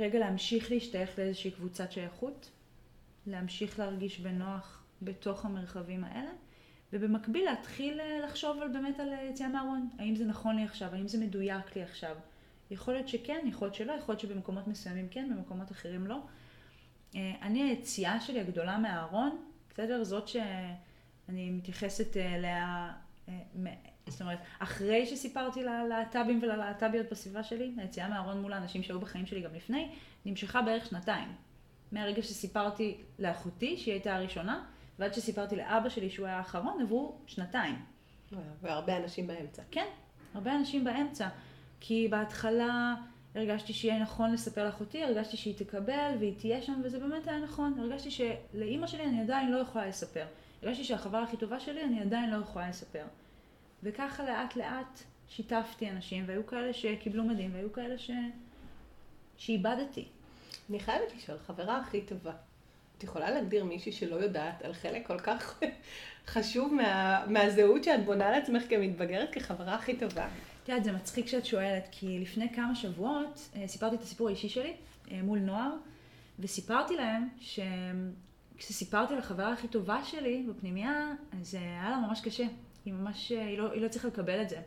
רגע 0.00 0.18
להמשיך 0.18 0.70
להשתייך 0.70 1.18
לאיזושהי 1.18 1.50
קבוצת 1.50 1.92
שייכות, 1.92 2.50
להמשיך 3.26 3.78
להרגיש 3.78 4.20
בנוח 4.20 4.82
בתוך 5.02 5.44
המרחבים 5.44 6.04
האלה, 6.04 6.30
ובמקביל 6.92 7.44
להתחיל 7.44 8.00
אה, 8.00 8.20
לחשוב 8.24 8.62
על 8.62 8.68
באמת 8.68 9.00
על 9.00 9.08
יציאה 9.30 9.48
מהארון. 9.48 9.88
האם 9.98 10.16
זה 10.16 10.24
נכון 10.24 10.56
לי 10.56 10.64
עכשיו? 10.64 10.94
האם 10.94 11.08
זה 11.08 11.18
מדויק 11.18 11.76
לי 11.76 11.82
עכשיו? 11.82 12.16
יכול 12.70 12.94
להיות 12.94 13.08
שכן, 13.08 13.44
יכול 13.46 13.66
להיות 13.66 13.74
שלא, 13.74 13.92
יכול 13.92 14.12
להיות 14.12 14.20
שבמקומות 14.20 14.68
מסוימים 14.68 15.08
כן, 15.08 15.30
במקומות 15.36 15.72
אחרים 15.72 16.06
לא. 16.06 16.16
אה, 17.16 17.32
אני, 17.42 17.62
היציאה 17.62 18.20
שלי 18.20 18.40
הגדולה 18.40 18.78
מהארון, 18.78 19.38
בסדר? 19.70 20.04
זאת 20.04 20.28
שאני 20.28 21.50
מתייחסת 21.50 22.16
אה, 22.16 22.34
אליה, 22.34 22.92
זאת 24.06 24.20
אומרת, 24.20 24.38
אחרי 24.58 25.06
שסיפרתי 25.06 25.62
ללהט"בים 25.62 26.40
וללהט"ביות 26.42 27.06
בסביבה 27.10 27.42
שלי, 27.42 27.72
היציאה 27.76 28.08
מהארון 28.08 28.42
מול 28.42 28.52
האנשים 28.52 28.82
שהיו 28.82 29.00
בחיים 29.00 29.26
שלי 29.26 29.40
גם 29.40 29.54
לפני, 29.54 29.90
נמשכה 30.26 30.62
בערך 30.62 30.86
שנתיים. 30.86 31.28
מהרגע 31.92 32.22
שסיפרתי 32.22 32.96
לאחותי, 33.18 33.76
שהיא 33.76 33.94
הייתה 33.94 34.16
הראשונה, 34.16 34.64
ועד 34.98 35.14
שסיפרתי 35.14 35.56
לאבא 35.56 35.88
שלי 35.88 36.10
שהוא 36.10 36.26
היה 36.26 36.36
האחרון, 36.36 36.82
עברו 36.82 37.18
שנתיים. 37.26 37.74
והרבה 38.62 38.96
אנשים 38.96 39.26
באמצע. 39.26 39.62
כן, 39.70 39.86
הרבה 40.34 40.56
אנשים 40.56 40.84
באמצע. 40.84 41.28
כי 41.80 42.08
בהתחלה 42.10 42.94
הרגשתי 43.34 43.72
שיהיה 43.72 43.98
נכון 43.98 44.32
לספר 44.32 44.64
לאחותי, 44.64 45.04
הרגשתי 45.04 45.36
שהיא 45.36 45.54
תקבל 45.56 46.14
והיא 46.18 46.34
תהיה 46.38 46.62
שם, 46.62 46.80
וזה 46.84 46.98
באמת 46.98 47.28
היה 47.28 47.38
נכון. 47.38 47.78
הרגשתי 47.78 48.10
שלאימא 48.10 48.86
שלי 48.86 49.04
אני 49.04 49.20
עדיין 49.20 49.52
לא 49.52 49.58
יכולה 49.58 49.86
לספר. 49.86 50.24
הרגשתי 50.62 50.84
שהחברה 50.84 51.22
הכי 51.22 51.36
טובה 51.36 51.60
שלי 51.60 51.84
אני 51.84 52.00
עדיין 52.00 52.30
לא 52.30 52.36
יכולה 52.36 52.68
לספר. 52.68 53.04
וככה 53.82 54.24
לאט 54.24 54.56
לאט 54.56 55.00
שיתפתי 55.28 55.90
אנשים, 55.90 56.24
והיו 56.26 56.46
כאלה 56.46 56.72
שקיבלו 56.72 57.24
מדהים, 57.24 57.50
והיו 57.54 57.72
כאלה 57.72 57.98
ש... 57.98 58.10
שאיבדתי. 59.36 60.04
אני 60.70 60.80
חייבת 60.80 61.12
לשאול, 61.16 61.38
חברה 61.46 61.76
הכי 61.78 62.00
טובה, 62.00 62.32
את 62.98 63.04
יכולה 63.04 63.30
להגדיר 63.30 63.64
מישהי 63.64 63.92
שלא 63.92 64.16
יודעת 64.16 64.62
על 64.62 64.72
חלק 64.72 65.06
כל 65.06 65.18
כך 65.18 65.60
חשוב 66.32 66.74
מה, 66.74 67.24
מהזהות 67.26 67.84
שאת 67.84 68.04
בונה 68.04 68.30
לעצמך 68.30 68.62
כמתבגרת 68.68 69.28
כחברה 69.32 69.74
הכי 69.74 69.96
טובה? 69.96 70.28
את 70.70 70.74
יודעת, 70.74 70.84
זה 70.84 70.92
מצחיק 70.92 71.26
שאת 71.26 71.46
שואלת, 71.46 71.88
כי 71.90 72.18
לפני 72.18 72.54
כמה 72.54 72.74
שבועות 72.74 73.50
אה, 73.56 73.68
סיפרתי 73.68 73.96
את 73.96 74.02
הסיפור 74.02 74.28
האישי 74.28 74.48
שלי 74.48 74.72
אה, 75.10 75.22
מול 75.22 75.38
נוער, 75.38 75.70
וסיפרתי 76.38 76.96
להם 76.96 77.28
שכשסיפרתי 77.40 79.14
לחברה 79.16 79.52
הכי 79.52 79.68
טובה 79.68 80.04
שלי 80.04 80.46
בפנימייה, 80.48 81.12
אז 81.40 81.54
היה 81.54 81.90
לה 81.90 81.96
ממש 82.08 82.20
קשה. 82.20 82.44
היא 82.84 82.94
ממש, 82.94 83.28
היא 83.28 83.58
לא, 83.58 83.72
היא 83.72 83.80
לא 83.80 83.86
הצליחה 83.86 84.08
לקבל 84.08 84.42
את 84.42 84.48
זה. 84.48 84.60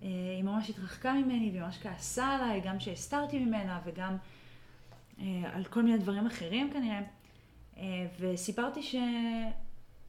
היא 0.00 0.42
ממש 0.42 0.70
התרחקה 0.70 1.12
ממני, 1.12 1.50
והיא 1.50 1.62
ממש 1.62 1.78
כעסה 1.82 2.26
עליי, 2.26 2.60
גם 2.60 2.80
שהסתרתי 2.80 3.38
ממנה 3.38 3.80
וגם 3.84 4.16
על 5.44 5.64
כל 5.64 5.82
מיני 5.82 5.98
דברים 5.98 6.26
אחרים 6.26 6.70
כנראה. 6.72 7.00
וסיפרתי 8.20 8.82
ש... 8.82 8.96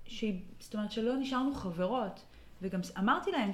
שהיא, 0.05 0.39
זאת 0.59 0.73
אומרת 0.73 0.91
שלא 0.91 1.17
נשארנו 1.17 1.53
חברות. 1.53 2.26
וגם 2.61 2.80
אמרתי 2.99 3.32
להם 3.32 3.53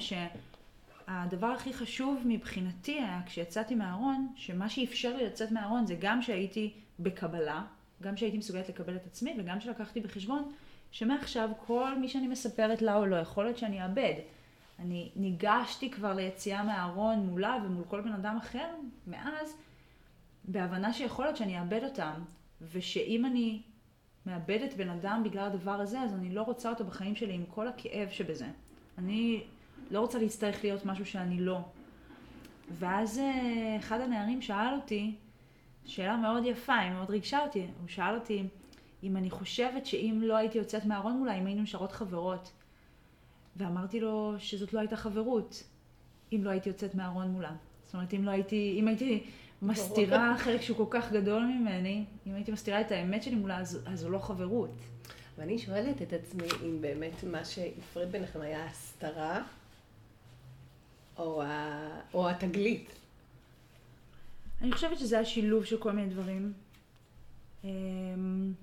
שהדבר 1.12 1.48
הכי 1.48 1.74
חשוב 1.74 2.22
מבחינתי 2.26 2.92
היה 2.92 3.22
כשיצאתי 3.26 3.76
מהארון, 3.76 4.34
שמה 4.36 4.70
שאפשר 4.70 5.18
לי 5.18 5.26
לצאת 5.26 5.52
מהארון 5.52 5.86
זה 5.86 5.96
גם 6.00 6.22
שהייתי 6.22 6.74
בקבלה, 7.00 7.64
גם 8.02 8.18
שהייתי 8.18 8.38
מסוגלת 8.38 8.70
לקבל 8.70 8.96
את 8.96 9.06
עצמי 9.06 9.36
וגם 9.38 9.60
שלקחתי 9.60 10.00
בחשבון 10.00 10.52
שמעכשיו 10.92 11.50
כל 11.66 12.00
מי 12.00 12.08
שאני 12.08 12.28
מספרת 12.28 12.82
לה 12.82 12.98
או 12.98 13.06
לא, 13.06 13.16
יכול 13.16 13.44
להיות 13.44 13.58
שאני 13.58 13.84
אאבד. 13.84 14.14
אני 14.80 15.12
ניגשתי 15.16 15.92
כבר 15.92 16.14
ליציאה 16.14 16.64
מהארון 16.64 17.20
מולה 17.20 17.58
ומול 17.66 17.84
כל 17.88 18.02
בן 18.02 18.14
אדם 18.14 18.38
אחר 18.38 18.68
מאז, 19.08 19.58
בהבנה 20.44 20.94
שיכול 20.94 21.26
להיות 21.26 21.38
שאני 21.38 21.60
אאבד 21.60 21.84
אותם, 21.84 22.22
ושאם 22.72 23.26
אני 23.26 23.62
מאבדת 24.26 24.74
בן 24.74 24.90
אדם 24.90 25.22
בגלל 25.26 25.46
הדבר 25.46 25.82
הזה, 25.82 26.02
אז 26.02 26.14
אני 26.14 26.34
לא 26.34 26.42
רוצה 26.42 26.70
אותו 26.70 26.86
בחיים 26.86 27.16
שלי 27.16 27.34
עם 27.34 27.46
כל 27.46 27.68
הכאב 27.68 28.10
שבזה. 28.10 28.48
אני 28.98 29.44
לא 29.92 30.00
רוצה 30.00 30.20
להצטרך 30.20 30.64
להיות 30.64 30.86
משהו 30.86 31.06
שאני 31.06 31.40
לא. 31.40 31.60
ואז 32.80 33.20
אה, 33.20 33.78
אחד 33.80 34.02
הנערים 34.02 34.42
שאל 34.42 34.74
אותי, 34.76 35.16
שאלה 35.86 36.18
מאוד 36.18 36.46
יפה, 36.46 36.76
היא 36.76 36.92
מאוד 36.92 37.10
ריגשה 37.10 37.40
אותי, 37.40 37.68
הוא 37.82 37.88
שאל 37.88 38.16
אותי, 38.16 38.44
אם 39.04 39.18
אני 39.18 39.30
חושבת 39.30 39.86
שאם 39.86 40.20
לא 40.24 40.38
הייתי 40.38 40.58
יוצאת 40.58 40.86
מהארון 40.86 41.18
מולה, 41.18 41.34
אם 41.34 41.46
היינו 41.46 41.62
נשארות 41.62 41.92
חברות. 41.92 42.52
ואמרתי 43.56 44.00
לו 44.00 44.36
שזאת 44.38 44.74
לא 44.74 44.80
הייתה 44.80 44.96
חברות, 44.96 45.64
אם 46.34 46.44
לא 46.44 46.50
הייתי 46.50 46.70
יוצאת 46.70 46.96
מהארון 46.96 47.28
מולה. 47.28 47.52
זאת 47.86 47.94
אומרת, 47.94 48.14
אם 48.14 48.26
לא 48.26 48.32
הייתי, 48.32 48.76
אם 48.80 48.88
הייתי 48.88 49.24
מסתירה 49.62 50.36
חלק 50.38 50.62
שהוא 50.62 50.78
כל 50.78 50.86
כך 50.90 51.12
גדול 51.12 51.44
ממני, 51.44 52.06
אם 52.28 52.34
הייתי 52.34 52.52
מסתירה 52.52 52.82
את 52.82 52.92
האמת 52.92 53.24
שלי 53.24 53.36
מולה, 53.36 53.60
אז, 53.60 53.80
אז 53.86 54.00
זו 54.00 54.10
לא 54.10 54.20
חברות. 54.20 54.72
ואני 55.38 55.58
שואלת 55.58 56.02
את 56.02 56.14
עצמי 56.14 56.48
אם 56.66 56.82
באמת 56.82 57.24
מה 57.24 57.46
שהפריד 57.46 58.12
ביניכם 58.12 58.42
היה 58.42 58.66
הסתרה, 58.66 59.44
או, 61.22 61.42
ה... 61.42 62.02
או 62.14 62.30
התגלית. 62.30 62.92
אני 64.62 64.72
חושבת 64.72 65.00
שזה 65.00 65.16
היה 65.16 65.26
שילוב 65.26 65.66
של 65.66 65.78
כל 65.78 65.92
מיני 65.92 66.10
דברים. 66.10 66.54
אמ, 67.64 68.54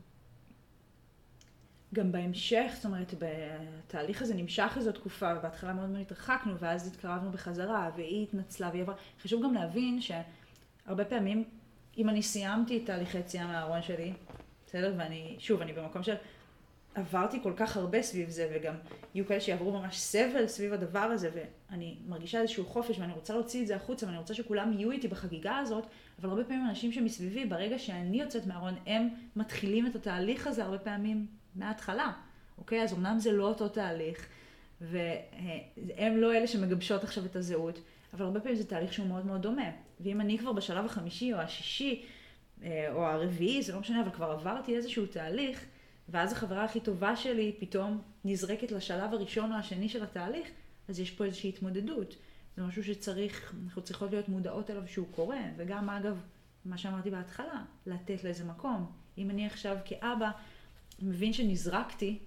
גם 1.94 2.12
בהמשך, 2.12 2.70
זאת 2.74 2.84
אומרת, 2.84 3.14
בתהליך 3.18 4.22
הזה 4.22 4.34
נמשך 4.34 4.72
איזו 4.76 4.92
תקופה, 4.92 5.34
ובהתחלה 5.38 5.72
מאוד 5.72 5.88
מאוד 5.88 6.00
התרחקנו, 6.00 6.58
ואז 6.58 6.86
התקרבנו 6.86 7.30
בחזרה, 7.30 7.90
והיא 7.96 8.22
התנצלה, 8.22 8.68
והיא 8.68 8.82
עברה. 8.82 8.94
חשוב 9.22 9.44
גם 9.44 9.54
להבין 9.54 10.00
שהרבה 10.00 11.04
פעמים, 11.04 11.44
אם 11.98 12.08
אני 12.08 12.22
סיימתי 12.22 12.78
את 12.78 12.86
תהליך 12.86 13.14
היציאה 13.14 13.46
מהארון 13.46 13.82
שלי, 13.82 14.12
בסדר? 14.66 14.94
ואני, 14.98 15.36
שוב, 15.38 15.60
אני 15.60 15.72
במקום 15.72 16.02
של 16.02 16.14
עברתי 16.94 17.42
כל 17.42 17.52
כך 17.56 17.76
הרבה 17.76 18.02
סביב 18.02 18.30
זה, 18.30 18.50
וגם 18.54 18.74
יהיו 19.14 19.26
כאלה 19.26 19.40
שיעברו 19.40 19.72
ממש 19.72 19.98
סבל 19.98 20.46
סביב 20.46 20.72
הדבר 20.72 20.98
הזה, 20.98 21.30
ואני 21.70 21.96
מרגישה 22.08 22.40
איזשהו 22.40 22.66
חופש, 22.66 22.98
ואני 22.98 23.12
רוצה 23.12 23.34
להוציא 23.34 23.62
את 23.62 23.66
זה 23.66 23.76
החוצה, 23.76 24.06
ואני 24.06 24.18
רוצה 24.18 24.34
שכולם 24.34 24.72
יהיו 24.72 24.90
איתי 24.90 25.08
בחגיגה 25.08 25.56
הזאת, 25.56 25.86
אבל 26.20 26.28
הרבה 26.28 26.44
פעמים 26.44 26.66
אנשים 26.68 26.92
שמסביבי, 26.92 27.46
ברגע 27.46 27.78
שאני 27.78 28.20
יוצאת 28.20 28.46
מהארון, 28.46 28.74
הם 28.86 29.08
מתחילים 29.36 29.86
את 29.86 29.94
התהליך 29.94 30.46
הזה 30.46 30.64
הרבה 30.64 30.78
פעמים 30.78 31.26
מההתחלה, 31.54 32.12
אוקיי? 32.58 32.82
אז 32.82 32.92
אמנם 32.92 33.18
זה 33.18 33.32
לא 33.32 33.44
אותו 33.44 33.68
תהליך, 33.68 34.28
והם 34.80 36.16
לא 36.16 36.34
אלה 36.34 36.46
שמגבשות 36.46 37.04
עכשיו 37.04 37.24
את 37.24 37.36
הזהות, 37.36 37.80
אבל 38.14 38.24
הרבה 38.24 38.40
פעמים 38.40 38.56
זה 38.56 38.66
תהליך 38.66 38.92
שהוא 38.92 39.06
מאוד 39.06 39.26
מאוד 39.26 39.42
דומה. 39.42 39.70
ואם 40.00 40.20
אני 40.20 40.38
כבר 40.38 40.52
בשלב 40.52 40.84
החמישי 40.84 41.32
או 41.32 41.38
השישי, 41.38 42.04
אה, 42.62 42.92
או 42.92 43.06
הרביעי, 43.06 43.62
זה 43.62 43.72
לא 43.72 43.80
משנה, 43.80 44.02
אבל 44.02 44.10
כבר 44.10 44.30
עברתי 44.30 44.76
איזשהו 44.76 45.06
תהליך, 45.06 45.64
ואז 46.08 46.32
החברה 46.32 46.64
הכי 46.64 46.80
טובה 46.80 47.16
שלי 47.16 47.56
פתאום 47.58 48.02
נזרקת 48.24 48.72
לשלב 48.72 49.12
הראשון 49.12 49.52
או 49.52 49.56
השני 49.56 49.88
של 49.88 50.02
התהליך, 50.02 50.48
אז 50.88 51.00
יש 51.00 51.10
פה 51.10 51.24
איזושהי 51.24 51.48
התמודדות. 51.48 52.16
זה 52.56 52.62
משהו 52.62 52.84
שצריך, 52.84 53.54
אנחנו 53.64 53.82
צריכות 53.82 54.10
להיות 54.10 54.28
מודעות 54.28 54.70
אליו 54.70 54.82
שהוא 54.86 55.06
קורה, 55.10 55.40
וגם 55.56 55.90
אגב, 55.90 56.20
מה 56.64 56.78
שאמרתי 56.78 57.10
בהתחלה, 57.10 57.64
לתת 57.86 58.24
לזה 58.24 58.44
מקום. 58.44 58.92
אם 59.18 59.30
אני 59.30 59.46
עכשיו 59.46 59.76
כאבא 59.84 60.30
מבין 61.02 61.32
שנזרקתי 61.32 62.18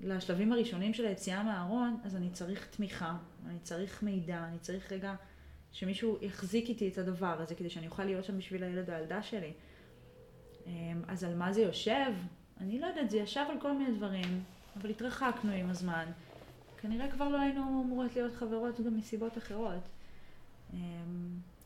לשלבים 0.00 0.52
הראשונים 0.52 0.94
של 0.94 1.06
היציאה 1.06 1.42
מהארון, 1.42 2.00
אז 2.04 2.16
אני 2.16 2.30
צריך 2.30 2.66
תמיכה, 2.66 3.16
אני 3.46 3.58
צריך 3.62 4.02
מידע, 4.02 4.44
אני 4.48 4.58
צריך 4.58 4.92
רגע 4.92 5.14
שמישהו 5.72 6.18
יחזיק 6.20 6.68
איתי 6.68 6.88
את 6.88 6.98
הדבר 6.98 7.40
הזה, 7.40 7.54
כדי 7.54 7.70
שאני 7.70 7.86
אוכל 7.86 8.04
להיות 8.04 8.24
שם 8.24 8.38
בשביל 8.38 8.64
הילד 8.64 8.90
או 8.90 8.94
הילדה 8.94 9.22
שלי. 9.22 9.52
אמ, 10.66 11.02
אז 11.08 11.24
על 11.24 11.34
מה 11.34 11.52
זה 11.52 11.62
יושב? 11.62 12.12
אני 12.60 12.78
לא 12.78 12.86
יודעת, 12.86 13.10
זה 13.10 13.16
ישב 13.16 13.44
על 13.50 13.60
כל 13.60 13.72
מיני 13.72 13.96
דברים, 13.96 14.42
אבל 14.76 14.90
התרחקנו 14.90 15.52
עם 15.52 15.70
הזמן. 15.70 16.04
כנראה 16.80 17.10
כבר 17.10 17.28
לא 17.28 17.40
היינו 17.40 17.82
אמורות 17.84 18.16
להיות 18.16 18.34
חברות 18.34 18.80
גם 18.80 18.96
מסיבות 18.96 19.38
אחרות. 19.38 19.88
אמ, 20.74 20.78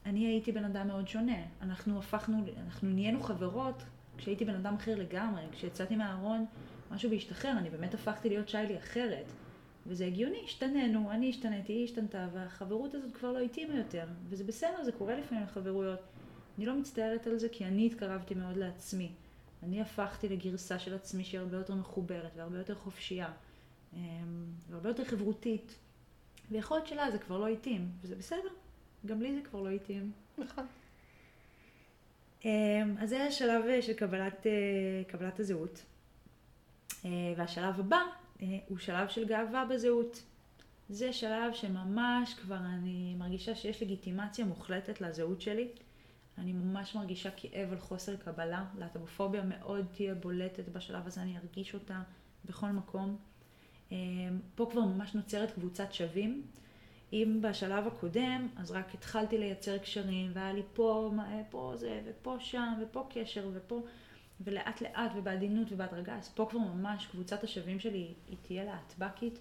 אני 0.06 0.26
הייתי 0.26 0.52
בן 0.52 0.64
אדם 0.64 0.86
מאוד 0.86 1.08
שונה. 1.08 1.36
אנחנו 1.62 1.98
הפכנו, 1.98 2.44
אנחנו 2.64 2.88
נהיינו 2.88 3.20
חברות 3.20 3.82
כשהייתי 4.18 4.44
בן 4.44 4.54
אדם 4.54 4.74
אחר 4.74 4.94
לגמרי. 4.94 5.42
כשיצאתי 5.52 5.96
מהארון, 5.96 6.46
משהו 6.90 7.10
בהשתחרר, 7.10 7.50
אני 7.58 7.70
באמת 7.70 7.94
הפכתי 7.94 8.28
להיות 8.28 8.48
שיילי 8.48 8.78
אחרת. 8.78 9.24
וזה 9.86 10.06
הגיוני, 10.06 10.38
השתננו, 10.44 11.10
אני 11.10 11.30
השתניתי, 11.30 11.72
היא 11.72 11.84
השתנתה, 11.84 12.28
והחברות 12.32 12.94
הזאת 12.94 13.12
כבר 13.12 13.32
לא 13.32 13.38
התאימה 13.38 13.74
יותר. 13.74 14.04
וזה 14.28 14.44
בסדר, 14.44 14.84
זה 14.84 14.92
קורה 14.92 15.16
לפעמים 15.16 15.44
לחברויות. 15.44 16.00
אני 16.58 16.66
לא 16.66 16.74
מצטערת 16.74 17.26
על 17.26 17.38
זה 17.38 17.48
כי 17.48 17.64
אני 17.64 17.86
התקרבתי 17.86 18.34
מאוד 18.34 18.56
לעצמי. 18.56 19.10
אני 19.62 19.80
הפכתי 19.80 20.28
לגרסה 20.28 20.78
של 20.78 20.94
עצמי 20.94 21.24
שהיא 21.24 21.40
הרבה 21.40 21.56
יותר 21.56 21.74
מחוברת 21.74 22.32
והרבה 22.36 22.58
יותר 22.58 22.74
חופשייה. 22.74 23.32
אמ, 23.94 23.98
והרבה 24.68 24.88
יותר 24.88 25.04
חברותית. 25.04 25.78
ויכול 26.50 26.76
להיות 26.76 26.88
שלה 26.88 27.10
זה 27.10 27.18
כבר 27.18 27.38
לא 27.38 27.48
התאים, 27.48 27.90
וזה 28.02 28.16
בסדר. 28.16 28.48
גם 29.06 29.22
לי 29.22 29.34
זה 29.34 29.40
כבר 29.48 29.62
לא 29.62 29.68
התאים. 29.68 30.12
נכון. 30.38 30.66
אמ, 32.44 32.94
אז 32.98 33.08
זה 33.08 33.24
השלב 33.24 33.64
אה, 33.68 33.82
של 33.82 33.92
קבלת, 33.92 34.46
אה, 34.46 34.52
קבלת 35.06 35.40
הזהות. 35.40 35.84
אה, 37.04 37.10
והשלב 37.36 37.80
הבא 37.80 38.00
הוא 38.68 38.78
שלב 38.78 39.08
של 39.08 39.28
גאווה 39.28 39.64
בזהות. 39.64 40.22
זה 40.88 41.12
שלב 41.12 41.52
שממש 41.52 42.34
כבר 42.34 42.56
אני 42.56 43.14
מרגישה 43.18 43.54
שיש 43.54 43.82
לגיטימציה 43.82 44.44
מוחלטת 44.44 45.00
לזהות 45.00 45.40
שלי. 45.40 45.68
אני 46.38 46.52
ממש 46.52 46.94
מרגישה 46.94 47.30
כאב 47.30 47.72
על 47.72 47.78
חוסר 47.78 48.16
קבלה. 48.16 48.64
להט"בופוביה 48.78 49.42
מאוד 49.44 49.86
תהיה 49.92 50.14
בולטת 50.14 50.68
בשלב 50.68 51.06
הזה, 51.06 51.22
אני 51.22 51.38
ארגיש 51.38 51.74
אותה 51.74 52.02
בכל 52.44 52.70
מקום. 52.70 53.16
אמ, 53.92 53.96
פה 54.54 54.68
כבר 54.70 54.80
ממש 54.80 55.14
נוצרת 55.14 55.50
קבוצת 55.50 55.92
שווים. 55.92 56.42
אם 57.12 57.38
בשלב 57.42 57.86
הקודם, 57.86 58.48
אז 58.56 58.70
רק 58.70 58.94
התחלתי 58.94 59.38
לייצר 59.38 59.78
קשרים, 59.78 60.30
והיה 60.34 60.52
לי 60.52 60.62
פה, 60.72 61.10
פה 61.50 61.72
זה, 61.76 62.00
ופה 62.04 62.36
שם, 62.40 62.74
ופה 62.82 63.08
קשר, 63.10 63.48
ופה, 63.54 63.82
ולאט 64.40 64.80
לאט, 64.80 65.10
ובעדינות 65.16 65.72
ובהדרגה, 65.72 66.16
אז 66.16 66.28
פה 66.28 66.46
כבר 66.50 66.58
ממש 66.58 67.06
קבוצת 67.06 67.44
השווים 67.44 67.80
שלי 67.80 68.14
היא 68.28 68.36
תהיה 68.42 68.64
להטבקית. 68.64 69.38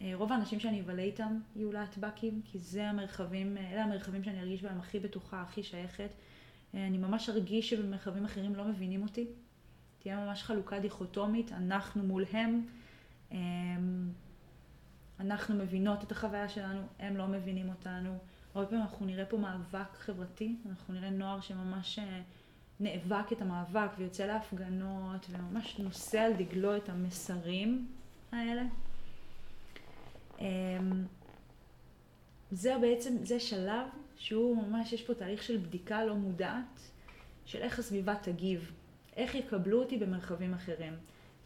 אה, 0.00 0.12
רוב 0.14 0.32
האנשים 0.32 0.60
שאני 0.60 0.80
אבלה 0.80 1.02
איתם 1.02 1.40
יהיו 1.56 1.72
להטבקים, 1.72 2.40
כי 2.44 2.58
זה 2.58 2.88
המרחבים, 2.88 3.56
אלה 3.58 3.84
המרחבים 3.84 4.24
שאני 4.24 4.40
ארגיש 4.40 4.62
בהם 4.62 4.78
הכי 4.78 5.00
בטוחה, 5.00 5.42
הכי 5.42 5.62
שייכת. 5.62 6.10
אה, 6.76 6.86
אני 6.86 6.98
ממש 6.98 7.28
ארגיש 7.28 7.70
שבמרחבים 7.70 8.24
אחרים 8.24 8.54
לא 8.54 8.64
מבינים 8.64 9.02
אותי. 9.02 9.26
תהיה 9.98 10.26
ממש 10.26 10.42
חלוקה 10.42 10.78
דיכוטומית, 10.78 11.52
אנחנו 11.52 12.02
מול 12.02 12.24
הם. 12.32 12.66
אמ, 13.32 13.38
אנחנו 15.20 15.54
מבינות 15.54 16.02
את 16.02 16.12
החוויה 16.12 16.48
שלנו, 16.48 16.80
הם 16.98 17.16
לא 17.16 17.26
מבינים 17.26 17.68
אותנו. 17.68 18.18
הרבה 18.54 18.66
פעמים 18.66 18.82
אנחנו 18.84 19.06
נראה 19.06 19.26
פה 19.26 19.36
מאבק 19.36 19.96
חברתי, 19.96 20.56
אנחנו 20.68 20.94
נראה 20.94 21.10
נוער 21.10 21.40
שממש 21.40 21.98
אה, 21.98 22.20
נאבק 22.80 23.32
את 23.32 23.42
המאבק 23.42 23.90
ויוצא 23.98 24.26
להפגנות 24.26 25.26
וממש 25.30 25.78
נושא 25.78 26.18
על 26.18 26.32
דגלו 26.32 26.76
את 26.76 26.88
המסרים 26.88 27.86
האלה. 28.32 28.62
אמ, 30.38 31.04
זה 32.50 32.76
בעצם, 32.80 33.24
זה 33.24 33.40
שלב 33.40 33.86
שהוא 34.16 34.56
ממש, 34.56 34.92
יש 34.92 35.02
פה 35.02 35.14
תהליך 35.14 35.42
של 35.42 35.56
בדיקה 35.56 36.04
לא 36.04 36.14
מודעת 36.14 36.80
של 37.44 37.58
איך 37.62 37.78
הסביבה 37.78 38.14
תגיב, 38.22 38.72
איך 39.16 39.34
יקבלו 39.34 39.82
אותי 39.82 39.98
במרחבים 39.98 40.54
אחרים. 40.54 40.92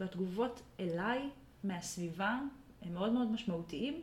והתגובות 0.01 0.63
אליי 0.81 1.29
מהסביבה 1.65 2.39
הם 2.83 2.95
מאוד 2.95 3.13
מאוד 3.13 3.31
משמעותיים, 3.31 4.01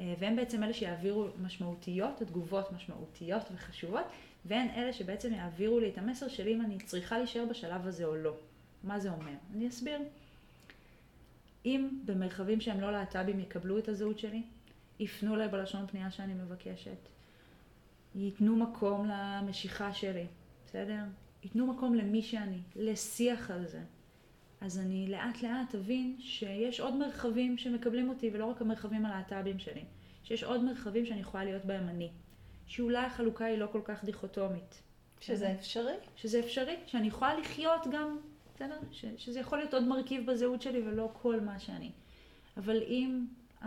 אה, 0.00 0.14
והם 0.18 0.36
בעצם 0.36 0.62
אלה 0.62 0.72
שיעבירו 0.72 1.26
משמעותיות, 1.42 2.22
התגובות 2.22 2.72
משמעותיות 2.72 3.42
וחשובות, 3.54 4.04
והן 4.44 4.68
אלה 4.68 4.92
שבעצם 4.92 5.32
יעבירו 5.32 5.80
לי 5.80 5.88
את 5.88 5.98
המסר 5.98 6.28
שלי 6.28 6.54
אם 6.54 6.60
אני 6.60 6.78
צריכה 6.78 7.18
להישאר 7.18 7.44
בשלב 7.50 7.86
הזה 7.86 8.04
או 8.04 8.16
לא. 8.16 8.34
מה 8.84 9.00
זה 9.00 9.10
אומר? 9.10 9.32
אני 9.54 9.68
אסביר. 9.68 9.98
אם 11.64 11.88
במרחבים 12.04 12.60
שהם 12.60 12.80
לא 12.80 12.92
להט"בים 12.92 13.40
יקבלו 13.40 13.78
את 13.78 13.88
הזהות 13.88 14.18
שלי, 14.18 14.42
יפנו 14.98 15.34
אליי 15.34 15.48
בלשון 15.48 15.86
פנייה 15.86 16.10
שאני 16.10 16.34
מבקשת, 16.34 17.08
ייתנו 18.14 18.56
מקום 18.56 19.08
למשיכה 19.08 19.92
שלי, 19.92 20.26
בסדר? 20.66 21.02
ייתנו 21.42 21.66
מקום 21.66 21.94
למי 21.94 22.22
שאני, 22.22 22.58
לשיח 22.76 23.50
על 23.50 23.66
זה. 23.66 23.80
אז 24.60 24.78
אני 24.78 25.06
לאט 25.08 25.42
לאט 25.42 25.74
אבין 25.74 26.16
שיש 26.18 26.80
עוד 26.80 26.94
מרחבים 26.94 27.58
שמקבלים 27.58 28.08
אותי, 28.08 28.30
ולא 28.32 28.44
רק 28.44 28.60
המרחבים 28.60 29.06
הלהט"בים 29.06 29.58
שלי. 29.58 29.84
שיש 30.24 30.44
עוד 30.44 30.64
מרחבים 30.64 31.06
שאני 31.06 31.20
יכולה 31.20 31.44
להיות 31.44 31.64
בהם 31.64 31.88
אני. 31.88 32.10
שאולי 32.66 33.04
החלוקה 33.04 33.44
היא 33.44 33.58
לא 33.58 33.66
כל 33.72 33.80
כך 33.84 34.04
דיכוטומית. 34.04 34.82
שזה 35.20 35.52
אפשרי. 35.52 35.94
שזה 36.16 36.40
אפשרי, 36.40 36.76
שאני 36.86 37.06
יכולה 37.06 37.38
לחיות 37.38 37.80
גם, 37.92 38.18
בסדר? 38.54 38.78
ש, 38.92 39.04
שזה 39.16 39.40
יכול 39.40 39.58
להיות 39.58 39.74
עוד 39.74 39.82
מרכיב 39.82 40.30
בזהות 40.30 40.62
שלי 40.62 40.80
ולא 40.88 41.10
כל 41.22 41.40
מה 41.40 41.58
שאני. 41.58 41.90
אבל 42.56 42.82
אם 42.82 43.24
uh, 43.62 43.64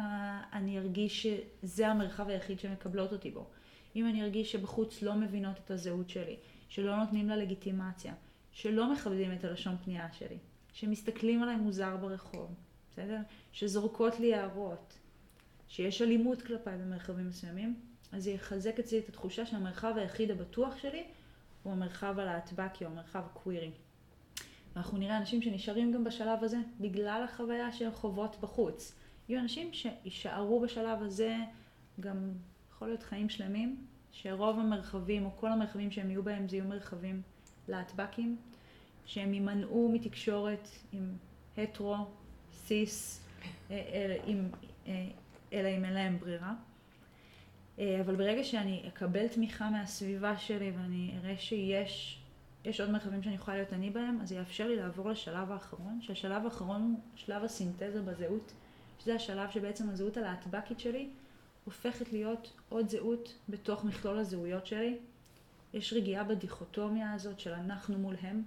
אני 0.53 0.79
ארגיש 0.79 1.27
שזה 1.27 1.87
המרחב 1.87 2.29
היחיד 2.29 2.59
שמקבלות 2.59 3.11
אותי 3.11 3.31
בו, 3.31 3.47
אם 3.95 4.07
אני 4.07 4.23
ארגיש 4.23 4.51
שבחוץ 4.51 5.01
לא 5.01 5.15
מבינות 5.15 5.57
את 5.65 5.71
הזהות 5.71 6.09
שלי, 6.09 6.35
שלא 6.69 6.97
נותנים 6.97 7.29
לה 7.29 7.35
לגיטימציה, 7.35 8.13
שלא 8.51 8.93
מכבדים 8.93 9.33
את 9.33 9.43
הלשון 9.43 9.75
פנייה 9.83 10.07
שלי, 10.13 10.37
שמסתכלים 10.73 11.43
עליי 11.43 11.55
מוזר 11.55 11.97
ברחוב, 11.97 12.55
בסדר? 12.91 13.19
שזורקות 13.51 14.19
לי 14.19 14.33
הערות, 14.33 14.93
שיש 15.67 16.01
אלימות 16.01 16.41
כלפיי 16.41 16.77
במרחבים 16.77 17.27
מסוימים, 17.27 17.79
אז 18.11 18.23
זה 18.23 18.31
יחזק 18.31 18.79
אצלי 18.79 18.99
את 18.99 19.09
התחושה 19.09 19.45
שהמרחב 19.45 19.93
היחיד 19.97 20.31
הבטוח 20.31 20.77
שלי 20.77 21.03
הוא 21.63 21.73
המרחב 21.73 22.19
הלהטבקי 22.19 22.85
או 22.85 22.89
המרחב 22.89 23.23
הקווירי. 23.25 23.71
ואנחנו 24.75 24.97
נראה 24.97 25.17
אנשים 25.17 25.41
שנשארים 25.41 25.91
גם 25.91 26.03
בשלב 26.03 26.43
הזה 26.43 26.57
בגלל 26.79 27.25
החוויה 27.29 27.71
שהם 27.71 27.91
חוות 27.91 28.35
בחוץ. 28.41 28.95
יהיו 29.29 29.41
אנשים 29.41 29.73
שיישארו 29.73 30.59
בשלב 30.59 31.03
הזה 31.03 31.37
גם 31.99 32.31
יכול 32.83 32.91
להיות 32.91 33.03
חיים 33.03 33.29
שלמים, 33.29 33.85
שרוב 34.11 34.59
המרחבים 34.59 35.25
או 35.25 35.29
כל 35.35 35.51
המרחבים 35.51 35.91
שהם 35.91 36.09
יהיו 36.09 36.23
בהם 36.23 36.47
זה 36.47 36.55
יהיו 36.55 36.65
מרחבים 36.65 37.21
להטבקים, 37.67 38.37
שהם 39.05 39.33
יימנעו 39.33 39.91
מתקשורת 39.93 40.67
עם 40.91 41.15
הטרו, 41.57 41.95
סיס, 42.53 43.25
אה, 43.71 43.75
אה, 44.87 45.05
אלא 45.53 45.67
אם 45.67 45.85
אין 45.85 45.93
להם 45.93 46.19
ברירה. 46.19 46.53
אה, 47.79 48.01
אבל 48.01 48.15
ברגע 48.15 48.43
שאני 48.43 48.83
אקבל 48.87 49.27
תמיכה 49.27 49.69
מהסביבה 49.69 50.37
שלי 50.37 50.71
ואני 50.71 51.15
אראה 51.17 51.37
שיש 51.37 52.19
יש 52.65 52.81
עוד 52.81 52.89
מרחבים 52.89 53.23
שאני 53.23 53.35
יכולה 53.35 53.57
להיות 53.57 53.73
אני 53.73 53.89
בהם, 53.89 54.21
אז 54.21 54.29
זה 54.29 54.35
יאפשר 54.35 54.67
לי 54.67 54.75
לעבור 54.75 55.09
לשלב 55.09 55.51
האחרון, 55.51 56.01
שהשלב 56.01 56.45
האחרון 56.45 56.81
הוא 56.81 56.99
שלב 57.15 57.43
הסינתזה 57.43 58.01
בזהות, 58.01 58.53
שזה 58.99 59.15
השלב 59.15 59.49
שבעצם 59.49 59.89
הזהות 59.89 60.17
הלהטבקית 60.17 60.79
שלי 60.79 61.09
הופכת 61.65 62.13
להיות 62.13 62.51
עוד 62.69 62.89
זהות 62.89 63.33
בתוך 63.49 63.83
מכלול 63.83 64.17
הזהויות 64.17 64.65
שלי. 64.65 64.97
יש 65.73 65.93
רגיעה 65.93 66.23
בדיכוטומיה 66.23 67.13
הזאת 67.13 67.39
של 67.39 67.53
אנחנו 67.53 67.97
מול 67.97 68.15
הם. 68.21 68.43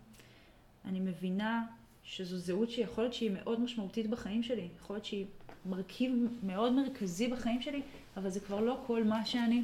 אני 0.84 1.00
מבינה 1.00 1.66
שזו 2.04 2.38
זהות 2.38 2.70
שיכול 2.70 3.04
להיות 3.04 3.14
שהיא 3.14 3.30
מאוד 3.30 3.60
משמעותית 3.60 4.10
בחיים 4.10 4.42
שלי, 4.42 4.68
יכול 4.80 4.96
להיות 4.96 5.04
שהיא 5.04 5.26
מרכיב 5.66 6.12
מאוד 6.42 6.72
מרכזי 6.72 7.28
בחיים 7.28 7.62
שלי, 7.62 7.82
אבל 8.16 8.30
זה 8.30 8.40
כבר 8.40 8.60
לא 8.60 8.82
כל 8.86 9.04
מה 9.04 9.26
שאני, 9.26 9.62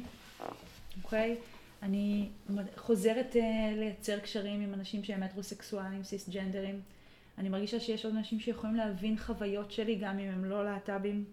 אוקיי? 1.03 1.37
אני 1.83 2.29
חוזרת 2.75 3.33
uh, 3.33 3.37
לייצר 3.75 4.19
קשרים 4.19 4.61
עם 4.61 4.73
אנשים 4.73 5.03
שהם 5.03 5.23
מטרוסקסואלים, 5.23 6.03
סיסג'נדרים. 6.03 6.81
אני 7.37 7.49
מרגישה 7.49 7.79
שיש 7.79 8.05
עוד 8.05 8.15
אנשים 8.15 8.39
שיכולים 8.39 8.75
להבין 8.75 9.17
חוויות 9.17 9.71
שלי, 9.71 9.95
גם 9.95 10.19
אם 10.19 10.29
הם 10.29 10.45
לא 10.45 10.65
להט"בים. 10.65 11.25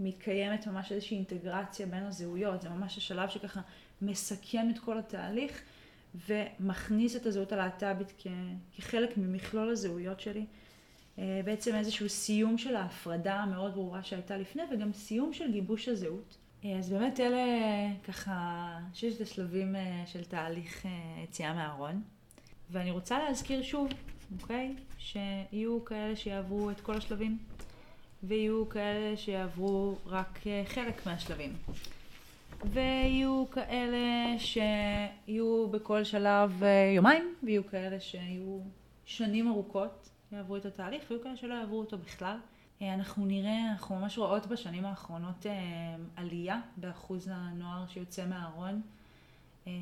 מתקיימת 0.00 0.66
ממש 0.66 0.92
איזושהי 0.92 1.16
אינטגרציה 1.16 1.86
בין 1.86 2.02
הזהויות, 2.02 2.62
זה 2.62 2.68
ממש 2.68 2.98
השלב 2.98 3.28
שככה 3.28 3.60
מסכם 4.02 4.66
את 4.70 4.78
כל 4.78 4.98
התהליך 4.98 5.62
ומכניס 6.28 7.16
את 7.16 7.26
הזהות 7.26 7.52
הלהט"בית 7.52 8.22
כחלק 8.76 9.16
ממכלול 9.16 9.70
הזהויות 9.70 10.20
שלי. 10.20 10.44
אה, 11.18 11.40
בעצם 11.44 11.74
איזשהו 11.74 12.08
סיום 12.08 12.58
של 12.58 12.76
ההפרדה 12.76 13.34
המאוד 13.34 13.74
ברורה 13.74 14.02
שהייתה 14.02 14.36
לפני 14.36 14.62
וגם 14.70 14.92
סיום 14.92 15.32
של 15.32 15.52
גיבוש 15.52 15.88
הזהות. 15.88 16.36
אה, 16.64 16.78
אז 16.78 16.90
באמת 16.90 17.20
אלה 17.20 17.44
ככה 18.04 18.78
ששת 18.94 19.20
השלבים 19.20 19.76
אה, 19.76 20.02
של 20.06 20.24
תהליך 20.24 20.86
יציאה 21.24 21.54
מהארון. 21.54 22.02
ואני 22.70 22.90
רוצה 22.90 23.18
להזכיר 23.18 23.62
שוב, 23.62 23.88
אוקיי? 24.40 24.74
שיהיו 24.98 25.84
כאלה 25.84 26.16
שיעברו 26.16 26.70
את 26.70 26.80
כל 26.80 26.96
השלבים 26.96 27.38
ויהיו 28.22 28.68
כאלה 28.68 29.16
שיעברו 29.16 29.96
רק 30.06 30.40
חלק 30.66 31.06
מהשלבים. 31.06 31.52
ויהיו 32.64 33.44
כאלה 33.50 34.38
שיהיו 34.38 35.68
בכל 35.68 36.04
שלב 36.04 36.62
יומיים, 36.96 37.34
ויהיו 37.42 37.66
כאלה 37.66 38.00
שיהיו 38.00 38.58
שנים 39.04 39.48
ארוכות 39.48 40.08
יעברו 40.32 40.56
את 40.56 40.66
התהליך, 40.66 41.02
ויהיו 41.10 41.22
כאלה 41.22 41.36
שלא 41.36 41.54
יעברו 41.54 41.80
אותו 41.80 41.98
בכלל. 41.98 42.38
אה, 42.82 42.94
אנחנו 42.94 43.26
נראה, 43.26 43.70
אנחנו 43.72 43.96
ממש 43.96 44.18
רואות 44.18 44.46
בשנים 44.46 44.84
האחרונות 44.84 45.46
אה, 45.46 45.52
עלייה 46.16 46.60
באחוז 46.76 47.28
הנוער 47.32 47.86
שיוצא 47.88 48.26
מהארון, 48.26 48.82
אה, 49.66 49.72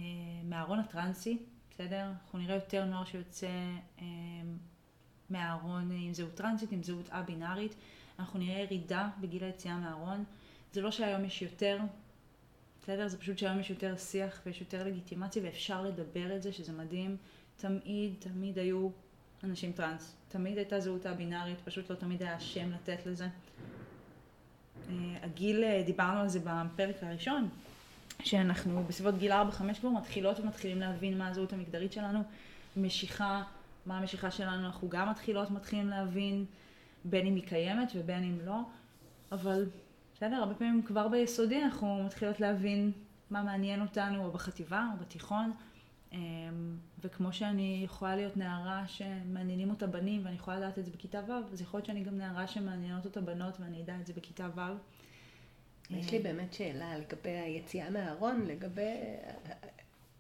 מהארון 0.45 0.79
הטרנסי, 0.79 1.39
בסדר? 1.71 2.11
אנחנו 2.11 2.39
נראה 2.39 2.55
יותר 2.55 2.85
נוער 2.85 3.05
שיוצא 3.05 3.49
מהארון 5.31 5.91
עם 5.93 6.15
זהות 6.15 6.35
טרנסית, 6.35 6.73
עם 6.73 6.83
זהות 6.83 7.09
א-בינארית. 7.11 7.75
אנחנו 8.19 8.39
נראה 8.39 8.61
ירידה 8.61 9.09
בגיל 9.21 9.45
היציאה 9.45 9.77
מהארון. 9.77 10.25
זה 10.73 10.81
לא 10.81 10.91
שהיום 10.91 11.25
יש 11.25 11.43
יותר, 11.43 11.79
בסדר? 12.83 13.09
זה 13.09 13.19
פשוט 13.19 13.39
שהיום 13.39 13.61
יש 13.61 13.71
יותר 13.71 13.97
שיח 13.97 14.41
ויש 14.47 14.61
יותר 14.61 14.85
לגיטימציה 14.85 15.43
ואפשר 15.45 15.83
לדבר 15.83 16.37
את 16.37 16.43
זה, 16.43 16.53
שזה 16.53 16.73
מדהים. 16.73 17.17
תמיד, 17.57 18.15
תמיד 18.19 18.59
היו 18.59 18.89
אנשים 19.45 19.73
טראנס. 19.73 20.17
תמיד 20.29 20.59
הייתה 20.59 20.81
זהות 20.81 21.07
הבינארית, 21.07 21.61
פשוט 21.65 21.91
לא 21.91 21.97
תמיד 21.97 22.23
היה 22.23 22.41
שם 22.41 22.71
לתת 22.71 23.07
לזה. 23.07 23.29
אה, 24.89 24.95
הגיל, 25.23 25.65
אה, 25.65 25.83
דיברנו 25.87 26.21
על 26.21 26.29
זה 26.29 26.41
בפרק 26.45 26.97
הראשון, 27.03 27.49
שאנחנו 28.23 28.85
בסביבות 28.89 29.19
גיל 29.19 29.33
4-5 29.33 29.81
כבר 29.81 29.91
מתחילות 29.91 30.41
ומתחילים 30.41 30.81
להבין 30.81 31.19
מה 31.19 31.29
הזהות 31.29 31.53
המגדרית 31.53 31.93
שלנו, 31.93 32.23
משיכה, 32.77 33.43
מה 33.87 33.99
המשיכה 33.99 34.31
שלנו, 34.31 34.67
אנחנו 34.67 34.89
גם 34.89 35.11
מתחילות, 35.11 35.51
מתחילים 35.51 35.89
להבין 35.89 36.45
בין 37.05 37.27
אם 37.27 37.35
היא 37.35 37.47
קיימת 37.47 37.93
ובין 37.95 38.25
אם 38.25 38.39
לא, 38.47 38.61
אבל 39.33 39.67
בסדר, 40.15 40.37
הרבה 40.37 40.55
פעמים 40.55 40.83
כבר 40.83 41.09
ביסודי 41.09 41.63
אנחנו 41.63 42.05
מתחילות 42.05 42.41
להבין 42.41 42.93
מה 43.31 43.43
מעניין 43.43 43.83
אותנו, 43.83 44.25
או 44.25 44.33
בחטיבה 44.33 44.87
או 44.93 44.99
בתיכון. 44.99 45.53
אמ, 46.13 46.77
וכמו 47.05 47.33
שאני 47.33 47.81
יכולה 47.85 48.17
להיות 48.17 48.37
נערה 48.37 48.89
שמעניינים 48.89 49.71
אותה 49.71 49.87
בנים 49.87 50.25
ואני 50.25 50.37
יכולה 50.37 50.57
לדעת 50.57 50.79
את 50.79 50.85
זה 50.85 50.91
בכיתה 50.91 51.21
ו', 51.29 51.53
אז 51.53 51.61
יכול 51.61 51.79
להיות 51.79 51.87
שאני 51.87 52.03
גם 52.03 52.19
נערה 52.19 52.47
שמעניינות 52.47 53.05
אותה 53.05 53.21
בנות 53.21 53.61
ואני 53.61 53.83
אדע 53.83 53.97
את 54.01 54.07
זה 54.07 54.13
בכיתה 54.13 54.49
ו'. 54.55 54.61
יש 55.91 56.13
לי 56.13 56.19
באמת 56.19 56.53
שאלה 56.53 56.99
לגבי 56.99 57.31
היציאה 57.31 57.91
מהארון, 57.91 58.47
לגבי... 58.47 58.97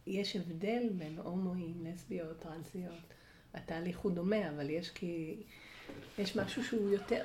יש 0.07 0.37
הבדל 0.37 0.89
בין 0.99 1.19
הומואים, 1.19 1.85
לסביות, 1.85 2.39
טרנסיות. 2.39 3.15
התהליך 3.55 3.99
הוא 3.99 4.13
דומה, 4.13 4.51
אבל 4.51 4.71
יש 4.71 4.91
כי... 4.91 5.43
יש 6.19 6.37
משהו 6.37 6.65
שהוא 6.65 6.91
יותר... 6.91 7.23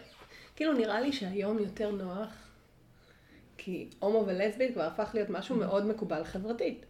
כאילו 0.55 0.73
נראה 0.73 1.01
לי 1.01 1.11
שהיום 1.11 1.59
יותר 1.59 1.91
נוח, 1.91 2.33
כי 3.57 3.89
הומו 3.99 4.23
ולסבית 4.27 4.73
כבר 4.73 4.83
הפך 4.83 5.09
להיות 5.13 5.29
משהו 5.29 5.55
mm-hmm. 5.55 5.59
מאוד 5.59 5.85
מקובל 5.85 6.23
חברתית. 6.23 6.85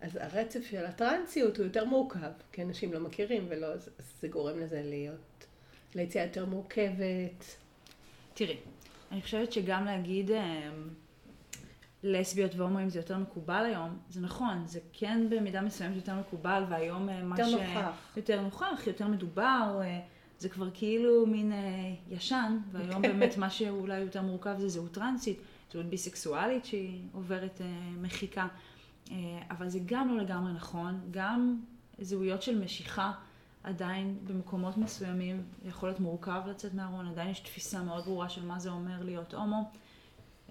אז 0.00 0.16
הרצף 0.16 0.66
של 0.70 0.86
הטרנסיות 0.86 1.56
הוא 1.56 1.64
יותר 1.64 1.84
מורכב, 1.84 2.30
כי 2.52 2.62
אנשים 2.62 2.92
לא 2.92 3.00
מכירים 3.00 3.46
ולא, 3.48 3.66
אז 3.66 3.90
זה 4.20 4.28
גורם 4.28 4.60
לזה 4.60 4.82
להיות, 4.84 5.46
ליציאה 5.94 6.24
יותר 6.24 6.46
מורכבת. 6.46 7.44
תראי, 8.34 8.56
אני 9.12 9.22
חושבת 9.22 9.52
שגם 9.52 9.84
להגיד 9.84 10.30
אה, 10.30 10.70
לסביות 12.02 12.54
והומואים 12.54 12.88
זה 12.88 12.98
יותר 12.98 13.18
מקובל 13.18 13.64
היום, 13.64 13.98
זה 14.10 14.20
נכון, 14.20 14.66
זה 14.66 14.80
כן 14.92 15.30
במידה 15.30 15.60
מסוימת 15.60 15.96
יותר 15.96 16.14
מקובל, 16.14 16.64
והיום 16.68 17.08
אה, 17.08 17.22
מה 17.22 17.36
ש... 17.36 17.40
יותר 17.40 17.56
נוכח. 17.56 17.96
יותר 18.16 18.40
נוכח, 18.40 18.86
יותר 18.86 19.06
מדובר, 19.06 19.80
אה, 19.82 20.00
זה 20.42 20.48
כבר 20.48 20.68
כאילו 20.74 21.26
מין 21.26 21.52
ישן, 22.10 22.58
והיום 22.72 23.02
באמת 23.02 23.36
מה 23.36 23.50
שאולי 23.50 23.98
יותר 23.98 24.22
מורכב 24.22 24.54
זה 24.58 24.68
זהות 24.68 24.92
טרנסית, 24.92 25.40
זהות 25.72 25.86
ביסקסואלית 25.86 26.64
שהיא 26.64 27.02
עוברת 27.12 27.60
מחיקה. 28.00 28.46
אה, 29.10 29.16
אבל 29.50 29.68
זה 29.68 29.78
גם 29.86 30.08
לא 30.08 30.22
לגמרי 30.22 30.52
נכון, 30.52 31.00
גם 31.10 31.60
זהויות 31.98 32.42
של 32.42 32.64
משיכה 32.64 33.12
עדיין 33.62 34.18
במקומות 34.24 34.76
מסוימים 34.78 35.42
יכול 35.64 35.88
להיות 35.88 36.00
מורכב 36.00 36.42
לצאת 36.46 36.74
מהארון, 36.74 37.08
עדיין 37.08 37.30
יש 37.30 37.40
תפיסה 37.40 37.82
מאוד 37.82 38.04
ברורה 38.04 38.28
של 38.28 38.46
מה 38.46 38.58
זה 38.58 38.70
אומר 38.70 39.02
להיות 39.02 39.34
הומו, 39.34 39.70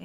אה, 0.00 0.04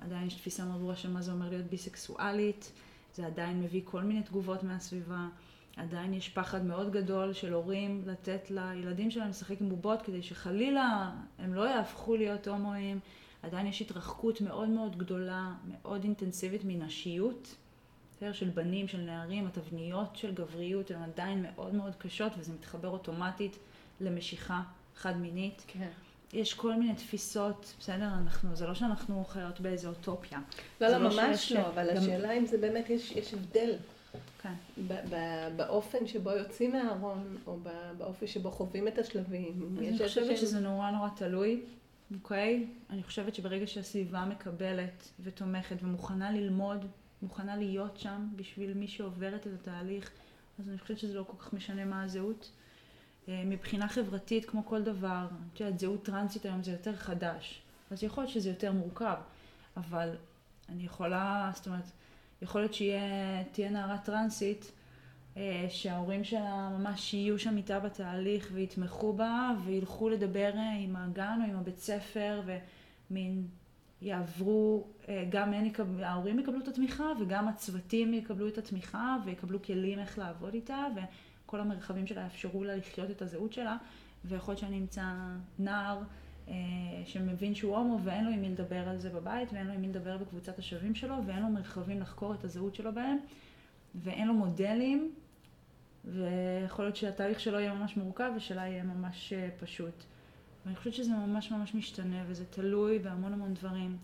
עדיין 0.00 0.26
יש 0.26 0.34
תפיסה 0.34 0.64
מאוד 0.64 0.78
ברורה 0.78 0.96
של 0.96 1.10
מה 1.10 1.22
זה 1.22 1.32
אומר 1.32 1.48
להיות 1.48 1.66
ביסקסואלית, 1.66 2.72
זה 3.14 3.26
עדיין 3.26 3.60
מביא 3.60 3.80
כל 3.84 4.02
מיני 4.02 4.22
תגובות 4.22 4.62
מהסביבה, 4.62 5.28
עדיין 5.76 6.14
יש 6.14 6.28
פחד 6.28 6.64
מאוד 6.64 6.92
גדול 6.92 7.32
של 7.32 7.52
הורים 7.52 8.02
לתת 8.06 8.50
לילדים 8.50 9.10
שלהם 9.10 9.28
לשחק 9.28 9.60
עם 9.60 9.68
בובות 9.68 10.02
כדי 10.02 10.22
שחלילה 10.22 11.12
הם 11.38 11.54
לא 11.54 11.62
יהפכו 11.62 12.16
להיות 12.16 12.48
הומואים, 12.48 13.00
עדיין 13.42 13.66
יש 13.66 13.82
התרחקות 13.82 14.40
מאוד 14.40 14.68
מאוד 14.68 14.98
גדולה, 14.98 15.52
מאוד 15.64 16.04
אינטנסיבית 16.04 16.62
מנשיות. 16.64 17.56
של 18.32 18.48
בנים, 18.48 18.88
של 18.88 18.98
נערים, 18.98 19.46
התבניות 19.46 20.16
של 20.16 20.34
גבריות 20.34 20.90
הן 20.90 21.02
עדיין 21.02 21.42
מאוד 21.42 21.74
מאוד 21.74 21.92
קשות 21.98 22.32
וזה 22.38 22.52
מתחבר 22.52 22.88
אוטומטית 22.88 23.58
למשיכה 24.00 24.62
חד-מינית. 24.96 25.64
כן. 25.66 25.88
יש 26.32 26.54
כל 26.54 26.74
מיני 26.74 26.94
תפיסות, 26.94 27.74
בסדר, 27.80 28.08
אנחנו, 28.22 28.56
זה 28.56 28.66
לא 28.66 28.74
שאנחנו 28.74 29.24
חיות 29.24 29.60
באיזה 29.60 29.88
אוטופיה. 29.88 30.38
לא, 30.80 30.88
לא, 30.88 30.98
לא, 30.98 31.08
ממש 31.10 31.52
לא, 31.52 31.68
אבל 31.68 31.90
גם... 31.90 31.96
השאלה 31.96 32.32
אם 32.32 32.46
זה 32.46 32.58
באמת, 32.58 32.90
יש, 32.90 33.12
יש 33.12 33.34
הבדל. 33.34 33.74
כן. 34.42 34.52
באופן 35.56 36.06
שבו 36.06 36.30
יוצאים 36.30 36.72
מהארון, 36.72 37.36
או 37.46 37.58
באופן 37.98 38.26
שבו 38.26 38.50
חווים 38.50 38.88
את 38.88 38.98
השלבים. 38.98 39.76
אני 39.78 39.98
חושבת 39.98 40.36
שזה 40.36 40.60
נורא 40.60 40.90
נורא 40.90 41.08
תלוי, 41.16 41.62
אוקיי? 42.14 42.66
אני 42.90 43.02
חושבת 43.02 43.34
שברגע 43.34 43.66
שהסביבה 43.66 44.24
מקבלת 44.24 45.08
ותומכת 45.20 45.76
ומוכנה 45.82 46.30
ללמוד 46.30 46.86
מוכנה 47.22 47.56
להיות 47.56 47.96
שם 47.96 48.28
בשביל 48.36 48.74
מי 48.74 48.88
שעוברת 48.88 49.46
את 49.46 49.52
התהליך, 49.60 50.10
אז 50.58 50.68
אני 50.68 50.78
חושבת 50.78 50.98
שזה 50.98 51.14
לא 51.14 51.24
כל 51.28 51.36
כך 51.38 51.52
משנה 51.52 51.84
מה 51.84 52.02
הזהות. 52.02 52.50
אה, 53.28 53.42
מבחינה 53.46 53.88
חברתית, 53.88 54.44
כמו 54.44 54.66
כל 54.66 54.82
דבר, 54.82 55.26
את 55.54 55.60
יודעת, 55.60 55.78
זהות 55.78 56.04
טרנסית 56.04 56.44
היום 56.44 56.62
זה 56.62 56.70
יותר 56.72 56.96
חדש, 56.96 57.62
אז 57.90 58.02
יכול 58.02 58.24
להיות 58.24 58.34
שזה 58.34 58.48
יותר 58.48 58.72
מורכב, 58.72 59.16
אבל 59.76 60.16
אני 60.68 60.82
יכולה, 60.82 61.50
זאת 61.54 61.66
אומרת, 61.66 61.84
יכול 62.42 62.60
להיות 62.60 62.74
שתהיה 62.74 63.70
נערה 63.70 63.98
טרנסית, 63.98 64.72
אה, 65.36 65.66
שההורים 65.68 66.24
שלה 66.24 66.70
ממש 66.78 67.14
יהיו 67.14 67.38
שם 67.38 67.56
איתה 67.56 67.80
בתהליך 67.80 68.50
ויתמכו 68.52 69.12
בה 69.12 69.50
וילכו 69.64 70.08
לדבר 70.08 70.50
אה, 70.56 70.72
עם 70.72 70.96
הגן 70.96 71.38
או 71.44 71.50
עם 71.50 71.56
הבית 71.58 71.78
ספר 71.78 72.42
ומין 73.10 73.46
יעברו, 74.02 74.86
אה, 75.08 75.24
גם 75.30 75.54
יקבל, 75.54 76.04
ההורים 76.04 76.38
יקבלו 76.38 76.58
את 76.60 76.68
התמיכה 76.68 77.12
וגם 77.20 77.48
הצוותים 77.48 78.14
יקבלו 78.14 78.48
את 78.48 78.58
התמיכה 78.58 79.16
ויקבלו 79.24 79.62
כלים 79.62 79.98
איך 79.98 80.18
לעבוד 80.18 80.54
איתה 80.54 80.86
וכל 80.96 81.60
המרחבים 81.60 82.06
שלה 82.06 82.22
יאפשרו 82.22 82.64
לה 82.64 82.76
לחיות 82.76 83.10
את 83.10 83.22
הזהות 83.22 83.52
שלה. 83.52 83.76
ויכול 84.24 84.52
להיות 84.52 84.60
שאני 84.60 84.78
אמצא 84.78 85.04
נער 85.58 85.98
שמבין 87.04 87.54
שהוא 87.54 87.76
הומו 87.76 87.98
ואין 88.04 88.24
לו 88.24 88.30
עם 88.30 88.40
מי 88.40 88.48
לדבר 88.48 88.88
על 88.88 88.98
זה 88.98 89.10
בבית 89.10 89.52
ואין 89.52 89.66
לו 89.66 89.72
עם 89.72 89.80
מי 89.80 89.88
לדבר 89.88 90.18
בקבוצת 90.18 90.58
השווים 90.58 90.94
שלו 90.94 91.14
ואין 91.26 91.42
לו 91.42 91.48
מרחבים 91.48 92.00
לחקור 92.00 92.34
את 92.34 92.44
הזהות 92.44 92.74
שלו 92.74 92.92
בהם 92.92 93.18
ואין 93.94 94.28
לו 94.28 94.34
מודלים 94.34 95.12
ויכול 96.04 96.84
להיות 96.84 96.96
שהתהליך 96.96 97.40
שלו 97.40 97.58
יהיה 97.60 97.74
ממש 97.74 97.96
מורכב 97.96 98.32
ושלה 98.36 98.66
יהיה 98.66 98.82
ממש 98.82 99.32
אה, 99.32 99.48
פשוט. 99.60 100.04
ואני 100.64 100.76
חושבת 100.76 100.94
שזה 100.94 101.10
ממש 101.10 101.50
ממש 101.50 101.74
משתנה, 101.74 102.24
וזה 102.26 102.44
תלוי 102.44 102.98
בהמון 102.98 103.32
המון 103.32 103.54
דברים. 103.54 103.96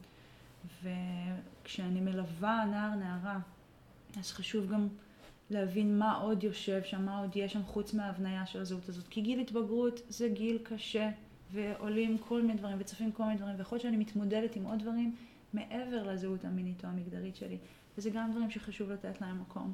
וכשאני 0.82 2.00
מלווה 2.00 2.64
נער, 2.70 2.94
נערה, 2.94 3.38
אז 4.18 4.32
חשוב 4.32 4.72
גם 4.72 4.88
להבין 5.50 5.98
מה 5.98 6.16
עוד 6.16 6.44
יושב 6.44 6.82
שם, 6.84 7.04
מה 7.04 7.18
עוד 7.18 7.36
יש 7.36 7.52
שם 7.52 7.62
חוץ 7.62 7.94
מההבניה 7.94 8.46
של 8.46 8.60
הזהות 8.60 8.88
הזאת. 8.88 9.08
כי 9.08 9.20
גיל 9.20 9.40
התבגרות 9.40 10.00
זה 10.08 10.28
גיל 10.28 10.58
קשה, 10.62 11.10
ועולים 11.52 12.18
כל 12.18 12.42
מיני 12.42 12.54
דברים, 12.54 12.76
וצפים 12.80 13.12
כל 13.12 13.22
מיני 13.22 13.36
דברים, 13.36 13.54
ויכול 13.58 13.76
להיות 13.76 13.82
שאני 13.82 13.96
מתמודדת 13.96 14.56
עם 14.56 14.64
עוד 14.64 14.78
דברים 14.78 15.16
מעבר 15.52 16.12
לזהות 16.12 16.44
המינית 16.44 16.84
או 16.84 16.88
המגדרית 16.88 17.36
שלי. 17.36 17.58
וזה 17.98 18.10
גם 18.10 18.30
דברים 18.32 18.50
שחשוב 18.50 18.90
לתת 18.90 19.20
להם 19.20 19.40
מקום. 19.40 19.72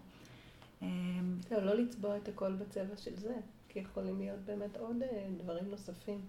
אמ, 0.83 1.37
זהו, 1.49 1.61
לא 1.61 1.75
לצבוע 1.75 2.17
את 2.17 2.29
הכל 2.29 2.53
בצבע 2.53 2.97
של 2.97 3.17
זה, 3.17 3.35
כי 3.69 3.79
יכולים 3.79 4.19
להיות 4.19 4.39
באמת 4.45 4.77
עוד 4.77 5.03
אה, 5.03 5.27
דברים 5.39 5.71
נוספים. 5.71 6.21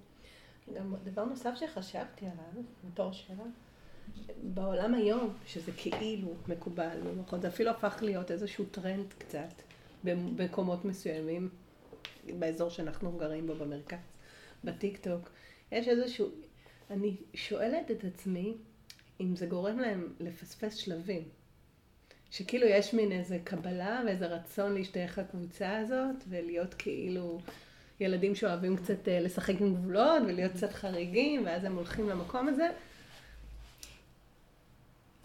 גם 0.76 0.96
דבר 1.04 1.26
נוסף 1.26 1.56
שחשבתי 1.56 2.26
עליו, 2.26 2.64
בתור 2.92 3.12
שאלה, 3.12 3.44
בעולם 4.54 4.94
היום, 4.94 5.34
שזה 5.46 5.72
כאילו 5.72 6.34
מקובל, 6.48 6.98
נכון, 7.20 7.42
זה 7.42 7.48
אפילו 7.48 7.72
הפך 7.72 7.98
להיות 8.02 8.32
איזשהו 8.32 8.66
טרנד 8.66 9.14
קצת 9.18 9.62
במקומות 10.04 10.86
מסוימים, 10.86 11.50
באזור 12.40 12.70
שאנחנו 12.70 13.12
גרים 13.12 13.48
בו 13.48 13.56
במרכז, 13.56 13.98
בטיק 14.64 14.98
טוק, 14.98 15.30
יש 15.76 15.88
איזשהו, 15.88 16.30
אני 16.90 17.16
שואלת 17.34 17.92
את 17.92 18.04
עצמי 18.04 18.54
אם 19.22 19.36
זה 19.36 19.46
גורם 19.46 19.80
להם 19.80 20.14
לפספס 20.20 20.76
שלבים. 20.76 21.24
שכאילו 22.32 22.68
יש 22.68 22.94
מין 22.94 23.12
איזה 23.12 23.40
קבלה 23.44 24.02
ואיזה 24.06 24.28
רצון 24.28 24.74
להשתייך 24.74 25.18
לקבוצה 25.18 25.78
הזאת 25.78 26.16
ולהיות 26.30 26.74
כאילו 26.74 27.40
ילדים 28.00 28.36
שאוהבים 28.36 28.78
קצת 28.78 29.08
אה, 29.08 29.20
לשחק 29.20 29.54
עם 29.60 29.76
גבולות 29.76 30.24
ולהיות 30.28 30.52
קצת 30.52 30.74
חריגים, 30.74 31.46
ואז 31.46 31.64
הם 31.64 31.76
הולכים 31.76 32.10
למקום 32.10 32.48
הזה. 32.48 32.70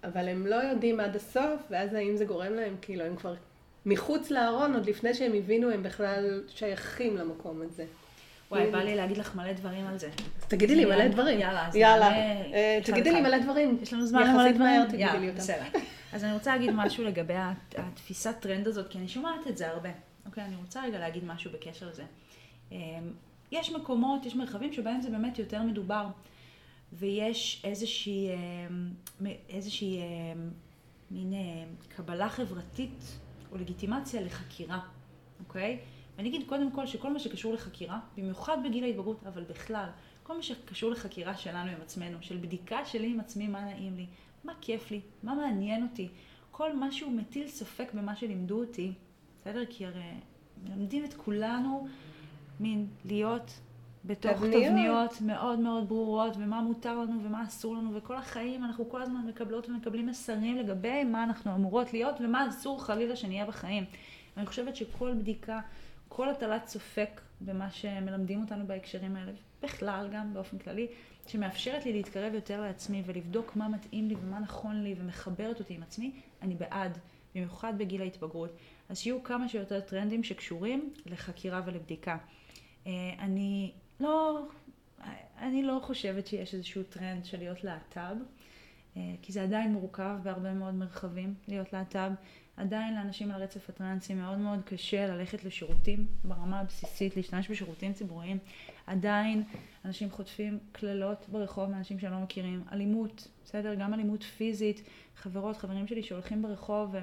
אבל 0.04 0.28
הם 0.28 0.46
לא 0.46 0.56
יודעים 0.56 1.00
עד 1.00 1.16
הסוף, 1.16 1.60
ואז 1.70 1.94
האם 1.94 2.16
זה 2.16 2.24
גורם 2.24 2.52
להם, 2.52 2.76
כאילו, 2.82 3.04
הם 3.04 3.16
כבר 3.16 3.34
מחוץ 3.86 4.30
לארון, 4.30 4.74
עוד 4.74 4.86
לפני 4.86 5.14
שהם 5.14 5.32
הבינו, 5.34 5.70
הם 5.70 5.82
בכלל 5.82 6.42
שייכים 6.48 7.16
למקום 7.16 7.62
הזה. 7.62 7.86
וואי, 8.50 8.70
בא 8.70 8.78
לי 8.78 8.96
להגיד 8.96 9.18
לך 9.18 9.34
מלא 9.36 9.52
דברים 9.52 9.86
על 9.86 9.98
זה. 9.98 10.10
תגידי 10.48 10.74
לי 10.74 10.84
מלא 10.84 11.08
דברים. 11.08 11.38
יאללה, 11.40 11.68
אז 11.68 11.76
יאללה. 11.76 12.12
אה, 12.12 12.78
תגידי 12.84 13.12
לי. 13.12 13.20
מלא 13.20 13.38
דברים. 13.38 13.78
יש 13.82 13.92
לנו 13.92 14.06
זמן 14.06 14.22
למלא 14.22 14.52
דברים? 14.52 14.82
תגידי 14.86 14.96
לי 14.96 15.02
יאללה, 15.10 15.26
אותם. 15.28 15.38
בסדר. 15.38 15.64
אז 16.12 16.24
אני 16.24 16.32
רוצה 16.32 16.52
להגיד 16.56 16.70
משהו 16.74 17.04
לגבי 17.04 17.34
הת- 17.34 17.74
התפיסת 17.78 18.36
טרנד 18.40 18.66
הזאת, 18.68 18.88
כי 18.88 18.98
אני 18.98 19.08
שומעת 19.08 19.46
את 19.48 19.56
זה 19.56 19.68
הרבה. 19.70 19.88
אוקיי, 20.26 20.44
אני 20.44 20.56
רוצה 20.56 20.82
רגע 20.84 20.98
להגיד 20.98 21.24
משהו 21.24 21.50
בקשר 21.52 21.88
לזה. 21.88 22.02
אמ, 22.72 22.76
יש 23.52 23.72
מקומות, 23.72 24.26
יש 24.26 24.36
מרחבים 24.36 24.72
שבהם 24.72 25.00
זה 25.00 25.10
באמת 25.10 25.38
יותר 25.38 25.62
מדובר, 25.62 26.06
ויש 26.92 27.62
איזושהי, 27.64 28.28
אמ, 28.30 29.26
איזושהי 29.48 29.98
אמ, 29.98 30.50
מין 31.10 31.32
קבלה 31.96 32.28
חברתית 32.28 33.04
או 33.52 33.58
לגיטימציה 33.58 34.20
לחקירה, 34.20 34.78
אוקיי? 35.46 35.78
ואני 36.20 36.28
אגיד 36.28 36.48
קודם 36.48 36.70
כל 36.70 36.86
שכל 36.86 37.12
מה 37.12 37.18
שקשור 37.18 37.54
לחקירה, 37.54 38.00
במיוחד 38.16 38.58
בגיל 38.64 38.84
ההתבגרות, 38.84 39.26
אבל 39.26 39.42
בכלל, 39.42 39.86
כל 40.22 40.36
מה 40.36 40.42
שקשור 40.42 40.90
לחקירה 40.90 41.36
שלנו 41.36 41.70
עם 41.70 41.76
עצמנו, 41.82 42.18
של 42.20 42.36
בדיקה 42.36 42.84
שלי 42.84 43.10
עם 43.10 43.20
עצמי, 43.20 43.48
מה 43.48 43.60
נעים 43.64 43.96
לי, 43.96 44.06
מה 44.44 44.52
כיף 44.60 44.90
לי, 44.90 45.00
מה 45.22 45.34
מעניין 45.34 45.82
אותי, 45.82 46.08
כל 46.50 46.76
מה 46.76 46.92
שהוא 46.92 47.12
מטיל 47.12 47.48
ספק 47.48 47.90
במה 47.94 48.16
שלימדו 48.16 48.60
אותי, 48.60 48.92
בסדר? 49.40 49.62
כי 49.70 49.86
הרי 49.86 50.02
מלמדים 50.64 51.04
את 51.04 51.14
כולנו 51.14 51.86
מין 52.60 52.86
להיות 53.04 53.60
בתוך 54.04 54.32
תבניות. 54.32 54.64
תבניות 54.64 55.20
מאוד 55.20 55.58
מאוד 55.58 55.88
ברורות, 55.88 56.36
ומה 56.36 56.60
מותר 56.60 56.98
לנו 56.98 57.24
ומה 57.24 57.42
אסור 57.42 57.76
לנו, 57.76 57.94
וכל 57.94 58.16
החיים 58.16 58.64
אנחנו 58.64 58.88
כל 58.88 59.02
הזמן 59.02 59.26
מקבלות 59.26 59.68
ומקבלים 59.68 60.06
מסרים 60.06 60.56
לגבי 60.56 61.04
מה 61.04 61.24
אנחנו 61.24 61.54
אמורות 61.54 61.92
להיות 61.92 62.14
ומה 62.20 62.48
אסור 62.48 62.84
חלילה 62.84 63.16
שנהיה 63.16 63.46
בחיים. 63.46 63.84
ואני 64.36 64.46
חושבת 64.46 64.76
שכל 64.76 65.14
בדיקה, 65.14 65.60
כל 66.12 66.28
הטלת 66.28 66.66
ספק 66.66 67.20
במה 67.40 67.70
שמלמדים 67.70 68.40
אותנו 68.40 68.66
בהקשרים 68.66 69.16
האלה, 69.16 69.32
בכלל 69.62 70.08
גם 70.12 70.34
באופן 70.34 70.58
כללי, 70.58 70.86
שמאפשרת 71.26 71.84
לי 71.86 71.92
להתקרב 71.92 72.34
יותר 72.34 72.60
לעצמי 72.60 73.02
ולבדוק 73.06 73.56
מה 73.56 73.68
מתאים 73.68 74.08
לי 74.08 74.14
ומה 74.22 74.38
נכון 74.38 74.82
לי 74.82 74.94
ומחברת 74.98 75.60
אותי 75.60 75.74
עם 75.74 75.82
עצמי, 75.82 76.12
אני 76.42 76.54
בעד, 76.54 76.98
במיוחד 77.34 77.78
בגיל 77.78 78.00
ההתבגרות. 78.00 78.50
אז 78.88 78.98
שיהיו 78.98 79.22
כמה 79.22 79.48
שיותר 79.48 79.80
טרנדים 79.80 80.24
שקשורים 80.24 80.92
לחקירה 81.06 81.62
ולבדיקה. 81.66 82.16
אה, 82.86 82.92
אני 83.18 83.72
לא, 84.00 84.46
אני 85.38 85.62
לא 85.62 85.80
חושבת 85.82 86.26
שיש 86.26 86.54
איזשהו 86.54 86.82
טרנד 86.82 87.24
של 87.24 87.38
להיות 87.38 87.64
להט"ב, 87.64 88.16
אה, 88.96 89.02
כי 89.22 89.32
זה 89.32 89.42
עדיין 89.42 89.72
מורכב 89.72 90.16
בהרבה 90.22 90.54
מאוד 90.54 90.74
מרחבים 90.74 91.34
להיות 91.48 91.72
להט"ב. 91.72 92.12
עדיין 92.60 92.94
לאנשים 92.94 93.30
על 93.30 93.42
הרצף 93.42 93.68
הטרנסי 93.68 94.14
מאוד 94.14 94.38
מאוד 94.38 94.60
קשה 94.64 95.06
ללכת 95.06 95.44
לשירותים 95.44 96.06
ברמה 96.24 96.60
הבסיסית, 96.60 97.16
להשתמש 97.16 97.50
בשירותים 97.50 97.92
ציבוריים. 97.92 98.38
עדיין 98.86 99.42
אנשים 99.84 100.10
חוטפים 100.10 100.58
קללות 100.72 101.26
ברחוב 101.28 101.70
מאנשים 101.70 101.98
שהם 101.98 102.12
לא 102.12 102.18
מכירים. 102.18 102.64
אלימות, 102.72 103.28
בסדר? 103.44 103.74
גם 103.74 103.94
אלימות 103.94 104.22
פיזית. 104.22 104.82
חברות, 105.16 105.56
חברים 105.56 105.86
שלי 105.86 106.02
שהולכים 106.02 106.42
ברחוב. 106.42 106.94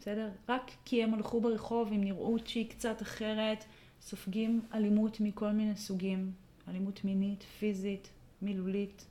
בסדר? 0.00 0.30
רק 0.48 0.70
כי 0.84 1.02
הם 1.02 1.14
הלכו 1.14 1.40
ברחוב 1.40 1.88
עם 1.92 2.04
נראות 2.04 2.46
שהיא 2.46 2.70
קצת 2.70 3.02
אחרת, 3.02 3.64
סופגים 4.00 4.60
אלימות 4.74 5.20
מכל 5.20 5.52
מיני 5.52 5.76
סוגים. 5.76 6.32
אלימות 6.68 7.04
מינית, 7.04 7.42
פיזית, 7.42 8.08
מילולית, 8.42 9.06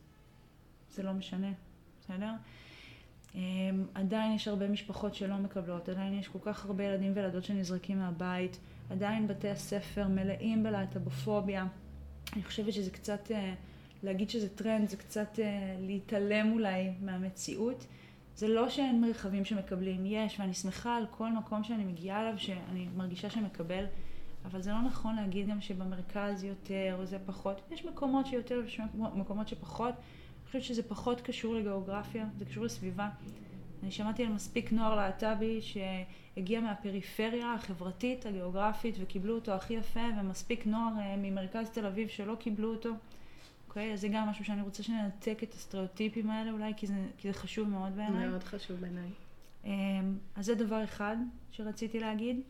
זה 0.91 1.03
לא 1.03 1.13
משנה, 1.13 1.51
בסדר? 2.01 2.31
אמ, 3.35 3.85
עדיין 3.93 4.35
יש 4.35 4.47
הרבה 4.47 4.67
משפחות 4.67 5.15
שלא 5.15 5.35
מקבלות, 5.35 5.89
עדיין 5.89 6.13
יש 6.13 6.27
כל 6.27 6.39
כך 6.41 6.65
הרבה 6.65 6.83
ילדים 6.83 7.11
וילדות 7.15 7.43
שנזרקים 7.43 7.99
מהבית, 7.99 8.59
עדיין 8.89 9.27
בתי 9.27 9.49
הספר 9.49 10.07
מלאים 10.07 10.63
בלהט"בופוביה. 10.63 11.67
אני 12.33 12.43
חושבת 12.43 12.73
שזה 12.73 12.91
קצת, 12.91 13.31
אה, 13.31 13.53
להגיד 14.03 14.29
שזה 14.29 14.49
טרנד, 14.49 14.89
זה 14.89 14.97
קצת 14.97 15.39
אה, 15.39 15.75
להתעלם 15.79 16.51
אולי 16.51 16.91
מהמציאות. 17.01 17.85
זה 18.35 18.47
לא 18.47 18.69
שאין 18.69 19.01
מרחבים 19.01 19.45
שמקבלים, 19.45 20.05
יש, 20.05 20.39
ואני 20.39 20.53
שמחה 20.53 20.97
על 20.97 21.05
כל 21.11 21.31
מקום 21.31 21.63
שאני 21.63 21.83
מגיעה 21.83 22.21
אליו, 22.21 22.39
שאני 22.39 22.87
מרגישה 22.95 23.29
שמקבל, 23.29 23.85
אבל 24.45 24.61
זה 24.61 24.71
לא 24.71 24.81
נכון 24.81 25.15
להגיד 25.15 25.47
גם 25.47 25.61
שבמרכז 25.61 26.43
יותר 26.43 26.95
או 26.99 27.05
זה 27.05 27.17
פחות. 27.25 27.61
יש 27.71 27.85
מקומות 27.85 28.25
שיותר 28.25 28.61
ויש 28.63 28.81
מקומות 28.93 29.47
שפחות. 29.47 29.93
חושבת 30.51 30.63
שזה 30.63 30.83
פחות 30.83 31.21
קשור 31.21 31.55
לגיאוגרפיה, 31.55 32.25
זה 32.37 32.45
קשור 32.45 32.65
לסביבה. 32.65 33.09
אני 33.83 33.91
שמעתי 33.91 34.25
על 34.25 34.33
מספיק 34.33 34.71
נוער 34.71 34.95
להט"בי 34.95 35.59
שהגיע 35.61 36.61
מהפריפריה 36.61 37.53
החברתית, 37.53 38.25
הגיאוגרפית, 38.25 38.95
וקיבלו 38.99 39.35
אותו 39.35 39.51
הכי 39.51 39.73
יפה, 39.73 39.99
ומספיק 40.19 40.65
נוער 40.65 40.93
אה, 40.99 41.15
ממרכז 41.17 41.69
תל 41.69 41.85
אביב 41.85 42.07
שלא 42.07 42.35
קיבלו 42.35 42.71
אותו. 42.71 42.89
אוקיי? 43.67 43.93
אז 43.93 44.01
זה 44.01 44.07
גם 44.07 44.27
משהו 44.27 44.45
שאני 44.45 44.61
רוצה 44.61 44.83
שננתק 44.83 45.43
את 45.43 45.53
הסטריאוטיפים 45.53 46.29
האלה 46.29 46.51
אולי, 46.51 46.73
כי 46.77 46.87
זה, 46.87 46.93
כי 47.17 47.27
זה 47.27 47.33
חשוב 47.33 47.69
מאוד 47.69 47.95
בעיניי. 47.95 48.27
מאוד 48.27 48.43
חשוב 48.43 48.79
בעיניי. 48.79 49.09
אמ, 49.65 50.17
אז 50.35 50.45
זה 50.45 50.55
דבר 50.55 50.83
אחד 50.83 51.17
שרציתי 51.51 51.99
להגיד. 51.99 52.41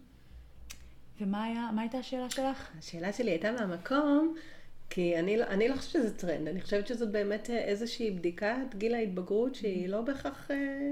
ומה 1.21 1.43
היה, 1.43 1.69
מה 1.75 1.81
הייתה 1.81 1.97
השאלה 1.97 2.29
שלך? 2.29 2.69
השאלה 2.79 3.13
שלי 3.13 3.31
הייתה 3.31 3.51
מהמקום, 3.51 4.35
כי 4.93 5.19
אני, 5.19 5.43
אני 5.43 5.67
לא 5.67 5.75
חושבת 5.75 5.91
שזה 5.91 6.17
טרנד, 6.17 6.47
אני 6.47 6.61
חושבת 6.61 6.87
שזאת 6.87 7.11
באמת 7.11 7.49
אה, 7.49 7.57
איזושהי 7.57 8.11
בדיקת 8.11 8.75
גיל 8.77 8.95
ההתבגרות 8.95 9.55
שהיא 9.55 9.89
לא 9.89 10.01
בהכרח... 10.01 10.51
אה, 10.51 10.91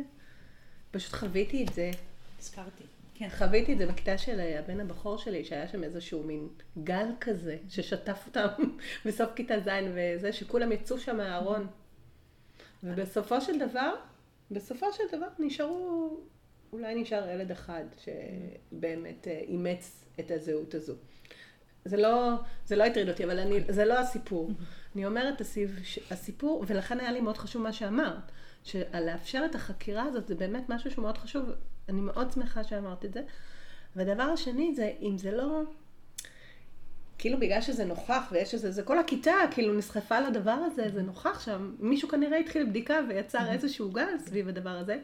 פשוט 0.91 1.14
חוויתי 1.14 1.64
את 1.64 1.74
זה. 1.74 1.91
הזכרתי. 2.39 2.84
כן. 3.16 3.30
חוויתי 3.30 3.74
את 3.74 3.78
זה 3.78 3.86
בכיתה 3.86 4.18
של 4.18 4.39
אה, 4.39 4.60
הבן 4.60 4.80
הבכור 4.80 5.18
שלי, 5.18 5.45
שהיה 5.45 5.68
שם 5.68 5.84
איזשהו 5.84 6.24
מין 6.24 6.47
גל 6.84 7.08
כזה, 7.22 7.58
ששטף 7.70 8.24
אותם 8.28 8.47
בסוף 9.06 9.30
כיתה 9.36 9.60
ז' 9.60 9.70
וזה, 9.93 10.34
שכולם 10.34 10.72
יצאו 10.72 11.00
שם 11.00 11.18
מהארון. 11.18 11.68
ובסופו 12.84 13.41
של 13.41 13.60
דבר, 13.60 13.93
בסופו 14.52 14.86
של 14.93 15.18
דבר 15.18 15.28
נשארו, 15.39 16.18
אולי 16.74 16.95
נשאר 16.95 17.30
ילד 17.30 17.52
אחד 17.52 17.84
שבאמת 17.97 19.28
אימץ 19.28 20.06
את 20.20 20.32
הזהות 20.32 20.76
הזו. 20.76 20.93
זה 21.89 21.97
לא, 21.97 22.33
זה 22.65 22.75
לא 22.75 22.83
הטריד 22.83 23.09
אותי, 23.09 23.25
אבל 23.25 23.39
אני, 23.39 23.59
זה 23.69 23.85
לא 23.85 23.99
הסיפור. 23.99 24.51
אני 24.95 25.05
אומרת, 25.05 25.41
הסיפור, 26.11 26.65
ולכן 26.67 26.99
היה 26.99 27.11
לי 27.11 27.21
מאוד 27.21 27.37
חשוב 27.37 27.61
מה 27.61 27.73
שאמרת, 27.73 28.31
שלאפשר 28.63 29.41
את 29.45 29.55
החקירה 29.55 30.03
הזאת 30.03 30.27
זה 30.27 30.35
באמת 30.35 30.69
משהו 30.69 30.91
שהוא 30.91 31.03
מאוד 31.03 31.17
חשוב, 31.17 31.49
אני 31.89 32.01
מאוד 32.01 32.31
שמחה 32.31 32.63
שאמרת 32.63 33.05
את 33.05 33.13
זה. 33.13 33.21
והדבר 33.95 34.23
השני 34.23 34.73
זה, 34.75 34.91
אם 35.01 35.17
זה 35.17 35.31
לא, 35.31 35.61
כאילו 37.17 37.39
בגלל 37.39 37.61
שזה 37.61 37.85
נוכח 37.85 38.29
ויש 38.31 38.53
איזה, 38.53 38.71
זה 38.71 38.83
כל 38.83 38.99
הכיתה 38.99 39.33
כאילו 39.51 39.73
נסחפה 39.73 40.19
לדבר 40.19 40.51
הזה, 40.51 40.89
זה 40.93 41.01
נוכח 41.01 41.39
שם, 41.45 41.75
מישהו 41.79 42.09
כנראה 42.09 42.37
התחיל 42.37 42.65
בדיקה 42.65 42.99
ויצר 43.09 43.51
איזשהו 43.51 43.91
גל 43.91 44.17
סביב 44.17 44.47
הדבר 44.47 44.69
הזה. 44.69 44.97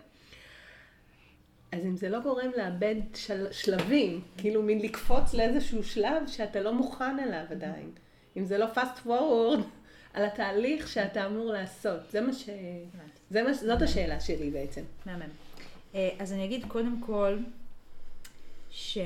אז 1.76 1.86
אם 1.86 1.98
זה 1.98 2.10
לא 2.10 2.20
גורם 2.20 2.52
לאבד 2.58 2.96
של, 3.16 3.52
שלבים, 3.52 4.22
כאילו 4.38 4.64
מין 4.64 4.80
לקפוץ 4.82 5.34
לאיזשהו 5.34 5.84
שלב 5.84 6.28
שאתה 6.28 6.62
לא 6.62 6.74
מוכן 6.74 7.20
אליו 7.20 7.46
עדיין. 7.52 7.92
אם 8.38 8.46
זה 8.46 8.58
לא 8.58 8.66
fast 8.76 9.08
forward 9.08 9.62
על 10.14 10.26
התהליך 10.26 10.88
שאתה 10.88 11.26
אמור 11.26 11.54
לעשות. 11.54 12.00
זה 12.10 12.22
מה 12.22 12.34
ש... 12.34 12.50
זה 13.30 13.44
מה... 13.44 13.54
זאת 13.54 13.82
השאלה 13.82 14.20
שלי 14.20 14.50
בעצם. 14.50 14.82
מהמם. 15.06 15.30
אה, 15.96 16.10
אז 16.20 16.34
אני 16.34 16.46
אגיד 16.46 16.66
קודם 16.68 17.02
כל, 17.02 17.38
ש... 18.72 18.98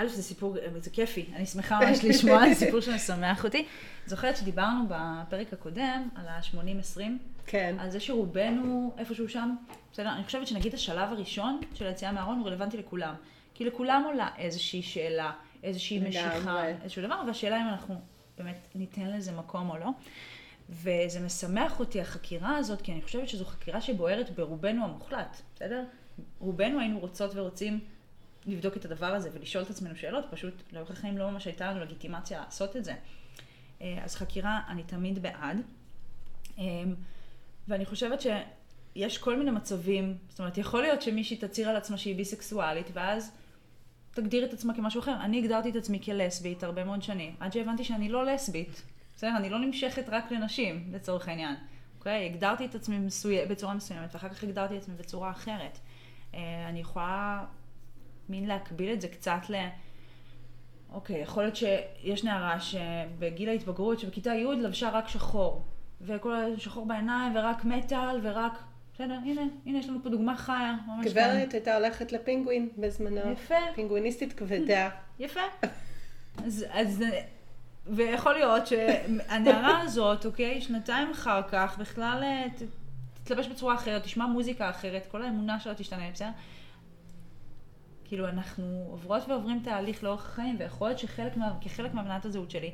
א', 0.00 0.08
זה 0.08 0.22
סיפור, 0.22 0.56
זה 0.78 0.90
כיפי, 0.90 1.26
אני 1.34 1.46
שמחה 1.46 1.78
ממש 1.80 2.04
לשמוע, 2.04 2.48
זה 2.48 2.54
סיפור 2.54 2.80
שמשמח 2.80 3.44
אותי. 3.44 3.66
זוכרת 4.06 4.36
שדיברנו 4.36 4.84
בפרק 4.88 5.52
הקודם 5.52 6.08
על 6.14 6.28
ה-80-20, 6.28 7.00
כן. 7.46 7.76
על 7.78 7.90
זה 7.90 8.00
שרובנו 8.00 8.94
איפשהו 8.98 9.28
שם, 9.28 9.54
בסדר? 9.92 10.14
אני 10.14 10.24
חושבת 10.24 10.46
שנגיד 10.46 10.74
השלב 10.74 11.12
הראשון 11.12 11.60
של 11.74 11.86
היציאה 11.86 12.12
מהארון 12.12 12.38
הוא 12.38 12.46
רלוונטי 12.46 12.76
לכולם. 12.76 13.14
כי 13.54 13.64
לכולם 13.64 14.02
עולה 14.06 14.28
איזושהי 14.38 14.82
שאלה, 14.82 15.32
איזושהי. 15.62 15.98
משיכה, 15.98 16.68
איזשהו 16.82 17.02
דבר, 17.02 17.22
והשאלה 17.26 17.62
אם 17.62 17.68
אנחנו 17.68 17.94
באמת 18.38 18.68
ניתן 18.74 19.10
לזה 19.10 19.32
מקום 19.32 19.70
או 19.70 19.78
לא. 19.78 19.88
וזה 20.70 21.20
משמח 21.20 21.80
אותי 21.80 22.00
החקירה 22.00 22.56
הזאת, 22.56 22.82
כי 22.82 22.92
אני 22.92 23.02
חושבת 23.02 23.28
שזו 23.28 23.44
חקירה 23.44 23.80
שבוערת 23.80 24.30
ברובנו 24.30 24.84
המוחלט, 24.84 25.42
בסדר? 25.54 25.84
רובנו 26.38 26.80
היינו 26.80 26.98
רוצות 26.98 27.30
ורוצים 27.34 27.80
לבדוק 28.46 28.76
את 28.76 28.84
הדבר 28.84 29.06
הזה 29.06 29.30
ולשאול 29.32 29.64
את 29.64 29.70
עצמנו 29.70 29.96
שאלות, 29.96 30.24
פשוט 30.30 30.54
לאורך 30.72 30.90
החיים 30.90 31.18
לא 31.18 31.30
ממש 31.30 31.46
הייתה 31.46 31.70
לנו 31.70 31.80
לגיטימציה 31.80 32.40
לעשות 32.40 32.76
את 32.76 32.84
זה. 32.84 32.94
אה, 33.82 33.98
אז 34.04 34.16
חקירה, 34.16 34.60
אני 34.68 34.82
תמיד 34.82 35.22
בעד. 35.22 35.56
אה, 36.58 36.64
ואני 37.68 37.86
חושבת 37.86 38.20
שיש 38.20 39.18
כל 39.18 39.36
מיני 39.38 39.50
מצבים, 39.50 40.16
זאת 40.28 40.38
אומרת, 40.38 40.58
יכול 40.58 40.82
להיות 40.82 41.02
שמישהי 41.02 41.36
תצהיר 41.36 41.68
על 41.68 41.76
עצמה 41.76 41.98
שהיא 41.98 42.16
ביסקסואלית, 42.16 42.86
ואז 42.92 43.32
תגדיר 44.14 44.44
את 44.44 44.52
עצמה 44.52 44.74
כמשהו 44.74 45.00
אחר. 45.00 45.16
אני 45.20 45.38
הגדרתי 45.38 45.70
את 45.70 45.76
עצמי 45.76 46.00
כלסבית 46.04 46.62
הרבה 46.62 46.84
מאוד 46.84 47.02
שנים, 47.02 47.34
עד 47.40 47.52
שהבנתי 47.52 47.84
שאני 47.84 48.08
לא 48.08 48.26
לסבית. 48.26 48.82
בסדר? 49.16 49.36
אני 49.36 49.50
לא 49.50 49.58
נמשכת 49.58 50.04
רק 50.08 50.32
לנשים, 50.32 50.88
לצורך 50.92 51.28
העניין. 51.28 51.54
אוקיי? 51.98 52.26
הגדרתי 52.26 52.64
את 52.64 52.74
עצמי 52.74 52.98
מסוי... 52.98 53.46
בצורה 53.46 53.74
מסוימת, 53.74 54.14
ואחר 54.14 54.28
כך 54.28 54.42
הגדרתי 54.42 54.76
את 54.76 54.82
עצמי 54.82 54.94
בצורה 54.94 55.30
אחרת. 55.30 55.78
אה, 56.34 56.68
אני 56.68 56.80
יכולה 56.80 57.44
מין 58.30 58.46
להקביל 58.46 58.92
את 58.92 59.00
זה 59.00 59.08
קצת 59.08 59.40
ל... 59.48 59.54
אוקיי, 60.92 61.20
יכול 61.20 61.42
להיות 61.42 61.56
שיש 61.56 62.24
נערה 62.24 62.60
שבגיל 62.60 63.48
ההתבגרות, 63.48 63.98
שבכיתה 63.98 64.30
י' 64.34 64.44
לבשה 64.62 64.90
רק 64.90 65.08
שחור, 65.08 65.64
וכל 66.00 66.34
השחור 66.56 66.86
בעיניים, 66.86 67.36
ורק 67.36 67.64
מטאל, 67.64 68.20
ורק... 68.22 68.58
בסדר, 68.94 69.14
הנה, 69.24 69.42
הנה, 69.66 69.78
יש 69.78 69.88
לנו 69.88 69.98
פה 70.02 70.08
דוגמה 70.08 70.36
חיה. 70.36 70.74
גברת 71.04 71.52
הייתה 71.52 71.76
הולכת 71.76 72.12
לפינגווין 72.12 72.68
בזמנו. 72.78 73.32
יפה. 73.32 73.54
פינגוויניסטית 73.74 74.32
כבדה. 74.32 74.88
יפה. 75.18 75.40
אז, 76.44 76.66
אז, 76.70 77.04
ויכול 77.86 78.32
להיות 78.32 78.66
שהנערה 78.66 79.80
הזאת, 79.82 80.26
אוקיי, 80.26 80.60
שנתיים 80.60 81.10
אחר 81.10 81.42
כך, 81.48 81.78
בכלל 81.78 82.20
אה, 82.22 82.46
ת- 82.56 82.62
תתלבש 83.24 83.46
בצורה 83.46 83.74
אחרת, 83.74 84.02
תשמע 84.02 84.26
מוזיקה 84.26 84.70
אחרת, 84.70 85.06
כל 85.10 85.22
האמונה 85.22 85.60
שלה 85.60 85.74
תשתנה, 85.74 86.10
בסדר? 86.12 86.28
כאילו, 88.10 88.28
אנחנו 88.28 88.86
עוברות 88.90 89.22
ועוברים 89.28 89.60
תהליך 89.64 90.04
לאורך 90.04 90.26
החיים, 90.26 90.56
ויכול 90.58 90.88
להיות 90.88 90.98
שחלק 90.98 91.36
מה, 91.36 91.54
כחלק 91.60 91.94
מהבנת 91.94 92.24
הזהות 92.24 92.50
שלי, 92.50 92.70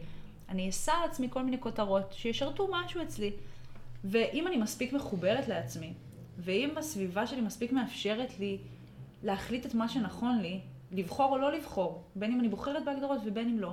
אני 0.48 0.68
אשא 0.68 0.92
על 0.92 1.10
עצמי 1.10 1.28
כל 1.30 1.42
מיני 1.42 1.60
כותרות 1.60 2.12
שישרתו 2.12 2.68
משהו 2.72 3.02
אצלי. 3.02 3.32
ואם 4.04 4.46
אני 4.46 4.56
מספיק 4.56 4.92
מחוברת 4.92 5.48
לעצמי, 5.48 5.92
ואם 6.38 6.70
הסביבה 6.76 7.26
שלי 7.26 7.40
מספיק 7.40 7.72
מאפשרת 7.72 8.38
לי 8.38 8.58
להחליט 9.22 9.66
את 9.66 9.74
מה 9.74 9.88
שנכון 9.88 10.38
לי, 10.38 10.60
לבחור 10.92 11.32
או 11.32 11.38
לא 11.38 11.52
לבחור, 11.52 12.04
בין 12.14 12.32
אם 12.32 12.40
אני 12.40 12.48
בוחרת 12.48 12.84
בהגדרות 12.84 13.20
ובין 13.24 13.48
אם 13.48 13.58
לא, 13.58 13.72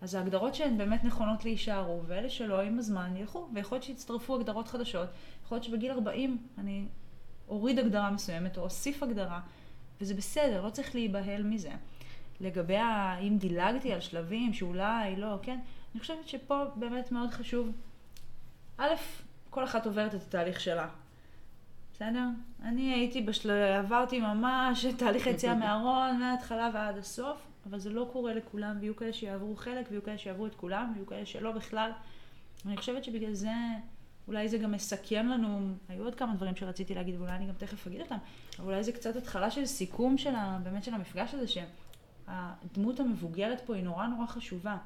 אז 0.00 0.14
ההגדרות 0.14 0.54
שהן 0.54 0.78
באמת 0.78 1.04
נכונות 1.04 1.44
לי 1.44 1.50
יישארו, 1.50 2.00
ואלה 2.06 2.30
שלא 2.30 2.60
עם 2.60 2.78
הזמן 2.78 3.16
ילכו, 3.16 3.48
ויכול 3.54 3.76
להיות 3.76 3.84
שיצטרפו 3.84 4.34
הגדרות 4.34 4.68
חדשות, 4.68 5.08
יכול 5.44 5.56
להיות 5.56 5.64
שבגיל 5.64 5.90
40 5.90 6.38
אני 6.58 6.84
אוריד 7.48 7.78
הגדרה 7.78 8.10
מסוימת 8.10 8.58
או 8.58 8.62
אוסיף 8.62 9.02
הגדרה, 9.02 9.40
וזה 10.00 10.14
בסדר, 10.14 10.64
לא 10.66 10.70
צריך 10.70 10.94
להיבהל 10.94 11.42
מזה. 11.42 11.70
לגבי 12.40 12.76
ה- 12.76 13.18
אם 13.18 13.38
דילגתי 13.38 13.92
על 13.92 14.00
שלבים 14.00 14.52
שאולי 14.52 15.16
לא, 15.16 15.38
כן, 15.42 15.58
אני 15.92 16.00
חושבת 16.00 16.28
שפה 16.28 16.64
באמת 16.76 17.12
מאוד 17.12 17.30
חשוב. 17.30 17.70
א', 18.78 18.88
כל 19.50 19.64
אחת 19.64 19.86
עוברת 19.86 20.14
את 20.14 20.22
התהליך 20.22 20.60
שלה. 20.60 20.88
בסדר? 21.94 22.24
אני 22.62 22.92
הייתי 22.94 23.22
בשל... 23.22 23.50
עברתי 23.50 24.20
ממש 24.20 24.84
את 24.84 24.98
תהליך 24.98 25.26
היציאה 25.26 25.54
מהארון 25.60 26.20
מההתחלה 26.20 26.70
ועד 26.74 26.98
הסוף, 26.98 27.38
אבל 27.70 27.78
זה 27.78 27.90
לא 27.90 28.08
קורה 28.12 28.34
לכולם, 28.34 28.76
ויהיו 28.80 28.96
כאלה 28.96 29.12
שיעברו 29.12 29.56
חלק, 29.56 29.86
ויהיו 29.90 30.02
כאלה 30.02 30.18
שיעברו 30.18 30.46
את 30.46 30.54
כולם, 30.54 30.90
ויהיו 30.94 31.06
כאלה 31.06 31.26
שלא 31.26 31.52
בכלל. 31.52 31.90
אני 32.66 32.76
חושבת 32.76 33.04
שבגלל 33.04 33.34
זה, 33.34 33.50
אולי 34.28 34.48
זה 34.48 34.58
גם 34.58 34.72
מסכם 34.72 35.26
לנו, 35.26 35.74
היו 35.88 36.04
עוד 36.04 36.14
כמה 36.14 36.34
דברים 36.34 36.56
שרציתי 36.56 36.94
להגיד, 36.94 37.14
ואולי 37.18 37.32
אני 37.32 37.46
גם 37.46 37.54
תכף 37.58 37.86
אגיד 37.86 38.00
אותם, 38.00 38.16
אבל 38.58 38.66
אולי 38.66 38.84
זה 38.84 38.92
קצת 38.92 39.16
התחלה 39.16 39.50
של 39.50 39.66
סיכום 39.66 40.18
של 40.18 40.34
ה... 40.34 40.58
באמת 40.62 40.84
של 40.84 40.94
המפגש 40.94 41.34
הזה, 41.34 41.46
שהדמות 41.48 43.00
המבוגרת 43.00 43.60
פה 43.60 43.74
היא 43.74 43.84
נורא 43.84 44.06
נורא 44.06 44.26
חשובה. 44.26 44.76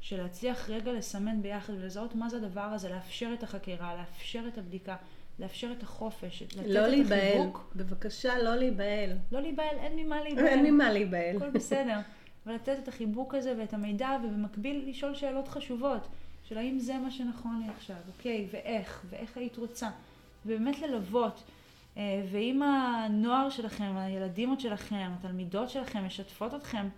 של 0.00 0.22
להצליח 0.22 0.70
רגע 0.70 0.92
לסמן 0.92 1.42
ביחד 1.42 1.72
ולזהות 1.72 2.14
מה 2.14 2.28
זה 2.28 2.36
הדבר 2.36 2.60
הזה, 2.60 2.88
לאפשר 2.88 3.30
את 3.34 3.42
החקירה, 3.42 3.96
לאפשר 3.96 4.42
את 4.48 4.58
הבדיקה, 4.58 4.96
לאפשר 5.38 5.72
את 5.78 5.82
החופש, 5.82 6.42
לתת 6.42 6.66
לא 6.66 6.84
את 6.84 6.90
להיבהל. 6.90 7.38
החיבוק. 7.38 7.72
בבקשה, 7.76 8.38
לא 8.38 8.56
להיבהל. 8.56 9.10
לא 9.32 9.40
להיבהל, 9.40 9.76
אין 9.78 9.96
ממה 9.96 10.20
להיבהל. 10.20 10.46
אין 10.46 10.66
ממה 10.66 10.92
להיבהל. 10.92 11.36
הכל 11.36 11.50
בסדר. 11.50 11.98
ולתת 12.46 12.76
את 12.82 12.88
החיבוק 12.88 13.34
הזה 13.34 13.54
ואת 13.58 13.74
המידע, 13.74 14.08
ובמקביל 14.24 14.84
לשאול 14.88 15.14
שאלות 15.14 15.48
חשובות, 15.48 16.08
של 16.48 16.58
האם 16.58 16.78
זה 16.78 16.98
מה 16.98 17.10
שנכון 17.10 17.62
לי 17.64 17.72
עכשיו, 17.76 17.96
אוקיי, 18.16 18.48
ואיך, 18.52 19.04
ואיך 19.10 19.36
היית 19.36 19.56
רוצה. 19.56 19.90
ובאמת 20.46 20.78
ללוות. 20.78 21.42
אה, 21.96 22.22
ואם 22.30 22.62
הנוער 22.62 23.50
שלכם, 23.50 23.96
הילדים 23.96 24.48
עוד 24.48 24.60
שלכם, 24.60 25.10
התלמידות 25.18 25.70
שלכם 25.70 26.06
משתפות 26.06 26.54
אתכם, 26.54 26.88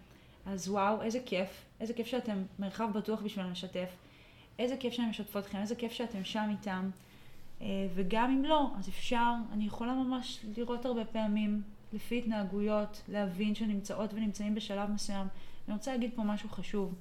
אז 0.46 0.68
וואו, 0.68 1.02
איזה 1.02 1.18
כיף. 1.26 1.48
איזה 1.80 1.94
כיף 1.94 2.06
שאתם 2.06 2.42
מרחב 2.58 2.92
בטוח 2.92 3.20
בשבילם 3.22 3.50
לשתף. 3.50 3.88
איזה 4.58 4.76
כיף 4.76 4.92
שהן 4.92 5.08
משתפות 5.08 5.44
אתכם, 5.44 5.58
איזה 5.58 5.74
כיף 5.74 5.92
שאתם 5.92 6.24
שם 6.24 6.48
איתם. 6.50 6.90
אה, 7.60 7.66
וגם 7.94 8.30
אם 8.30 8.44
לא, 8.44 8.70
אז 8.78 8.88
אפשר, 8.88 9.32
אני 9.52 9.64
יכולה 9.64 9.94
ממש 9.94 10.38
לראות 10.56 10.84
הרבה 10.84 11.04
פעמים, 11.04 11.62
לפי 11.92 12.18
התנהגויות, 12.18 13.02
להבין 13.08 13.54
שנמצאות 13.54 14.14
ונמצאים 14.14 14.54
בשלב 14.54 14.90
מסוים. 14.90 15.26
אני 15.68 15.74
רוצה 15.74 15.92
להגיד 15.92 16.10
פה 16.14 16.22
משהו 16.22 16.48
חשוב. 16.48 16.94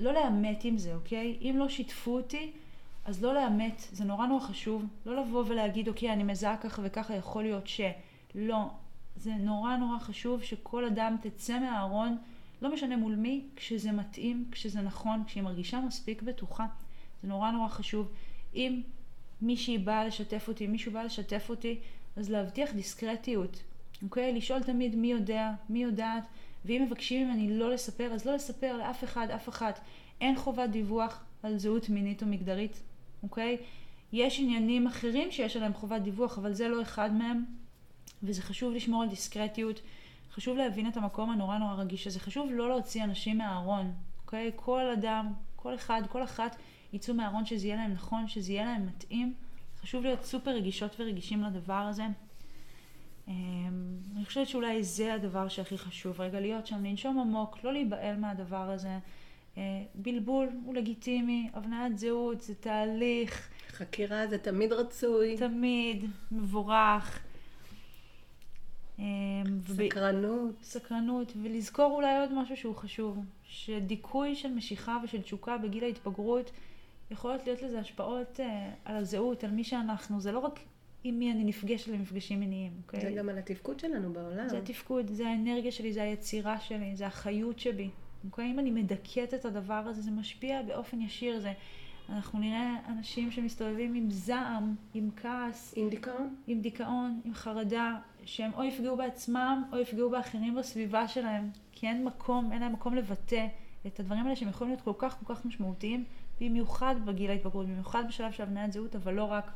לא 0.00 0.12
לאמת 0.12 0.64
עם 0.64 0.78
זה, 0.78 0.94
אוקיי? 0.94 1.38
אם 1.40 1.54
לא 1.58 1.68
שיתפו 1.68 2.16
אותי, 2.16 2.50
אז 3.04 3.22
לא 3.22 3.34
לאמת, 3.34 3.88
זה 3.92 4.04
נורא 4.04 4.26
נורא 4.26 4.40
חשוב. 4.40 4.84
לא 5.06 5.20
לבוא 5.20 5.44
ולהגיד, 5.46 5.88
אוקיי, 5.88 6.12
אני 6.12 6.22
מזהה 6.22 6.56
ככה 6.56 6.82
וככה, 6.84 7.14
יכול 7.14 7.42
להיות 7.42 7.66
ש... 7.66 7.80
לא. 8.34 8.70
זה 9.16 9.30
נורא 9.34 9.76
נורא 9.76 9.98
חשוב 9.98 10.42
שכל 10.42 10.84
אדם 10.84 11.16
תצא 11.22 11.58
מהארון, 11.58 12.16
לא 12.62 12.72
משנה 12.72 12.96
מול 12.96 13.14
מי, 13.14 13.44
כשזה 13.56 13.92
מתאים, 13.92 14.48
כשזה 14.52 14.80
נכון, 14.80 15.24
כשהיא 15.26 15.42
מרגישה 15.42 15.80
מספיק 15.80 16.22
בטוחה. 16.22 16.66
זה 17.22 17.28
נורא 17.28 17.50
נורא 17.50 17.68
חשוב. 17.68 18.12
אם 18.54 18.82
מישהי 19.42 19.78
באה 19.78 20.04
לשתף 20.04 20.48
אותי, 20.48 20.66
מישהו 20.66 20.92
בא 20.92 21.02
לשתף 21.02 21.46
אותי, 21.48 21.78
אז 22.16 22.30
להבטיח 22.30 22.72
דיסקרטיות, 22.72 23.62
אוקיי? 24.02 24.32
לשאול 24.32 24.62
תמיד 24.62 24.94
מי 24.96 25.12
יודע, 25.12 25.50
מי 25.68 25.82
יודעת, 25.82 26.24
ואם 26.64 26.82
מבקשים 26.86 27.28
ממני 27.28 27.58
לא 27.58 27.72
לספר, 27.72 28.12
אז 28.12 28.24
לא 28.24 28.34
לספר 28.34 28.76
לאף 28.76 29.04
אחד, 29.04 29.26
אף 29.30 29.48
אחת. 29.48 29.80
אין 30.20 30.36
חובת 30.36 30.70
דיווח 30.70 31.24
על 31.42 31.58
זהות 31.58 31.88
מינית 31.88 32.22
או 32.22 32.26
מגדרית, 32.26 32.82
אוקיי? 33.22 33.56
יש 34.12 34.40
עניינים 34.40 34.86
אחרים 34.86 35.30
שיש 35.30 35.56
עליהם 35.56 35.74
חובת 35.74 36.02
דיווח, 36.02 36.38
אבל 36.38 36.52
זה 36.52 36.68
לא 36.68 36.82
אחד 36.82 37.14
מהם, 37.14 37.44
וזה 38.22 38.42
חשוב 38.42 38.74
לשמור 38.74 39.02
על 39.02 39.08
דיסקרטיות. 39.08 39.80
חשוב 40.32 40.56
להבין 40.56 40.88
את 40.88 40.96
המקום 40.96 41.30
הנורא 41.30 41.58
נורא 41.58 41.74
רגיש 41.74 42.06
הזה. 42.06 42.20
חשוב 42.20 42.50
לא 42.50 42.68
להוציא 42.68 43.04
אנשים 43.04 43.38
מהארון, 43.38 43.92
אוקיי? 44.22 44.50
כל 44.56 44.90
אדם, 44.90 45.32
כל 45.56 45.74
אחד, 45.74 46.02
כל 46.08 46.22
אחת 46.22 46.56
יצאו 46.92 47.14
מהארון 47.14 47.46
שזה 47.46 47.66
יהיה 47.66 47.76
להם 47.76 47.92
נכון, 47.92 48.28
שזה 48.28 48.52
יהיה 48.52 48.64
להם 48.64 48.86
מתאים. 48.86 49.34
חשוב 49.82 50.02
להיות 50.02 50.24
סופר 50.24 50.50
רגישות 50.50 51.00
ורגישים 51.00 51.42
לדבר 51.42 51.72
הזה. 51.74 52.06
אמ, 53.30 53.34
אני 54.16 54.24
חושבת 54.24 54.48
שאולי 54.48 54.82
זה 54.82 55.14
הדבר 55.14 55.48
שהכי 55.48 55.78
חשוב, 55.78 56.20
רגע 56.20 56.40
להיות 56.40 56.66
שם, 56.66 56.84
לנשום 56.84 57.18
עמוק, 57.18 57.64
לא 57.64 57.72
להיבהל 57.72 58.16
מהדבר 58.16 58.70
הזה. 58.70 58.98
אה, 59.58 59.62
בלבול 59.94 60.48
הוא 60.64 60.74
לגיטימי, 60.74 61.50
הבניית 61.54 61.98
זהות 61.98 62.40
זה 62.40 62.54
תהליך, 62.54 63.48
חקירה 63.68 64.26
זה 64.26 64.38
תמיד 64.38 64.72
רצוי. 64.72 65.36
תמיד 65.36 66.04
מבורך. 66.32 67.20
אמ, 68.98 69.04
סקרנות. 69.66 70.54
סקרנות, 70.62 71.32
ולזכור 71.42 71.92
אולי 71.96 72.18
עוד 72.18 72.32
משהו 72.32 72.56
שהוא 72.56 72.76
חשוב, 72.76 73.18
שדיכוי 73.44 74.36
של 74.36 74.52
משיכה 74.52 74.98
ושל 75.04 75.22
תשוקה 75.22 75.58
בגיל 75.58 75.84
ההתבגרות, 75.84 76.50
יכולות 77.10 77.40
להיות 77.46 77.62
לזה 77.62 77.78
השפעות 77.78 78.40
אה, 78.40 78.70
על 78.84 78.96
הזהות, 78.96 79.44
על 79.44 79.50
מי 79.50 79.64
שאנחנו, 79.64 80.20
זה 80.20 80.32
לא 80.32 80.38
רק 80.38 80.60
עם 81.04 81.18
מי 81.18 81.32
אני 81.32 81.44
נפגשת 81.44 81.88
למפגשים 81.88 82.40
מיניים, 82.40 82.72
אוקיי? 82.86 83.00
זה 83.00 83.10
גם 83.10 83.28
על 83.28 83.38
התפקוד 83.38 83.80
שלנו 83.80 84.12
בעולם. 84.12 84.48
זה 84.48 84.58
התפקוד, 84.58 85.10
זה 85.10 85.28
האנרגיה 85.28 85.72
שלי, 85.72 85.92
זה 85.92 86.02
היצירה 86.02 86.60
שלי, 86.60 86.96
זה 86.96 87.06
החיות 87.06 87.58
שבי. 87.58 87.90
אוקיי? 88.24 88.50
אם 88.50 88.58
אני 88.58 88.70
מדכאת 88.70 89.34
את 89.34 89.44
הדבר 89.44 89.74
הזה, 89.74 90.02
זה 90.02 90.10
משפיע 90.10 90.62
באופן 90.62 91.00
ישיר. 91.00 91.40
זה... 91.40 91.52
אנחנו 92.08 92.38
נראה 92.38 92.76
אנשים 92.88 93.30
שמסתובבים 93.30 93.94
עם 93.94 94.10
זעם, 94.10 94.74
עם 94.94 95.10
כעס, 95.16 95.74
עם 95.76 95.88
דיכאון? 95.88 96.34
עם 96.46 96.60
דיכאון, 96.60 97.20
עם 97.24 97.34
חרדה, 97.34 97.98
שהם 98.24 98.50
או 98.54 98.64
יפגעו 98.64 98.96
בעצמם 98.96 99.64
או 99.72 99.78
יפגעו 99.78 100.10
באחרים 100.10 100.54
בסביבה 100.54 101.08
שלהם, 101.08 101.50
כי 101.72 101.86
אין 101.86 102.04
מקום, 102.04 102.52
אין 102.52 102.60
להם 102.60 102.72
מקום 102.72 102.94
לבטא 102.94 103.46
את 103.86 104.00
הדברים 104.00 104.24
האלה 104.24 104.36
שהם 104.36 104.48
יכולים 104.48 104.72
להיות 104.72 104.84
כל 104.84 104.92
כך 104.98 105.18
כל 105.24 105.34
כך 105.34 105.44
משמעותיים, 105.44 106.04
במיוחד 106.40 106.94
בגיל 107.04 107.30
ההתבגרות, 107.30 107.66
במיוחד 107.66 108.04
בשלב 108.08 108.32
של 108.32 108.42
הבניית 108.42 108.72
זהות, 108.72 108.96
אבל 108.96 109.14
לא 109.14 109.24
רק. 109.24 109.50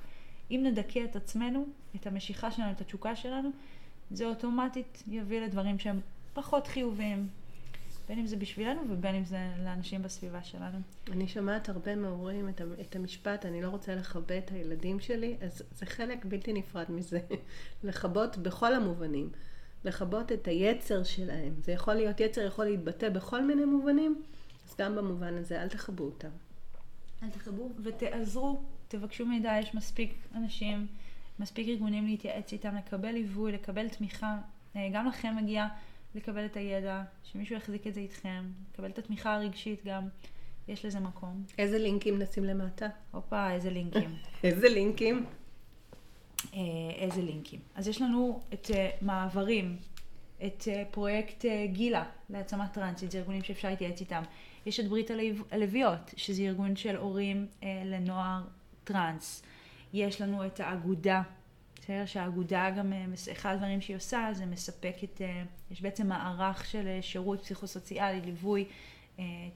אם 0.50 0.60
נדכא 0.66 1.04
את 1.04 1.16
עצמנו, 1.16 1.66
את 1.96 2.06
המשיכה 2.06 2.50
שלנו, 2.50 2.70
את 2.70 2.80
התשוקה 2.80 3.16
שלנו, 3.16 3.50
זה 4.10 4.26
אוטומטית 4.26 5.02
יביא 5.06 5.40
לדברים 5.40 5.78
שהם 5.78 6.00
פחות 6.34 6.66
חיוביים, 6.66 7.28
בין 8.08 8.18
אם 8.18 8.26
זה 8.26 8.36
בשבילנו 8.36 8.80
ובין 8.88 9.14
אם 9.14 9.24
זה 9.24 9.52
לאנשים 9.64 10.02
בסביבה 10.02 10.42
שלנו. 10.42 10.78
אני 11.12 11.28
שומעת 11.28 11.68
הרבה 11.68 11.96
מהורים 11.96 12.48
את, 12.48 12.60
את 12.80 12.96
המשפט, 12.96 13.46
אני 13.46 13.62
לא 13.62 13.68
רוצה 13.68 13.94
לכבה 13.94 14.38
את 14.38 14.50
הילדים 14.50 15.00
שלי, 15.00 15.36
אז 15.40 15.62
זה 15.72 15.86
חלק 15.86 16.24
בלתי 16.24 16.52
נפרד 16.52 16.86
מזה. 16.88 17.20
לכבות 17.84 18.36
בכל 18.36 18.74
המובנים. 18.74 19.30
לכבות 19.84 20.32
את 20.32 20.48
היצר 20.48 21.04
שלהם. 21.04 21.54
זה 21.62 21.72
יכול 21.72 21.94
להיות, 21.94 22.20
יצר 22.20 22.40
יכול 22.40 22.64
להתבטא 22.64 23.08
בכל 23.08 23.44
מיני 23.44 23.64
מובנים, 23.64 24.22
אז 24.68 24.74
גם 24.78 24.96
במובן 24.96 25.34
הזה, 25.34 25.62
אל 25.62 25.68
תכבו 25.68 26.04
אותם. 26.04 26.28
אל 27.22 27.30
תחברו 27.30 27.70
ותעזרו, 27.82 28.62
תבקשו 28.98 29.26
מידע, 29.26 29.52
יש 29.60 29.74
מספיק 29.74 30.14
אנשים, 30.34 30.86
מספיק 31.38 31.68
ארגונים 31.68 32.06
להתייעץ 32.06 32.52
איתם, 32.52 32.76
לקבל 32.76 33.10
ליווי, 33.10 33.52
לקבל 33.52 33.88
תמיכה. 33.88 34.36
אה, 34.76 34.88
גם 34.92 35.06
לכם 35.06 35.36
מגיע 35.36 35.66
לקבל 36.14 36.44
את 36.44 36.56
הידע, 36.56 37.02
שמישהו 37.24 37.56
יחזיק 37.56 37.86
את 37.86 37.94
זה 37.94 38.00
איתכם, 38.00 38.44
לקבל 38.72 38.90
את 38.90 38.98
התמיכה 38.98 39.34
הרגשית 39.34 39.84
גם, 39.84 40.08
יש 40.68 40.84
לזה 40.84 41.00
מקום. 41.00 41.44
איזה 41.58 41.78
לינקים 41.78 42.22
נשים 42.22 42.44
למטה? 42.44 42.86
הופה, 43.10 43.50
איזה 43.50 43.70
לינקים. 43.70 44.16
איזה 44.44 44.68
לינקים? 44.68 45.26
אה, 46.54 46.60
איזה 46.96 47.22
לינקים. 47.22 47.60
אז 47.74 47.88
יש 47.88 48.02
לנו 48.02 48.40
את 48.54 48.70
אה, 48.74 48.90
מעברים 49.00 49.76
את 50.46 50.68
פרויקט 50.90 51.44
גילה 51.72 52.04
להעצמת 52.30 52.72
טרנסית, 52.72 53.10
זה 53.10 53.18
ארגונים 53.18 53.42
שאפשר 53.42 53.68
להתייעץ 53.68 54.00
איתם. 54.00 54.22
יש 54.66 54.80
את 54.80 54.88
ברית 54.88 55.10
הלביאות, 55.50 56.14
שזה 56.16 56.42
ארגון 56.42 56.76
של 56.76 56.96
הורים 56.96 57.46
לנוער 57.84 58.42
טרנס. 58.84 59.42
יש 59.92 60.20
לנו 60.20 60.46
את 60.46 60.60
האגודה, 60.60 61.22
בסדר? 61.84 62.06
שהאגודה 62.06 62.70
גם, 62.70 62.92
אה, 62.92 63.04
אחד 63.32 63.54
הדברים 63.54 63.80
שהיא 63.80 63.96
עושה 63.96 64.28
זה 64.32 64.46
מספקת, 64.46 65.22
אה, 65.22 65.42
יש 65.70 65.82
בעצם 65.82 66.06
מערך 66.06 66.66
של 66.66 66.86
אה, 66.86 67.02
שירות 67.02 67.42
פסיכוסוציאלי, 67.42 68.20
ליווי, 68.20 68.64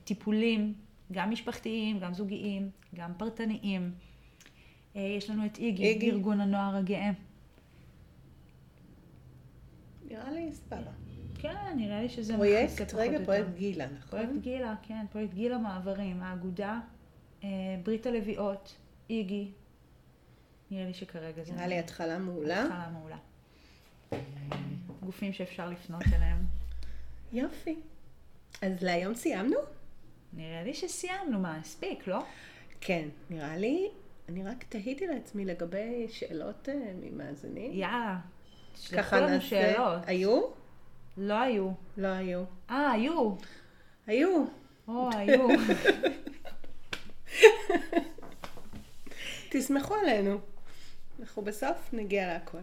טיפולים, 0.05 0.75
גם 1.13 1.31
משפחתיים, 1.31 1.99
גם 1.99 2.15
זוגיים, 2.15 2.71
גם 2.95 3.13
פרטניים. 3.17 3.93
יש 4.95 5.31
לנו 5.31 5.47
את 5.47 5.59
איגי, 5.59 5.85
איגי. 5.85 6.11
ארגון 6.11 6.41
הנוער 6.41 6.77
הגאה. 6.77 7.11
נראה 10.11 10.31
לי 10.31 10.53
סבבה. 10.53 10.91
כן, 11.35 11.77
נראה 11.77 12.03
לי 12.03 12.09
שזה 12.09 12.37
מכסה 12.37 12.87
פרויקט, 12.87 12.95
או 12.95 12.99
רגע, 12.99 13.13
יותר. 13.13 13.25
פרויקט 13.25 13.55
גילה, 13.57 13.87
נכון? 13.87 14.11
פרויקט 14.11 14.43
גילה, 14.43 14.75
כן, 14.83 15.07
פרויקט 15.13 15.35
גילה 15.35 15.59
מעברים, 15.59 16.23
האגודה, 16.23 16.81
ברית 17.85 18.07
הלביאות, 18.07 18.77
איגי. 19.11 19.51
נראה 20.71 20.87
לי 20.87 20.95
שכרגע 20.95 21.45
זה... 21.45 21.53
נראה 21.53 21.67
לי 21.67 21.79
התחלה 21.79 22.19
מעולה. 22.19 22.65
התחלה 22.65 22.89
מעולה. 22.93 23.17
גופים 25.01 25.33
שאפשר 25.33 25.71
לפנות 25.71 26.03
אליהם. 26.15 26.47
יופי. 27.33 27.77
אז 28.63 28.83
להיום 28.83 29.15
סיימנו? 29.15 29.57
נראה 30.33 30.63
לי 30.63 30.75
שסיימנו, 30.75 31.39
מה, 31.39 31.57
הספיק, 31.57 32.07
לא? 32.07 32.19
כן, 32.81 33.09
נראה 33.31 33.57
לי. 33.57 33.89
אני 34.29 34.45
רק 34.45 34.65
תהיתי 34.69 35.07
לעצמי 35.07 35.45
לגבי 35.45 36.07
שאלות 36.09 36.69
אה, 36.69 36.93
ממאזינים. 37.01 37.73
יאללה. 37.73 38.19
ככה 38.97 39.21
לנו 39.21 39.29
נעשה. 39.29 39.47
שאלות. 39.47 40.03
היו? 40.07 40.43
לא 41.17 41.35
היו. 41.35 41.71
לא 41.97 42.07
היו. 42.07 42.45
אה, 42.71 42.91
היו. 42.91 43.35
היו. 44.07 44.45
או, 44.89 45.11
היו. 45.13 45.49
תסמכו 49.51 49.95
עלינו. 49.95 50.39
אנחנו 51.21 51.43
בסוף 51.43 51.89
נגיע 51.93 52.27
להכל. 52.27 52.59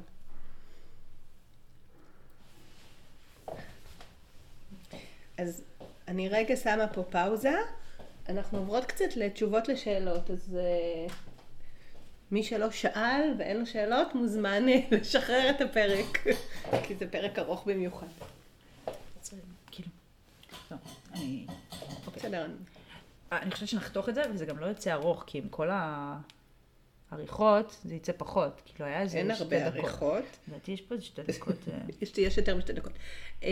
אז 5.37 5.63
אני 6.07 6.29
רגע 6.29 6.55
שמה 6.55 6.87
פה 6.87 7.03
פאוזה. 7.03 7.55
אנחנו 8.29 8.57
עוברות 8.57 8.85
קצת 8.85 9.15
לתשובות 9.15 9.67
לשאלות, 9.67 10.31
אז 10.31 10.57
uh, 11.09 11.11
מי 12.31 12.43
שלא 12.43 12.71
שאל 12.71 13.33
ואין 13.37 13.57
לו 13.57 13.65
שאלות 13.65 14.15
מוזמן 14.15 14.69
אה, 14.69 14.79
לשחרר 14.91 15.49
את 15.49 15.61
הפרק, 15.61 16.27
כי 16.87 16.95
זה 16.95 17.07
פרק 17.11 17.39
ארוך 17.39 17.67
במיוחד. 17.67 18.07
כאילו. 19.71 19.89
לא, 20.71 20.77
אני... 21.13 21.45
בסדר, 22.15 22.47
אה, 23.33 23.41
אני 23.41 23.51
חושבת 23.51 23.69
שנחתוך 23.69 24.09
את 24.09 24.15
זה, 24.15 24.23
וזה 24.33 24.45
גם 24.45 24.59
לא 24.59 24.65
יוצא 24.65 24.93
ארוך, 24.93 25.23
כי 25.27 25.37
עם 25.37 25.49
כל 25.49 25.69
העריכות 27.11 27.77
זה 27.83 27.95
יצא 27.95 28.11
פחות. 28.17 28.61
כאילו 28.65 28.85
היה 28.85 29.01
איזה 29.01 29.17
אין 29.17 29.35
שתי 29.35 29.43
הרבה 29.43 29.69
דקות. 29.69 29.83
עריכות. 29.83 30.23
לדעתי 30.47 30.71
יש 30.71 30.81
פה 30.81 30.95
איזה 30.95 31.05
שתי 31.05 31.23
דקות. 31.23 31.55
אה, 31.67 31.79
יש, 32.01 32.17
יש 32.17 32.37
יותר 32.37 32.57
משתי 32.57 32.73
דקות. 32.73 32.93
אה, 33.43 33.49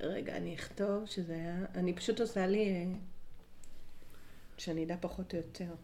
רגע, 0.00 0.36
אני 0.36 0.54
אכתוב 0.54 1.06
שזה 1.06 1.34
היה... 1.34 1.56
אני 1.74 1.92
פשוט 1.92 2.20
עושה 2.20 2.46
לי... 2.46 2.68
אה, 2.68 2.84
שאני 4.58 4.84
אדע 4.84 4.96
פחות 5.00 5.34
או 5.34 5.38
יותר. 5.38 5.74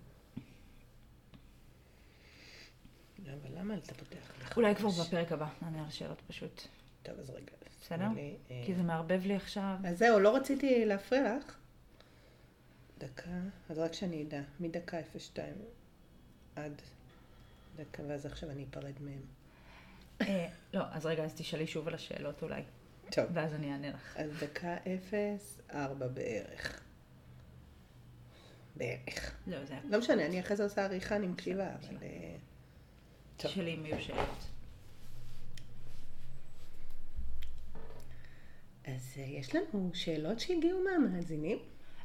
אבל 3.27 3.59
למה 3.59 3.75
אתה 3.75 3.95
פותח 3.95 4.33
לך? 4.41 4.57
אולי 4.57 4.75
כבר 4.75 4.89
בפרק 4.89 5.33
הבא, 5.33 5.49
נענה 5.63 5.85
על 5.85 5.91
שאלות 5.91 6.21
פשוט. 6.27 6.63
טוב, 7.03 7.19
אז 7.19 7.31
רגע. 7.31 7.53
בסדר? 7.81 8.09
לי, 8.15 8.37
אה, 8.51 8.63
כי 8.67 8.75
זה 8.75 8.83
מערבב 8.83 9.21
לי 9.27 9.37
עכשיו. 9.37 9.77
אז 9.85 9.99
זהו, 9.99 10.19
לא 10.21 10.37
רציתי 10.37 10.85
להפריע 10.85 11.37
לך. 11.37 11.57
דקה, 12.99 13.41
אז 13.69 13.79
רק 13.79 13.93
שאני 13.93 14.23
אדע, 14.23 14.43
מדקה 14.61 14.97
02 15.19 15.55
עד 16.57 16.83
דקה, 17.77 18.03
ואז 18.09 18.27
עכשיו 18.27 18.51
אני 18.51 18.65
אפרד 18.71 18.95
מהם. 19.01 19.23
אה, 20.21 20.49
לא, 20.75 20.83
אז 20.91 21.07
רגע, 21.07 21.25
אז 21.25 21.35
תשאלי 21.35 21.67
שוב 21.67 21.89
על 21.89 21.95
השאלות 21.95 22.43
אולי, 22.43 22.63
טוב, 23.11 23.25
ואז 23.33 23.55
אני 23.55 23.73
אענה 23.73 23.91
לך. 23.91 24.17
אז 24.17 24.31
דקה 24.41 24.77
0, 24.77 25.61
4 25.75 26.09
בערך. 26.09 26.83
בערך. 28.77 29.37
לא, 29.47 29.65
זה 29.65 29.73
היה... 29.73 29.83
לא 29.91 29.99
משנה, 29.99 30.27
אני 30.27 30.41
אחרי 30.41 30.57
זה 30.57 30.63
עושה 30.65 30.85
עריכה, 30.85 31.17
אני 31.17 31.27
מקשיבה, 31.27 31.75
אבל... 31.75 31.97
אה, 32.03 32.37
טוב. 33.37 33.53
יהיו 33.57 34.01
שאלות. 34.01 34.45
אז 38.85 39.15
אה, 39.19 39.23
יש 39.23 39.55
לנו 39.55 39.91
שאלות 39.95 40.41
שהגיעו 40.41 40.81
מהמאזינים? 40.85 41.59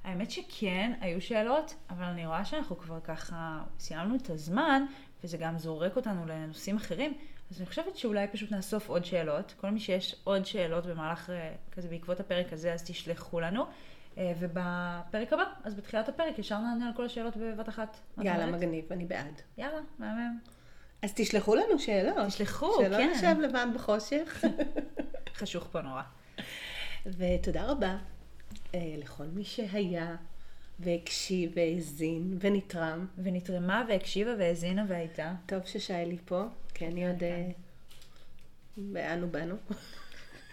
האמת 0.06 0.32
שכן, 0.32 0.92
היו 1.02 1.22
שאלות, 1.22 1.76
אבל 1.90 2.04
אני 2.04 2.26
רואה 2.26 2.46
שאנחנו 2.46 2.78
כבר 2.78 3.00
ככה 3.04 3.64
סיימנו 3.80 4.16
את 4.16 4.30
הזמן, 4.30 4.86
וזה 5.24 5.38
גם 5.38 5.58
זורק 5.58 5.96
אותנו 5.96 6.26
לנושאים 6.26 6.78
אחרים, 6.78 7.14
אז 7.52 7.58
אני 7.58 7.66
חושבת 7.66 7.98
שאולי 7.98 8.28
פשוט 8.28 8.52
נאסוף 8.52 8.90
עוד 8.90 9.06
שאלות. 9.06 9.54
כל 9.62 9.70
מי 9.70 9.80
שיש 9.80 10.16
עוד 10.24 10.46
שאלות 10.46 10.86
במהלך, 10.86 11.30
אה, 11.30 11.54
כזה 11.72 11.88
בעקבות 11.88 12.20
הפרק 12.20 12.54
הזה, 12.54 12.74
אז 12.74 12.84
תשלחו 12.84 13.40
לנו. 13.40 13.66
אה, 14.18 14.34
ובפרק 14.40 15.34
הבא, 15.34 15.44
אז 15.64 15.76
בתחילת 15.76 16.10
הפרק 16.10 16.40
ישר 16.40 16.60
נענה 16.60 16.88
על 16.88 16.94
כל 16.96 17.06
השאלות 17.06 17.38
בבת 17.38 17.70
אחת. 17.70 17.98
יאללה? 18.22 18.46
מגניב, 18.46 18.86
אני 18.92 19.06
בעד. 19.06 19.42
יאללה, 19.58 19.80
מהמם. 20.00 20.40
אז 21.02 21.14
תשלחו 21.16 21.56
לנו 21.56 21.80
שאלות. 21.80 22.28
תשלחו, 22.28 22.72
שלא 22.82 22.98
כן. 22.98 23.12
נשב 23.16 23.36
לבד 23.42 23.68
בחושך. 23.76 24.44
חשוך 25.40 25.68
פה 25.72 25.82
נורא. 25.82 26.02
ותודה 27.06 27.66
רבה 27.66 27.98
לכל 28.98 29.24
מי 29.24 29.44
שהיה 29.44 30.16
והקשיב 30.80 31.52
והאזין 31.56 32.38
ונתרם. 32.40 33.06
ונתרמה 33.18 33.86
והקשיבה 33.90 34.32
והאזינה 34.40 34.86
והייתה. 34.88 35.34
טוב 35.46 35.60
ששי 35.66 36.18
פה, 36.26 36.44
כי 36.74 36.88
אני 36.88 37.08
עוד... 37.08 37.24
אה, 37.24 37.48
באנו 38.78 39.28
באנו. 39.30 39.56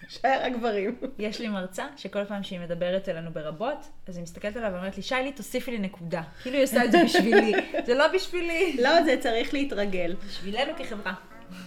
שי 0.08 0.20
רק 0.26 0.52
גברים. 0.52 0.98
יש 1.18 1.40
לי 1.40 1.48
מרצה 1.48 1.86
שכל 1.96 2.24
פעם 2.24 2.42
שהיא 2.42 2.60
מדברת 2.60 3.08
אלינו 3.08 3.32
ברבות, 3.32 3.86
אז 4.06 4.16
היא 4.16 4.22
מסתכלת 4.22 4.56
עליו 4.56 4.70
ואומרת 4.72 4.96
לי, 4.96 5.02
שיילי, 5.02 5.32
תוסיפי 5.32 5.70
לי 5.70 5.78
נקודה. 5.78 6.22
כאילו 6.42 6.56
היא 6.56 6.64
עושה 6.64 6.84
את 6.84 6.92
זה 6.92 6.98
בשבילי. 7.04 7.52
זה 7.86 7.94
לא 7.94 8.08
בשבילי. 8.14 8.76
לא, 8.82 9.04
זה 9.04 9.16
צריך 9.20 9.54
להתרגל. 9.54 10.16
בשבילנו 10.26 10.72
כחברה. 10.78 11.14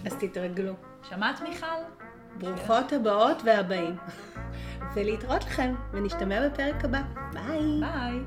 אז 0.06 0.14
תתרגלו. 0.20 0.72
שמעת, 1.08 1.40
מיכל? 1.40 1.66
ברוכות 2.38 2.92
הבאות 2.92 3.42
והבאים. 3.44 3.96
ולהתראות 4.94 5.44
לכם, 5.44 5.74
ונשתמע 5.92 6.48
בפרק 6.48 6.84
הבא. 6.84 7.00
ביי. 7.32 7.80
ביי. 7.80 8.20